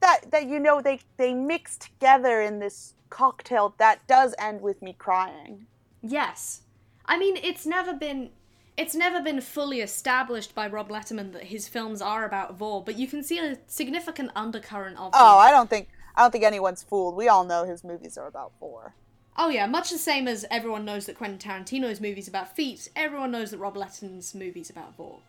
that 0.00 0.30
that 0.30 0.46
you 0.46 0.58
know 0.58 0.82
they 0.82 1.00
they 1.16 1.32
mix 1.32 1.78
together 1.78 2.40
in 2.42 2.58
this 2.58 2.94
cocktail 3.08 3.74
that 3.78 4.06
does 4.06 4.34
end 4.38 4.60
with 4.60 4.82
me 4.82 4.94
crying. 4.98 5.66
Yes. 6.02 6.62
I 7.08 7.18
mean, 7.18 7.36
it's 7.36 7.66
never 7.66 7.94
been 7.94 8.30
it's 8.76 8.94
never 8.94 9.22
been 9.22 9.40
fully 9.40 9.80
established 9.80 10.54
by 10.54 10.68
Rob 10.68 10.90
Letterman 10.90 11.32
that 11.32 11.44
his 11.44 11.66
films 11.66 12.02
are 12.02 12.26
about 12.26 12.56
Vore, 12.56 12.84
but 12.84 12.98
you 12.98 13.06
can 13.06 13.22
see 13.22 13.38
a 13.38 13.56
significant 13.66 14.30
undercurrent 14.36 14.98
of 14.98 15.12
Oh, 15.14 15.38
them. 15.38 15.46
I 15.46 15.50
don't 15.50 15.70
think 15.70 15.88
I 16.14 16.22
don't 16.22 16.30
think 16.30 16.44
anyone's 16.44 16.82
fooled. 16.82 17.16
We 17.16 17.28
all 17.28 17.44
know 17.44 17.64
his 17.64 17.82
movies 17.84 18.18
are 18.18 18.26
about 18.26 18.52
war. 18.60 18.94
Oh 19.38 19.48
yeah, 19.48 19.66
much 19.66 19.90
the 19.90 19.98
same 19.98 20.26
as 20.28 20.46
everyone 20.50 20.84
knows 20.84 21.06
that 21.06 21.16
Quentin 21.18 21.38
Tarantino's 21.38 22.00
movie's 22.00 22.28
about 22.28 22.54
feet, 22.56 22.88
everyone 22.96 23.30
knows 23.30 23.50
that 23.50 23.58
Rob 23.58 23.74
Letterman's 23.76 24.34
movie's 24.34 24.70
about 24.70 24.96
Vore. 24.96 25.20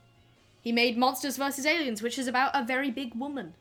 He 0.61 0.71
made 0.71 0.97
Monsters 0.97 1.37
vs. 1.37 1.65
Aliens, 1.65 2.01
which 2.01 2.17
is 2.17 2.27
about 2.27 2.51
a 2.53 2.63
very 2.63 2.89
big 2.91 3.15
woman. 3.15 3.53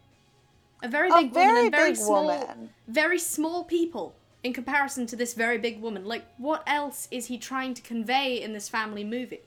A 0.83 0.89
very 0.89 1.09
A 1.11 1.15
big 1.23 1.33
woman 1.33 1.49
very 1.55 1.67
and 1.67 1.75
very 1.75 1.95
small 1.95 2.27
woman. 2.27 2.71
very 2.89 3.19
small 3.19 3.65
people 3.65 4.15
in 4.47 4.53
comparison 4.53 5.07
to 5.07 5.17
this 5.17 5.35
very 5.35 5.59
big 5.59 5.83
woman. 5.83 6.07
Like 6.07 6.25
what 6.39 6.63
else 6.67 7.09
is 7.11 7.27
he 7.27 7.37
trying 7.37 7.75
to 7.75 7.83
convey 7.83 8.41
in 8.41 8.53
this 8.53 8.69
family 8.69 9.05
movie? 9.05 9.43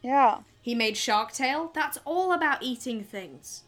Yeah. 0.00 0.38
He 0.62 0.74
made 0.74 0.96
Shark 0.96 1.32
Tale. 1.32 1.70
That's 1.74 1.98
all 2.04 2.32
about 2.32 2.62
eating 2.62 3.02
things. 3.02 3.64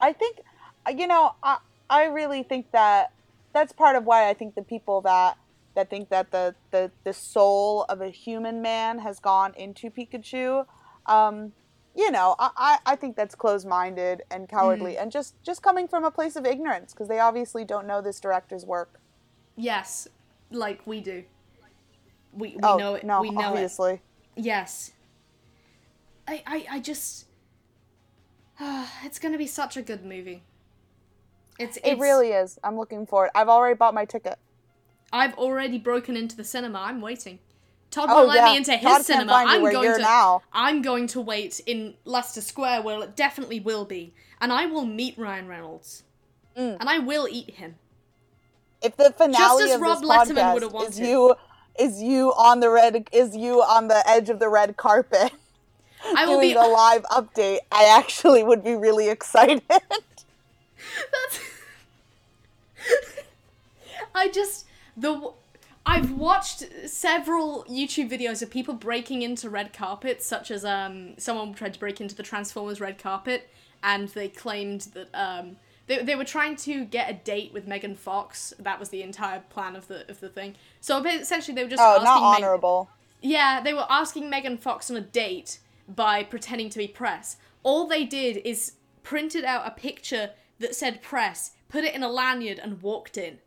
I 0.00 0.12
think 0.12 0.40
you 0.88 1.06
know, 1.06 1.34
I 1.42 1.58
I 1.88 2.04
really 2.06 2.42
think 2.42 2.70
that 2.72 3.12
that's 3.52 3.72
part 3.72 3.94
of 3.94 4.04
why 4.04 4.28
I 4.28 4.34
think 4.34 4.54
the 4.54 4.62
people 4.62 5.02
that 5.02 5.36
that 5.74 5.90
think 5.90 6.08
that 6.08 6.30
the 6.30 6.54
the, 6.70 6.90
the 7.04 7.12
soul 7.12 7.84
of 7.90 8.00
a 8.00 8.08
human 8.08 8.62
man 8.62 8.98
has 9.00 9.20
gone 9.20 9.52
into 9.54 9.90
Pikachu. 9.90 10.66
Um, 11.06 11.52
you 11.94 12.10
know, 12.10 12.34
I, 12.38 12.78
I 12.84 12.96
think 12.96 13.16
that's 13.16 13.34
closed 13.34 13.66
minded 13.66 14.22
and 14.30 14.48
cowardly 14.48 14.94
Mm. 14.94 15.02
and 15.02 15.12
just, 15.12 15.40
just 15.42 15.62
coming 15.62 15.86
from 15.86 16.04
a 16.04 16.10
place 16.10 16.34
of 16.36 16.44
ignorance 16.44 16.92
because 16.92 17.08
they 17.08 17.20
obviously 17.20 17.64
don't 17.64 17.86
know 17.86 18.00
this 18.00 18.18
director's 18.20 18.66
work. 18.66 19.00
Yes, 19.56 20.08
like 20.50 20.84
we 20.86 21.00
do. 21.00 21.24
We 22.32 22.48
we 22.48 22.58
oh, 22.64 22.76
know 22.76 22.94
it. 22.94 23.04
no, 23.04 23.20
we 23.20 23.30
know 23.30 23.40
it. 23.40 23.44
obviously. 23.44 24.02
Yes. 24.34 24.90
I 26.26 26.42
I 26.46 26.66
I 26.72 26.80
just. 26.80 27.26
it's 29.04 29.18
gonna 29.20 29.38
be 29.38 29.46
such 29.46 29.76
a 29.76 29.82
good 29.82 30.04
movie. 30.04 30.42
It's, 31.58 31.78
It 31.84 31.98
really 31.98 32.30
is. 32.30 32.58
I'm 32.64 32.76
looking 32.76 33.06
forward. 33.06 33.30
I've 33.36 33.48
already 33.48 33.76
bought 33.76 33.94
my 33.94 34.04
ticket. 34.04 34.38
I've 35.12 35.34
already 35.34 35.78
broken 35.78 36.16
into 36.16 36.36
the 36.36 36.42
cinema. 36.42 36.80
I'm 36.80 37.00
waiting. 37.00 37.38
Todd 37.94 38.08
Oh, 38.10 38.14
won't 38.16 38.28
let 38.28 38.44
me 38.50 38.56
into 38.56 38.72
his 38.76 38.82
Todd 38.90 39.04
cinema. 39.04 39.32
I'm 39.46 39.62
going 39.62 39.94
to. 39.94 39.98
now. 40.02 40.42
I'm 40.52 40.82
going 40.82 41.06
to 41.08 41.20
wait 41.20 41.60
in 41.66 41.94
Leicester 42.04 42.40
Square, 42.40 42.82
where 42.82 43.02
it 43.04 43.14
definitely 43.16 43.60
will 43.60 43.84
be, 43.84 44.12
and 44.40 44.52
I 44.52 44.66
will 44.66 44.84
meet 44.84 45.16
Ryan 45.16 45.46
Reynolds, 45.48 46.02
Mm. 46.56 46.76
and 46.80 46.88
I 46.88 46.98
will 46.98 47.28
eat 47.30 47.50
him. 47.54 47.76
If 48.82 48.96
the 48.96 49.10
finale 49.12 49.34
just 49.36 49.62
as 49.62 49.74
of 49.76 49.80
Rob 49.80 50.00
this 50.00 50.08
Letterman 50.10 50.60
podcast 50.60 50.66
is 50.66 50.72
wanted. 50.72 51.06
you 51.08 51.34
is 51.78 52.02
you 52.02 52.32
on 52.32 52.60
the 52.60 52.70
red 52.70 53.08
is 53.12 53.34
you 53.36 53.60
on 53.62 53.88
the 53.88 54.08
edge 54.08 54.28
of 54.30 54.38
the 54.38 54.48
red 54.48 54.76
carpet 54.76 55.32
I 56.14 56.26
will 56.26 56.34
doing 56.40 56.50
be. 56.50 56.54
the 56.54 56.60
live 56.68 57.02
update, 57.04 57.58
I 57.72 57.86
actually 57.98 58.42
would 58.44 58.62
be 58.62 58.74
really 58.74 59.08
excited. 59.08 59.62
That's. 59.68 61.40
I 64.14 64.28
just 64.28 64.66
the 64.96 65.32
I've 65.86 66.12
watched 66.12 66.64
several 66.86 67.64
YouTube 67.64 68.10
videos 68.10 68.42
of 68.42 68.50
people 68.50 68.74
breaking 68.74 69.22
into 69.22 69.50
red 69.50 69.72
carpets, 69.72 70.26
such 70.26 70.50
as 70.50 70.64
um 70.64 71.14
someone 71.18 71.54
tried 71.54 71.74
to 71.74 71.80
break 71.80 72.00
into 72.00 72.14
the 72.14 72.22
Transformers 72.22 72.80
red 72.80 72.98
carpet, 72.98 73.50
and 73.82 74.08
they 74.08 74.28
claimed 74.28 74.82
that 74.94 75.08
um 75.14 75.56
they, 75.86 76.02
they 76.02 76.14
were 76.14 76.24
trying 76.24 76.56
to 76.56 76.84
get 76.86 77.10
a 77.10 77.12
date 77.12 77.52
with 77.52 77.66
Megan 77.66 77.94
Fox. 77.94 78.54
That 78.58 78.80
was 78.80 78.88
the 78.88 79.02
entire 79.02 79.40
plan 79.40 79.76
of 79.76 79.86
the 79.88 80.10
of 80.10 80.20
the 80.20 80.28
thing. 80.30 80.54
So 80.80 81.04
essentially, 81.04 81.54
they 81.54 81.64
were 81.64 81.70
just 81.70 81.82
oh, 81.82 81.96
asking 81.96 82.04
not 82.04 82.32
Meg- 82.32 82.44
honorable. 82.44 82.88
yeah, 83.20 83.60
they 83.60 83.74
were 83.74 83.86
asking 83.90 84.30
Megan 84.30 84.56
Fox 84.56 84.90
on 84.90 84.96
a 84.96 85.02
date 85.02 85.58
by 85.86 86.22
pretending 86.24 86.70
to 86.70 86.78
be 86.78 86.88
press. 86.88 87.36
All 87.62 87.86
they 87.86 88.04
did 88.04 88.38
is 88.38 88.72
printed 89.02 89.44
out 89.44 89.66
a 89.66 89.70
picture 89.70 90.30
that 90.60 90.74
said 90.74 91.02
press, 91.02 91.52
put 91.68 91.84
it 91.84 91.94
in 91.94 92.02
a 92.02 92.08
lanyard, 92.08 92.58
and 92.58 92.80
walked 92.80 93.18
in. 93.18 93.38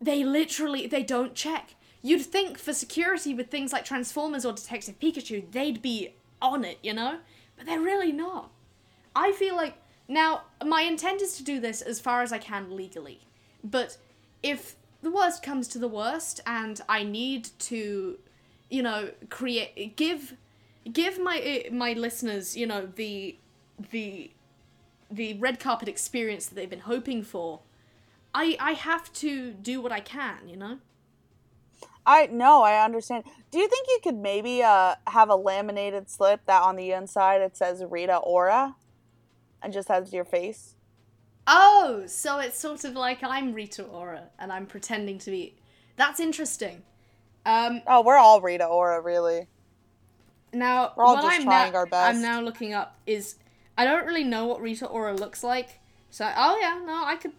They 0.00 0.24
literally 0.24 0.86
they 0.86 1.02
don't 1.02 1.34
check. 1.34 1.74
You'd 2.02 2.22
think 2.22 2.58
for 2.58 2.72
security 2.72 3.34
with 3.34 3.50
things 3.50 3.72
like 3.72 3.84
Transformers 3.84 4.44
or 4.44 4.52
Detective 4.52 4.98
Pikachu, 4.98 5.50
they'd 5.50 5.82
be 5.82 6.14
on 6.40 6.64
it, 6.64 6.78
you 6.82 6.94
know? 6.94 7.18
But 7.56 7.66
they're 7.66 7.80
really 7.80 8.12
not. 8.12 8.50
I 9.14 9.32
feel 9.32 9.54
like 9.54 9.74
now 10.08 10.42
my 10.64 10.82
intent 10.82 11.20
is 11.20 11.36
to 11.36 11.44
do 11.44 11.60
this 11.60 11.82
as 11.82 12.00
far 12.00 12.22
as 12.22 12.32
I 12.32 12.38
can 12.38 12.74
legally. 12.74 13.20
But 13.62 13.98
if 14.42 14.76
the 15.02 15.10
worst 15.10 15.42
comes 15.42 15.68
to 15.68 15.78
the 15.78 15.88
worst 15.88 16.40
and 16.46 16.80
I 16.88 17.02
need 17.02 17.48
to, 17.60 18.18
you 18.70 18.82
know, 18.82 19.10
create 19.28 19.96
give 19.96 20.34
give 20.90 21.18
my 21.20 21.64
uh, 21.68 21.74
my 21.74 21.92
listeners, 21.92 22.56
you 22.56 22.66
know, 22.66 22.86
the 22.94 23.36
the 23.90 24.30
the 25.10 25.34
red 25.34 25.58
carpet 25.58 25.88
experience 25.88 26.46
that 26.46 26.54
they've 26.54 26.70
been 26.70 26.80
hoping 26.80 27.22
for, 27.22 27.60
I 28.34 28.56
I 28.60 28.72
have 28.72 29.12
to 29.14 29.52
do 29.52 29.80
what 29.80 29.92
I 29.92 30.00
can, 30.00 30.48
you 30.48 30.56
know? 30.56 30.78
I 32.06 32.26
no, 32.26 32.62
I 32.62 32.82
understand. 32.84 33.24
Do 33.50 33.58
you 33.58 33.68
think 33.68 33.86
you 33.88 34.00
could 34.02 34.16
maybe 34.16 34.62
uh 34.62 34.94
have 35.08 35.28
a 35.28 35.36
laminated 35.36 36.08
slip 36.10 36.46
that 36.46 36.62
on 36.62 36.76
the 36.76 36.92
inside 36.92 37.40
it 37.40 37.56
says 37.56 37.82
Rita 37.88 38.16
Ora 38.16 38.76
and 39.62 39.72
just 39.72 39.88
has 39.88 40.12
your 40.12 40.24
face? 40.24 40.74
Oh, 41.46 42.04
so 42.06 42.38
it's 42.38 42.58
sort 42.58 42.84
of 42.84 42.94
like 42.94 43.22
I'm 43.22 43.52
Rita 43.54 43.82
Ora 43.82 44.28
and 44.38 44.52
I'm 44.52 44.66
pretending 44.66 45.18
to 45.18 45.30
be. 45.30 45.56
That's 45.96 46.20
interesting. 46.20 46.82
Um, 47.44 47.82
Oh, 47.86 48.02
we're 48.02 48.16
all 48.16 48.40
Rita 48.40 48.64
Ora, 48.66 49.00
really. 49.00 49.48
now 50.52 50.92
We're 50.96 51.04
all 51.04 51.16
just 51.16 51.26
I'm 51.26 51.42
trying 51.42 51.72
now, 51.72 51.78
our 51.78 51.86
best. 51.86 52.16
I'm 52.16 52.22
now 52.22 52.40
looking 52.40 52.72
up 52.72 52.98
is 53.06 53.36
I 53.76 53.84
don't 53.84 54.06
really 54.06 54.24
know 54.24 54.46
what 54.46 54.60
Rita 54.60 54.86
Ora 54.86 55.14
looks 55.14 55.42
like. 55.42 55.80
So 56.10 56.30
oh 56.36 56.58
yeah, 56.60 56.80
no, 56.84 57.04
I 57.04 57.16
could. 57.16 57.32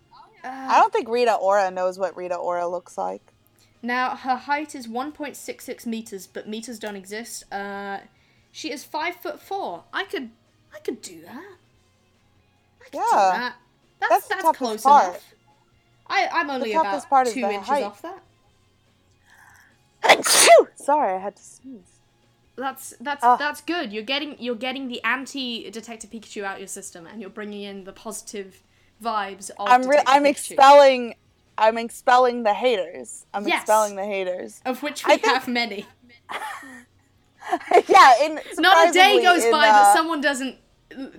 Uh, 0.43 0.47
I 0.49 0.79
don't 0.79 0.91
think 0.93 1.07
Rita 1.09 1.33
Ora 1.35 1.69
knows 1.71 1.97
what 1.99 2.15
Rita 2.17 2.35
Ora 2.35 2.67
looks 2.67 2.97
like. 2.97 3.21
Now 3.83 4.15
her 4.15 4.35
height 4.35 4.75
is 4.75 4.87
1.66 4.87 5.85
meters, 5.85 6.27
but 6.27 6.47
meters 6.47 6.77
don't 6.79 6.95
exist. 6.95 7.51
Uh, 7.51 7.99
she 8.51 8.71
is 8.71 8.83
five 8.83 9.15
foot 9.15 9.41
four. 9.41 9.83
I 9.93 10.03
could, 10.03 10.29
I 10.75 10.79
could 10.79 11.01
do 11.01 11.21
that. 11.21 11.55
I 12.79 12.83
could 12.83 12.91
do 12.91 12.97
Yeah. 12.97 13.05
that. 13.11 13.55
That's 13.99 14.27
That's 14.27 14.43
that's, 14.43 14.57
close 14.57 14.83
part. 14.83 15.05
enough. 15.09 15.33
I 16.07 16.27
I'm 16.31 16.49
only 16.49 16.73
about 16.73 17.05
two 17.27 17.39
inches 17.39 17.67
height. 17.67 17.83
off 17.83 18.01
that. 18.01 18.21
Sorry, 20.75 21.13
I 21.15 21.17
had 21.19 21.35
to 21.35 21.41
sneeze. 21.43 21.99
That's 22.57 22.93
that's 22.99 23.23
Ugh. 23.23 23.39
that's 23.39 23.61
good. 23.61 23.93
You're 23.93 24.03
getting 24.03 24.35
you're 24.39 24.55
getting 24.55 24.87
the 24.87 25.01
anti 25.03 25.69
Detective 25.69 26.09
Pikachu 26.09 26.43
out 26.43 26.59
your 26.59 26.67
system, 26.67 27.07
and 27.07 27.21
you're 27.21 27.29
bringing 27.29 27.61
in 27.61 27.83
the 27.85 27.93
positive 27.93 28.61
vibes 29.01 29.49
of. 29.51 29.67
I'm 29.67 29.87
re- 29.87 30.03
I'm 30.05 30.25
expelling 30.25 31.15
I'm 31.57 31.77
expelling 31.77 32.43
the 32.43 32.53
haters. 32.53 33.25
I'm 33.33 33.47
Yes. 33.47 33.61
expelling 33.61 33.95
the 33.95 34.05
haters. 34.05 34.61
of 34.65 34.81
which 34.83 35.05
we 35.05 35.17
think- 35.17 35.25
have 35.25 35.47
many. 35.47 35.85
yeah, 37.87 38.13
in 38.23 38.39
Not 38.57 38.89
a 38.89 38.91
day 38.91 39.21
goes 39.21 39.43
in, 39.43 39.51
by 39.51 39.67
uh, 39.67 39.71
that 39.71 39.95
someone 39.95 40.21
doesn't 40.21 40.57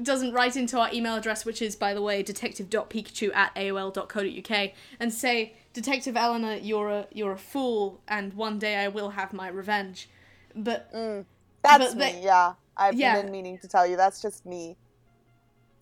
doesn't 0.03 0.33
write 0.33 0.55
into 0.57 0.79
our 0.79 0.91
email 0.93 1.15
address, 1.17 1.45
which 1.45 1.63
is 1.63 1.77
by 1.77 1.95
the 1.95 2.03
way 2.03 2.23
detective.pikachu 2.23 3.35
at 3.35 3.55
aol.co.uk, 3.55 4.71
and 5.01 5.13
say, 5.13 5.55
Detective 5.73 6.17
Eleanor, 6.17 6.57
you're 6.57 6.91
a 6.91 7.07
you're 7.13 7.33
a 7.33 7.39
fool, 7.39 8.01
and 8.09 8.35
one 8.35 8.59
day 8.59 8.77
I 8.77 8.89
will 8.89 9.11
have 9.11 9.33
my 9.33 9.49
revenge. 9.49 10.09
But 10.55 10.91
That's 10.93 11.25
but 11.63 11.97
me. 11.97 11.99
they- 12.13 12.23
yeah, 12.23 12.55
I've 12.77 12.95
Yeah. 12.95 13.21
been 13.23 13.33
meaning 13.33 13.59
to 13.59 13.69
tell 13.69 13.87
you. 13.87 13.97
That's 13.97 14.21
just 14.21 14.45
me. 14.45 14.77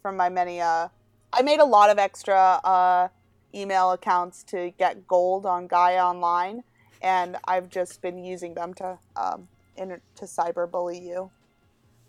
From 0.03 0.17
my 0.17 0.29
many, 0.29 0.61
uh, 0.61 0.89
I 1.33 1.43
made 1.43 1.61
a 1.61 1.65
lot 1.65 1.91
of 1.91 1.99
extra 1.99 2.61
uh, 2.65 3.09
email 3.55 3.93
accounts 3.93 4.43
to 4.45 4.73
get 4.79 5.07
gold 5.07 5.47
on 5.47 5.67
Gaia 5.67 6.05
Online, 6.05 6.65
and 7.03 7.37
I've 7.47 7.71
just 7.71 8.03
been 8.03 8.25
using 8.25 8.55
them 8.55 8.75
to 8.75 8.99
um, 9.17 9.49
inter- 9.77 10.03
to 10.17 10.25
cyberbully 10.25 11.03
you. 11.03 11.31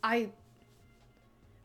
I 0.04 0.30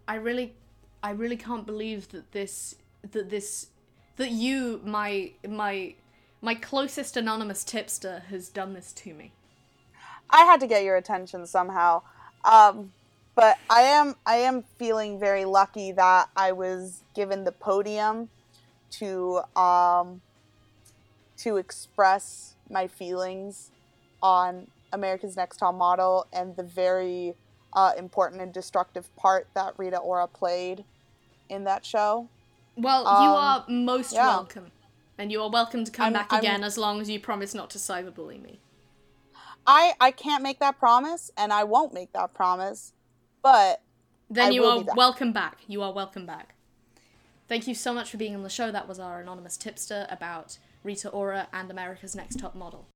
I 0.06 0.16
really 0.16 0.54
I 1.02 1.10
really 1.10 1.36
can't 1.36 1.66
believe 1.66 2.08
that 2.10 2.32
this 2.32 2.76
that 3.12 3.30
this 3.30 3.68
that 4.16 4.30
you 4.30 4.80
my 4.84 5.32
my 5.48 5.94
my 6.42 6.54
closest 6.54 7.16
anonymous 7.16 7.64
tipster 7.64 8.22
has 8.28 8.48
done 8.48 8.74
this 8.74 8.92
to 8.92 9.14
me. 9.14 9.32
I 10.28 10.44
had 10.44 10.60
to 10.60 10.66
get 10.66 10.84
your 10.84 10.96
attention 10.96 11.46
somehow. 11.46 12.02
Um, 12.44 12.92
but 13.36 13.58
I 13.70 13.82
am 13.82 14.16
I 14.26 14.36
am 14.36 14.64
feeling 14.78 15.20
very 15.20 15.44
lucky 15.44 15.92
that 15.92 16.28
I 16.36 16.50
was 16.52 17.04
given 17.14 17.44
the 17.44 17.52
podium 17.52 18.28
to 18.92 19.42
um, 19.54 20.22
to 21.38 21.58
express 21.58 22.56
my 22.68 22.88
feelings 22.88 23.70
on 24.22 24.66
America's 24.92 25.36
Next 25.36 25.58
Top 25.58 25.74
Model 25.74 26.26
and 26.32 26.56
the 26.56 26.62
very 26.64 27.34
uh, 27.74 27.92
important 27.98 28.40
and 28.40 28.52
destructive 28.52 29.14
part 29.16 29.46
that 29.54 29.74
Rita 29.76 29.98
Ora 29.98 30.26
played 30.26 30.84
in 31.48 31.64
that 31.64 31.84
show. 31.84 32.28
Well, 32.76 33.02
you 33.02 33.08
Um, 33.08 33.36
are 33.36 33.64
most 33.68 34.12
yeah. 34.14 34.26
welcome. 34.28 34.72
And 35.18 35.30
you 35.32 35.42
are 35.42 35.48
welcome 35.50 35.84
to 35.84 35.90
come 35.90 36.04
I'm- 36.04 36.12
back 36.14 36.32
I'm- 36.32 36.40
again 36.40 36.64
as 36.64 36.76
long 36.78 37.00
as 37.00 37.08
you 37.10 37.20
promise 37.20 37.54
not 37.54 37.70
to 37.70 37.78
cyberbully 37.78 38.42
me. 38.42 38.60
I 39.66 39.94
I 40.00 40.10
can't 40.10 40.42
make 40.42 40.58
that 40.60 40.78
promise, 40.78 41.30
and 41.36 41.52
I 41.52 41.64
won't 41.64 41.92
make 41.92 42.12
that 42.12 42.32
promise, 42.34 42.92
but 43.46 43.82
Then 44.28 44.48
I 44.48 44.50
you 44.50 44.64
are 44.64 44.82
welcome 44.96 45.32
back. 45.32 45.58
You 45.68 45.80
are 45.82 45.92
welcome 45.92 46.26
back. 46.26 46.56
Thank 47.48 47.68
you 47.68 47.76
so 47.76 47.94
much 47.94 48.10
for 48.10 48.16
being 48.16 48.34
on 48.34 48.42
the 48.42 48.48
show. 48.48 48.72
That 48.72 48.88
was 48.88 48.98
our 48.98 49.20
anonymous 49.20 49.56
tipster 49.56 50.04
about 50.10 50.58
Rita 50.82 51.08
Ora 51.10 51.46
and 51.52 51.70
America's 51.70 52.16
Next 52.16 52.40
Top 52.40 52.56
Model. 52.56 52.88